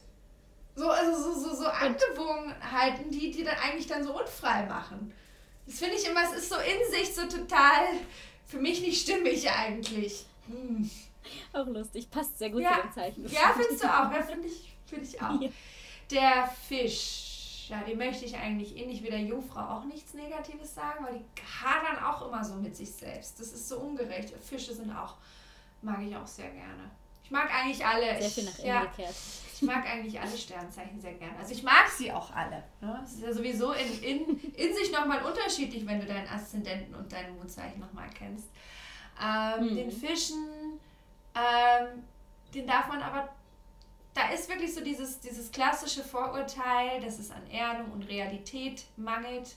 So, 0.74 0.88
also 0.88 1.20
so, 1.20 1.40
so, 1.40 1.56
so 1.56 1.66
Angewohnheiten, 1.66 3.10
die, 3.10 3.32
die 3.32 3.42
dann 3.42 3.56
eigentlich 3.56 3.88
dann 3.88 4.04
so 4.04 4.18
unfrei 4.18 4.64
machen. 4.66 5.12
Das 5.66 5.80
finde 5.80 5.96
ich 5.96 6.08
immer, 6.08 6.22
es 6.22 6.38
ist 6.38 6.50
so 6.50 6.56
in 6.56 6.92
sich 6.92 7.14
so 7.14 7.22
total 7.22 7.84
für 8.46 8.58
mich 8.58 8.80
nicht 8.80 9.02
stimmig 9.02 9.50
eigentlich. 9.50 10.24
Hm. 10.46 10.88
Auch 11.52 11.66
lustig, 11.66 12.10
passt 12.10 12.38
sehr 12.38 12.50
gut 12.50 12.62
ja, 12.62 12.76
zu 12.76 12.82
dem 12.82 12.92
Zeichen. 12.92 13.28
Ja, 13.28 13.54
findest 13.54 13.84
du 13.84 13.88
auch, 13.88 14.12
ja, 14.12 14.22
finde 14.22 14.48
ich, 14.48 14.76
find 14.86 15.02
ich 15.02 15.20
auch. 15.22 15.40
Ja. 15.40 15.50
Der 16.10 16.50
Fisch, 16.66 17.66
ja, 17.68 17.82
dem 17.82 17.98
möchte 17.98 18.24
ich 18.24 18.34
eigentlich 18.34 18.74
ähnlich 18.78 19.02
wie 19.02 19.10
der 19.10 19.20
Jungfrau 19.20 19.60
auch 19.60 19.84
nichts 19.84 20.14
Negatives 20.14 20.74
sagen, 20.74 21.04
weil 21.04 21.18
die 21.18 21.42
hadern 21.42 22.02
auch 22.02 22.26
immer 22.26 22.42
so 22.42 22.54
mit 22.54 22.74
sich 22.74 22.90
selbst. 22.90 23.38
Das 23.38 23.48
ist 23.48 23.68
so 23.68 23.78
ungerecht. 23.78 24.32
Fische 24.40 24.72
sind 24.72 24.90
auch 24.90 25.16
mag 25.82 26.02
ich 26.02 26.14
auch 26.16 26.26
sehr 26.26 26.50
gerne. 26.50 26.90
Ich 27.22 27.30
mag 27.30 27.52
eigentlich 27.52 27.84
alle. 27.84 28.20
Sehr 28.20 28.30
viel 28.30 28.44
nach 28.44 28.58
innen 28.58 28.68
ja, 28.68 28.84
gekehrt. 28.84 29.14
Ich 29.54 29.62
mag 29.62 29.86
eigentlich 29.86 30.20
alle 30.20 30.36
Sternzeichen 30.36 31.00
sehr 31.00 31.14
gerne. 31.14 31.36
Also 31.38 31.52
ich 31.52 31.62
mag 31.62 31.88
sie 31.88 32.12
auch 32.12 32.30
alle. 32.30 32.62
Ne? 32.80 33.00
Es 33.04 33.14
ist 33.14 33.22
ja 33.22 33.32
sowieso 33.32 33.72
in, 33.72 34.02
in, 34.02 34.40
in 34.54 34.74
sich 34.74 34.92
nochmal 34.92 35.22
unterschiedlich, 35.24 35.86
wenn 35.86 36.00
du 36.00 36.06
deinen 36.06 36.28
Aszendenten 36.28 36.94
und 36.94 37.12
dein 37.12 37.34
Mondzeichen 37.36 37.80
nochmal 37.80 38.08
kennst. 38.16 38.48
Ähm, 39.20 39.64
mhm. 39.64 39.76
Den 39.76 39.90
Fischen, 39.90 40.46
ähm, 41.34 42.04
den 42.54 42.66
darf 42.66 42.88
man 42.88 43.02
aber. 43.02 43.28
Da 44.14 44.30
ist 44.30 44.48
wirklich 44.48 44.74
so 44.74 44.82
dieses, 44.82 45.20
dieses 45.20 45.50
klassische 45.50 46.02
Vorurteil, 46.02 47.00
dass 47.00 47.18
es 47.18 47.30
an 47.30 47.48
Erdung 47.50 47.92
und 47.92 48.08
Realität 48.08 48.84
mangelt 48.96 49.56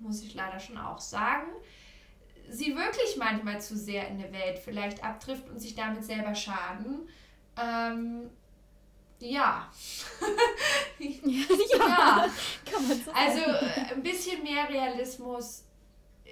muss 0.00 0.22
ich 0.22 0.34
leider 0.34 0.58
schon 0.58 0.78
auch 0.78 1.00
sagen, 1.00 1.46
sie 2.50 2.76
wirklich 2.76 3.16
manchmal 3.16 3.60
zu 3.60 3.76
sehr 3.76 4.08
in 4.08 4.18
der 4.18 4.32
Welt 4.32 4.58
vielleicht 4.58 5.02
abtrifft 5.02 5.48
und 5.48 5.58
sich 5.58 5.74
damit 5.74 6.04
selber 6.04 6.34
schaden. 6.34 7.08
Ähm, 7.56 8.30
ja. 9.20 9.70
ja. 10.98 11.44
ja. 11.78 12.30
Kann 12.70 12.88
man 12.88 13.00
so 13.04 13.10
also 13.12 13.40
äh, 13.40 13.94
ein 13.94 14.02
bisschen 14.02 14.42
mehr 14.42 14.68
Realismus 14.68 15.64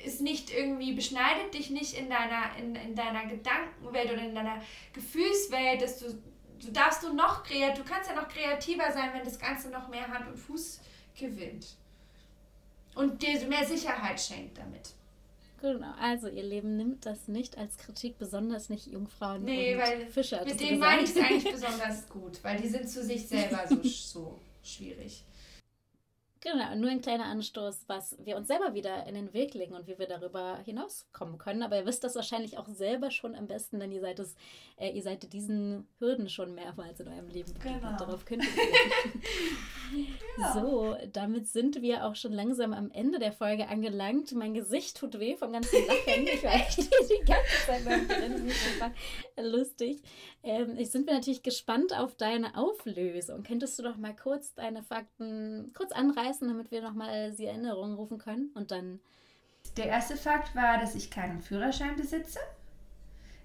ist 0.04 0.20
nicht 0.20 0.50
irgendwie, 0.50 0.92
beschneidet 0.92 1.54
dich 1.54 1.70
nicht 1.70 1.94
in 1.94 2.08
deiner, 2.08 2.56
in, 2.56 2.74
in 2.76 2.94
deiner 2.94 3.26
Gedankenwelt 3.26 4.12
oder 4.12 4.22
in 4.22 4.34
deiner 4.34 4.62
Gefühlswelt, 4.92 5.82
dass 5.82 5.98
du, 5.98 6.06
du 6.60 6.70
darfst 6.70 7.02
du 7.02 7.12
noch 7.12 7.42
kreativ, 7.42 7.82
du 7.82 7.90
kannst 7.90 8.08
ja 8.08 8.14
noch 8.14 8.28
kreativer 8.28 8.92
sein, 8.92 9.10
wenn 9.12 9.24
das 9.24 9.38
Ganze 9.38 9.70
noch 9.70 9.88
mehr 9.88 10.06
Hand 10.06 10.28
und 10.28 10.36
Fuß 10.36 10.80
gewinnt. 11.18 11.76
Und 12.94 13.22
dir 13.22 13.44
mehr 13.46 13.64
Sicherheit 13.64 14.20
schenkt 14.20 14.58
damit. 14.58 14.94
Genau, 15.60 15.92
also 16.00 16.28
ihr 16.28 16.44
Leben 16.44 16.76
nimmt 16.76 17.04
das 17.04 17.26
nicht 17.26 17.58
als 17.58 17.76
Kritik, 17.78 18.18
besonders 18.18 18.68
nicht 18.68 18.86
Jungfrauen 18.86 19.44
nee, 19.44 19.74
und 19.74 19.80
weil 19.80 20.06
Fischer. 20.06 20.44
Mit 20.44 20.60
denen 20.60 20.78
meine 20.78 21.02
ich 21.02 21.10
es 21.10 21.16
eigentlich 21.22 21.52
besonders 21.52 22.08
gut, 22.08 22.38
weil 22.42 22.60
die 22.60 22.68
sind 22.68 22.88
zu 22.88 23.02
sich 23.02 23.26
selber 23.26 23.64
so, 23.68 23.82
so 23.82 24.38
schwierig. 24.62 25.24
Genau, 26.40 26.74
nur 26.76 26.90
ein 26.90 27.00
kleiner 27.00 27.24
Anstoß, 27.24 27.84
was 27.88 28.16
wir 28.24 28.36
uns 28.36 28.46
selber 28.48 28.74
wieder 28.74 29.06
in 29.06 29.14
den 29.14 29.32
Weg 29.32 29.54
legen 29.54 29.74
und 29.74 29.88
wie 29.88 29.98
wir 29.98 30.06
darüber 30.06 30.58
hinauskommen 30.64 31.38
können. 31.38 31.62
Aber 31.62 31.76
ihr 31.76 31.86
wisst 31.86 32.04
das 32.04 32.14
wahrscheinlich 32.14 32.58
auch 32.58 32.68
selber 32.68 33.10
schon 33.10 33.34
am 33.34 33.48
besten, 33.48 33.80
denn 33.80 33.90
ihr 33.90 34.00
seid, 34.00 34.18
es, 34.20 34.36
äh, 34.76 34.90
ihr 34.90 35.02
seid 35.02 35.32
diesen 35.32 35.88
Hürden 35.98 36.28
schon 36.28 36.54
mehrmals 36.54 37.00
in 37.00 37.08
eurem 37.08 37.28
Leben 37.28 37.52
genau. 37.60 37.96
Darauf 37.98 38.24
könnt 38.24 38.44
ihr 38.44 38.50
ja. 40.38 40.52
So, 40.52 40.96
damit 41.12 41.48
sind 41.48 41.82
wir 41.82 42.04
auch 42.04 42.14
schon 42.14 42.32
langsam 42.32 42.72
am 42.72 42.90
Ende 42.92 43.18
der 43.18 43.32
Folge 43.32 43.68
angelangt. 43.68 44.32
Mein 44.32 44.54
Gesicht 44.54 44.96
tut 44.96 45.18
weh 45.18 45.36
vom 45.36 45.52
ganzen 45.52 45.86
Lachen. 45.86 46.26
Ich 46.26 46.44
war 46.44 46.54
echt 46.54 46.78
die 46.78 47.24
ganze 47.24 47.66
Zeit 47.66 47.84
beim 47.84 48.06
Grinsen. 48.06 48.48
einfach 48.48 48.90
lustig. 49.36 50.02
Ähm, 50.42 50.76
ich 50.78 50.90
sind 50.90 51.06
wir 51.06 51.14
natürlich 51.14 51.42
gespannt 51.42 51.96
auf 51.98 52.14
deine 52.14 52.56
Auflösung. 52.56 53.42
Könntest 53.42 53.78
du 53.78 53.82
doch 53.82 53.96
mal 53.96 54.14
kurz 54.14 54.54
deine 54.54 54.82
Fakten 54.82 55.72
kurz 55.74 55.92
anreißen, 55.92 56.27
damit 56.48 56.70
wir 56.70 56.82
nochmal 56.82 57.32
die 57.32 57.46
Erinnerungen 57.46 57.96
rufen 57.96 58.18
können 58.18 58.50
und 58.54 58.70
dann. 58.70 59.00
Der 59.76 59.86
erste 59.86 60.16
Fakt 60.16 60.54
war, 60.54 60.78
dass 60.78 60.94
ich 60.94 61.10
keinen 61.10 61.40
Führerschein 61.40 61.96
besitze. 61.96 62.38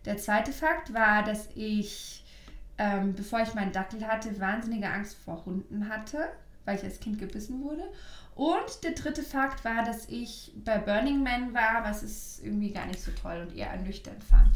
Der 0.06 0.18
zweite 0.18 0.52
Fakt 0.52 0.94
war, 0.94 1.24
dass 1.24 1.50
ich, 1.56 2.24
ähm, 2.78 3.14
bevor 3.16 3.42
ich 3.42 3.54
meinen 3.54 3.72
Dackel 3.72 4.06
hatte, 4.06 4.40
wahnsinnige 4.40 4.90
Angst 4.90 5.18
vor 5.18 5.46
Hunden 5.46 5.90
hatte, 5.90 6.30
weil 6.66 6.78
ich 6.78 6.84
als 6.84 7.00
Kind 7.00 7.20
gebissen 7.20 7.64
wurde. 7.64 7.90
Und 8.36 8.84
der 8.84 8.92
dritte 8.92 9.24
Fakt 9.24 9.64
war, 9.64 9.84
dass 9.84 10.10
ich 10.10 10.52
bei 10.56 10.78
Burning 10.78 11.24
Man 11.24 11.54
war, 11.54 11.84
was 11.84 12.04
es 12.04 12.40
irgendwie 12.40 12.72
gar 12.72 12.86
nicht 12.88 13.02
so 13.02 13.12
toll 13.12 13.48
und 13.48 13.56
eher 13.56 13.70
ernüchternd 13.70 14.24
fand. 14.24 14.52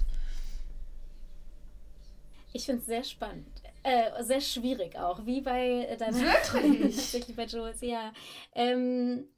Ich 2.54 2.66
finde 2.66 2.82
es 2.82 2.88
sehr 2.88 3.04
spannend. 3.04 3.62
Äh, 3.88 4.22
sehr 4.22 4.42
schwierig 4.42 4.98
auch, 4.98 5.26
wie 5.26 5.40
bei 5.40 5.96
deiner 5.98 6.20
Wirklich? 6.20 7.14
Wirklich 7.14 7.38
bei 7.38 7.46
Jules, 7.46 7.80
ja. 7.80 8.12
Ähm, 8.54 9.30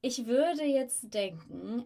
ich 0.00 0.24
würde 0.24 0.64
jetzt 0.64 1.12
denken, 1.12 1.84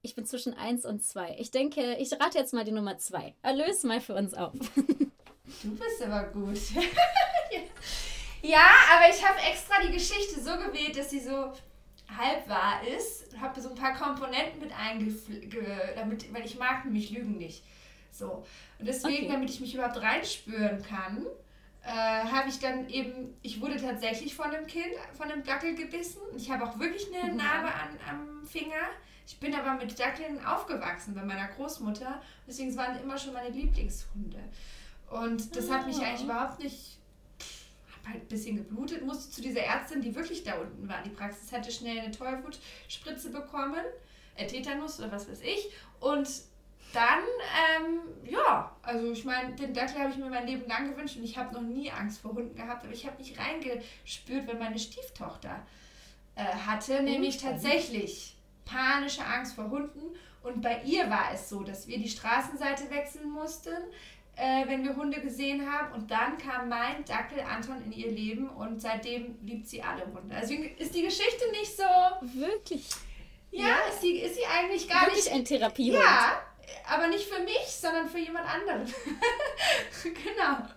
ich 0.00 0.14
bin 0.14 0.24
zwischen 0.24 0.54
1 0.54 0.86
und 0.86 1.04
2. 1.04 1.36
Ich 1.38 1.50
denke, 1.50 1.96
ich 1.96 2.10
rate 2.14 2.38
jetzt 2.38 2.54
mal 2.54 2.64
die 2.64 2.72
Nummer 2.72 2.96
2. 2.96 3.34
Erlöse 3.42 3.86
mal 3.86 4.00
für 4.00 4.14
uns 4.14 4.32
auf. 4.32 4.54
du 4.74 5.76
bist 5.76 6.02
aber 6.02 6.28
gut. 6.30 6.58
ja, 8.40 8.70
aber 8.96 9.14
ich 9.14 9.22
habe 9.22 9.38
extra 9.50 9.82
die 9.86 9.92
Geschichte 9.92 10.40
so 10.40 10.56
gewählt, 10.56 10.96
dass 10.96 11.10
sie 11.10 11.20
so 11.20 11.52
halb 12.16 12.48
wahr 12.48 12.80
ist. 12.88 13.38
Habe 13.38 13.60
so 13.60 13.68
ein 13.68 13.74
paar 13.74 13.92
Komponenten 13.92 14.60
mit 14.60 14.72
eingefügt, 14.72 15.54
damit, 15.94 16.32
weil 16.32 16.46
ich 16.46 16.58
mag 16.58 16.86
nämlich 16.86 17.10
Lügen 17.10 17.36
nicht. 17.36 17.62
So. 18.18 18.44
Und 18.78 18.86
deswegen, 18.86 19.26
okay. 19.26 19.32
damit 19.32 19.50
ich 19.50 19.60
mich 19.60 19.74
überhaupt 19.74 20.00
reinspüren 20.00 20.82
kann, 20.82 21.26
äh, 21.84 21.90
habe 21.90 22.48
ich 22.48 22.58
dann 22.58 22.88
eben, 22.88 23.34
ich 23.42 23.60
wurde 23.60 23.76
tatsächlich 23.76 24.34
von 24.34 24.46
einem 24.46 24.66
Kind, 24.66 24.92
von 25.14 25.30
einem 25.30 25.44
Dackel 25.44 25.74
gebissen. 25.74 26.20
Ich 26.36 26.50
habe 26.50 26.64
auch 26.64 26.78
wirklich 26.78 27.06
eine 27.14 27.32
mhm. 27.32 27.38
Narbe 27.38 27.68
an, 27.68 27.98
am 28.10 28.46
Finger. 28.46 28.88
Ich 29.26 29.38
bin 29.38 29.54
aber 29.54 29.74
mit 29.74 29.98
Dackeln 29.98 30.44
aufgewachsen 30.44 31.14
bei 31.14 31.22
meiner 31.22 31.48
Großmutter. 31.48 32.20
Deswegen 32.46 32.76
waren 32.76 33.00
immer 33.00 33.16
schon 33.16 33.34
meine 33.34 33.50
Lieblingshunde. 33.50 34.38
Und 35.10 35.54
das 35.56 35.70
hat 35.70 35.86
mich 35.86 35.98
eigentlich 35.98 36.20
ah. 36.20 36.24
überhaupt 36.24 36.62
nicht. 36.62 36.98
Hab 37.94 38.12
halt 38.12 38.22
ein 38.22 38.28
bisschen 38.28 38.56
geblutet, 38.56 39.04
musste 39.04 39.30
zu 39.30 39.40
dieser 39.40 39.60
Ärztin, 39.60 40.00
die 40.00 40.14
wirklich 40.14 40.44
da 40.44 40.54
unten 40.54 40.88
war. 40.88 41.02
Die 41.02 41.10
Praxis 41.10 41.52
hatte 41.52 41.70
schnell 41.70 42.00
eine 42.00 42.10
Tollwutspritze 42.10 43.30
bekommen, 43.30 43.84
äh, 44.34 44.46
Tetanus 44.46 44.98
oder 44.98 45.12
was 45.12 45.30
weiß 45.30 45.40
ich. 45.42 45.70
Und 46.00 46.28
dann, 46.92 47.20
ähm, 47.76 48.00
ja, 48.24 48.74
also 48.82 49.12
ich 49.12 49.24
meine, 49.24 49.54
den 49.54 49.74
Dackel 49.74 50.00
habe 50.00 50.10
ich 50.10 50.16
mir 50.16 50.30
mein 50.30 50.46
Leben 50.46 50.66
lang 50.68 50.90
gewünscht 50.90 51.16
und 51.16 51.24
ich 51.24 51.36
habe 51.36 51.54
noch 51.54 51.62
nie 51.62 51.90
Angst 51.90 52.20
vor 52.20 52.32
Hunden 52.32 52.56
gehabt, 52.56 52.84
aber 52.84 52.92
ich 52.92 53.06
habe 53.06 53.18
mich 53.18 53.36
reingespürt, 53.38 54.46
wenn 54.46 54.58
meine 54.58 54.78
Stieftochter 54.78 55.66
äh, 56.34 56.44
hatte, 56.44 57.02
nämlich 57.02 57.36
tatsächlich 57.38 58.36
panische 58.64 59.24
Angst 59.24 59.54
vor 59.54 59.70
Hunden. 59.70 60.16
Und 60.42 60.62
bei 60.62 60.80
ihr 60.84 61.10
war 61.10 61.30
es 61.34 61.48
so, 61.48 61.62
dass 61.62 61.88
wir 61.88 61.98
die 61.98 62.08
Straßenseite 62.08 62.90
wechseln 62.90 63.30
mussten, 63.30 63.74
äh, 64.36 64.66
wenn 64.66 64.84
wir 64.84 64.94
Hunde 64.96 65.20
gesehen 65.20 65.70
haben. 65.70 65.92
Und 65.92 66.10
dann 66.10 66.38
kam 66.38 66.68
mein 66.68 67.04
Dackel 67.04 67.40
Anton 67.40 67.82
in 67.84 67.92
ihr 67.92 68.10
Leben 68.10 68.48
und 68.48 68.80
seitdem 68.80 69.36
liebt 69.42 69.66
sie 69.66 69.82
alle 69.82 70.06
Hunde. 70.06 70.34
Also 70.34 70.54
ist 70.54 70.94
die 70.94 71.02
Geschichte 71.02 71.50
nicht 71.50 71.76
so. 71.76 71.82
Wirklich? 72.38 72.88
Ja, 73.50 73.66
ja. 73.66 73.74
Ist, 73.90 74.00
sie, 74.00 74.18
ist 74.18 74.36
sie 74.36 74.46
eigentlich 74.46 74.88
gar 74.88 75.02
Wirklich 75.06 75.24
nicht. 75.24 75.34
ein 75.34 75.44
Therapiehund. 75.44 75.98
Ja, 75.98 76.42
aber 76.88 77.08
nicht 77.08 77.28
für 77.28 77.42
mich, 77.42 77.66
sondern 77.66 78.08
für 78.08 78.18
jemand 78.18 78.46
anderen. 78.46 78.84
genau. 80.02 80.68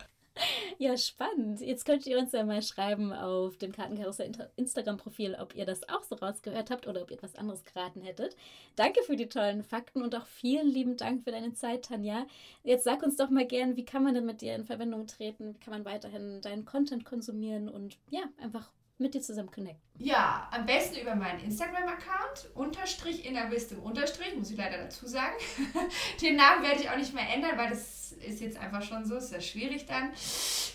Ja, 0.78 0.98
spannend. 0.98 1.60
Jetzt 1.62 1.86
könnt 1.86 2.08
ihr 2.08 2.18
uns 2.18 2.32
ja 2.32 2.44
mal 2.44 2.62
schreiben 2.62 3.14
auf 3.14 3.58
dem 3.58 3.72
Kartenkarussell 3.72 4.32
Instagram-Profil, 4.56 5.38
ob 5.40 5.56
ihr 5.56 5.66
das 5.66 5.88
auch 5.90 6.04
so 6.04 6.16
rausgehört 6.16 6.72
habt 6.72 6.88
oder 6.88 7.02
ob 7.02 7.12
ihr 7.12 7.18
etwas 7.18 7.36
anderes 7.36 7.64
geraten 7.66 8.02
hättet. 8.02 8.36
Danke 8.76 9.04
für 9.04 9.16
die 9.16 9.30
tollen 9.30 9.64
Fakten 9.64 10.02
und 10.02 10.16
auch 10.16 10.26
vielen 10.26 10.68
lieben 10.68 10.98
Dank 10.98 11.24
für 11.24 11.32
deine 11.32 11.54
Zeit, 11.54 11.86
Tanja. 11.86 12.26
Jetzt 12.64 12.86
sag 12.86 13.04
uns 13.04 13.18
doch 13.18 13.30
mal 13.30 13.46
gern, 13.46 13.76
wie 13.76 13.86
kann 13.86 14.04
man 14.04 14.16
denn 14.16 14.26
mit 14.26 14.42
dir 14.42 14.56
in 14.56 14.66
Verbindung 14.66 15.06
treten? 15.06 15.54
Wie 15.54 15.60
kann 15.60 15.74
man 15.74 15.86
weiterhin 15.86 16.42
deinen 16.42 16.66
Content 16.66 17.06
konsumieren 17.06 17.70
und 17.70 17.98
ja, 18.10 18.24
einfach 18.42 18.72
mit 19.02 19.14
dir 19.14 19.22
zusammen 19.22 19.52
connecten? 19.52 19.82
Ja, 19.98 20.48
am 20.52 20.66
besten 20.66 21.00
über 21.00 21.16
meinen 21.16 21.40
Instagram-Account, 21.42 22.56
unterstrich 22.56 23.26
innerwisdom, 23.26 23.80
unterstrich, 23.80 24.36
muss 24.36 24.52
ich 24.52 24.58
leider 24.58 24.78
dazu 24.78 25.08
sagen. 25.08 25.36
Den 26.22 26.36
Namen 26.36 26.64
werde 26.64 26.82
ich 26.82 26.90
auch 26.90 26.96
nicht 26.96 27.14
mehr 27.14 27.28
ändern, 27.34 27.58
weil 27.58 27.70
das 27.70 28.14
ist 28.14 28.42
jetzt 28.42 28.58
einfach 28.58 28.82
schon 28.82 29.06
so, 29.06 29.16
ist 29.16 29.32
ja 29.32 29.42
schwierig 29.42 29.86
dann. 29.86 30.12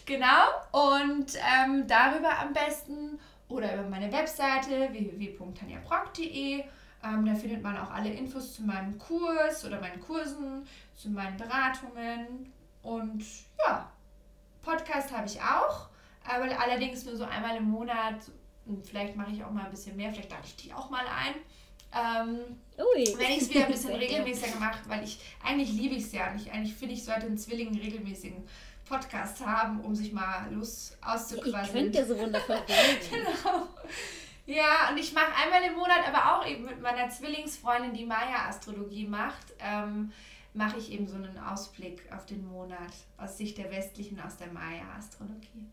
Genau, 0.05 0.45
und 0.72 1.33
ähm, 1.37 1.87
darüber 1.87 2.39
am 2.39 2.53
besten 2.53 3.18
oder 3.49 3.74
über 3.74 3.89
meine 3.89 4.12
Webseite 4.12 4.89
www.tanjabrock.de. 4.93 6.64
Ähm, 7.05 7.27
da 7.27 7.35
findet 7.35 7.62
man 7.62 7.77
auch 7.77 7.91
alle 7.91 8.11
Infos 8.11 8.55
zu 8.55 8.62
meinem 8.62 8.99
Kurs 8.99 9.64
oder 9.64 9.81
meinen 9.81 10.01
Kursen, 10.01 10.66
zu 10.95 11.11
meinen 11.11 11.37
Beratungen. 11.37 12.53
Und 12.83 13.24
ja, 13.64 13.91
Podcast 14.62 15.16
habe 15.16 15.27
ich 15.27 15.41
auch 15.41 15.89
aber 16.29 16.61
allerdings 16.61 17.05
nur 17.05 17.16
so 17.16 17.24
einmal 17.24 17.57
im 17.57 17.64
Monat. 17.64 18.16
Vielleicht 18.85 19.16
mache 19.16 19.31
ich 19.31 19.45
auch 19.45 19.51
mal 19.51 19.64
ein 19.64 19.70
bisschen 19.70 19.97
mehr, 19.97 20.12
vielleicht 20.12 20.31
lade 20.31 20.43
ich 20.45 20.57
die 20.57 20.72
auch 20.72 20.91
mal 20.91 21.05
ein. 21.07 21.35
Ähm. 21.93 22.59
Wenn 22.77 23.31
ich 23.31 23.43
es 23.43 23.51
wieder 23.51 23.66
ein 23.66 23.72
bisschen 23.72 23.95
regelmäßiger 23.95 24.53
gemacht, 24.53 24.81
weil 24.87 25.05
ich 25.05 25.20
eigentlich 25.45 25.72
liebe 25.72 25.95
ich 25.95 26.05
es 26.05 26.12
ja 26.12 26.33
nicht. 26.33 26.53
Eigentlich 26.53 26.74
finde 26.74 26.95
ich, 26.95 27.05
sollte 27.05 27.27
ein 27.27 27.39
Zwilling 27.39 27.68
einen 27.68 27.81
regelmäßigen 27.81 28.45
Podcast 28.85 29.45
haben, 29.45 29.81
um 29.81 29.95
sich 29.95 30.12
mal 30.12 30.53
Lust 30.53 30.99
auszuquasseln. 31.03 31.64
Ich 31.64 31.72
könnte 31.72 31.99
ja 31.99 32.05
so 32.05 32.18
wundervoll 32.18 32.57
reden. 32.68 33.27
genau. 33.43 33.68
Ja, 34.47 34.91
und 34.91 34.99
ich 34.99 35.12
mache 35.12 35.35
einmal 35.43 35.62
im 35.62 35.74
Monat, 35.74 36.07
aber 36.07 36.37
auch 36.37 36.47
eben 36.47 36.64
mit 36.64 36.81
meiner 36.81 37.09
Zwillingsfreundin, 37.09 37.93
die 37.93 38.07
Maya-Astrologie 38.07 39.07
macht, 39.07 39.55
ähm, 39.59 40.12
mache 40.55 40.79
ich 40.79 40.93
eben 40.93 41.09
so 41.09 41.16
einen 41.16 41.37
Ausblick 41.39 42.03
auf 42.12 42.27
den 42.27 42.47
Monat 42.47 42.93
aus 43.16 43.37
Sicht 43.37 43.59
der 43.59 43.70
westlichen, 43.72 44.20
aus 44.20 44.37
der 44.37 44.53
Maya-Astrologie. 44.53 45.66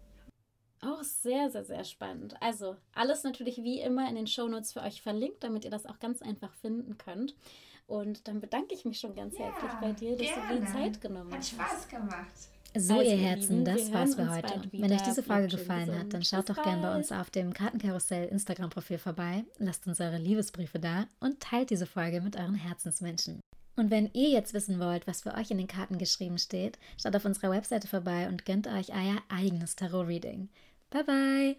Auch 0.85 1.03
sehr, 1.03 1.49
sehr, 1.49 1.63
sehr 1.63 1.83
spannend. 1.83 2.35
Also 2.41 2.75
alles 2.93 3.23
natürlich 3.23 3.57
wie 3.63 3.79
immer 3.79 4.07
in 4.09 4.15
den 4.15 4.27
Shownotes 4.27 4.73
für 4.73 4.81
euch 4.81 5.01
verlinkt, 5.01 5.43
damit 5.43 5.65
ihr 5.65 5.71
das 5.71 5.85
auch 5.85 5.99
ganz 5.99 6.21
einfach 6.21 6.53
finden 6.53 6.97
könnt. 6.97 7.35
Und 7.87 8.27
dann 8.27 8.39
bedanke 8.39 8.73
ich 8.73 8.85
mich 8.85 8.99
schon 8.99 9.15
ganz 9.15 9.37
ja, 9.37 9.45
herzlich 9.45 9.71
bei 9.81 9.91
dir, 9.91 10.17
dass 10.17 10.27
gerne. 10.27 10.55
du 10.55 10.65
dir 10.65 10.71
Zeit 10.71 11.01
genommen 11.01 11.31
hast. 11.33 11.57
Hat 11.57 11.67
Spaß 11.67 11.87
gemacht. 11.87 12.33
So, 12.75 12.95
also, 12.97 13.11
ihr 13.11 13.17
Herzen, 13.17 13.63
das 13.63 13.93
war's 13.93 14.15
für 14.15 14.29
heute. 14.29 14.61
Wenn 14.71 14.91
euch 14.91 15.01
diese 15.01 15.21
Folge 15.21 15.55
gefallen 15.57 15.95
hat, 15.97 16.11
dann 16.11 16.23
schaut 16.23 16.49
doch 16.49 16.61
gerne 16.61 16.81
bei 16.81 16.95
uns 16.95 17.11
auf 17.11 17.29
dem 17.29 17.53
Kartenkarussell 17.53 18.27
Instagram-Profil 18.29 18.97
vorbei, 18.97 19.45
lasst 19.59 19.85
uns 19.85 20.01
eure 20.01 20.17
Liebesbriefe 20.17 20.79
da 20.79 21.05
und 21.19 21.39
teilt 21.39 21.69
diese 21.69 21.85
Folge 21.85 22.19
mit 22.21 22.35
euren 22.35 22.55
Herzensmenschen. 22.55 23.39
Und 23.75 23.91
wenn 23.91 24.09
ihr 24.13 24.29
jetzt 24.29 24.53
wissen 24.53 24.79
wollt, 24.79 25.05
was 25.05 25.21
für 25.21 25.35
euch 25.35 25.51
in 25.51 25.57
den 25.57 25.67
Karten 25.67 25.97
geschrieben 25.97 26.39
steht, 26.39 26.79
schaut 27.01 27.15
auf 27.15 27.25
unserer 27.25 27.51
Webseite 27.51 27.87
vorbei 27.87 28.27
und 28.27 28.45
gönnt 28.45 28.67
euch 28.67 28.89
euer 28.89 29.21
eigenes 29.29 29.75
Tarot-Reading. 29.75 30.49
Bye 30.93 31.01
bye. 31.01 31.55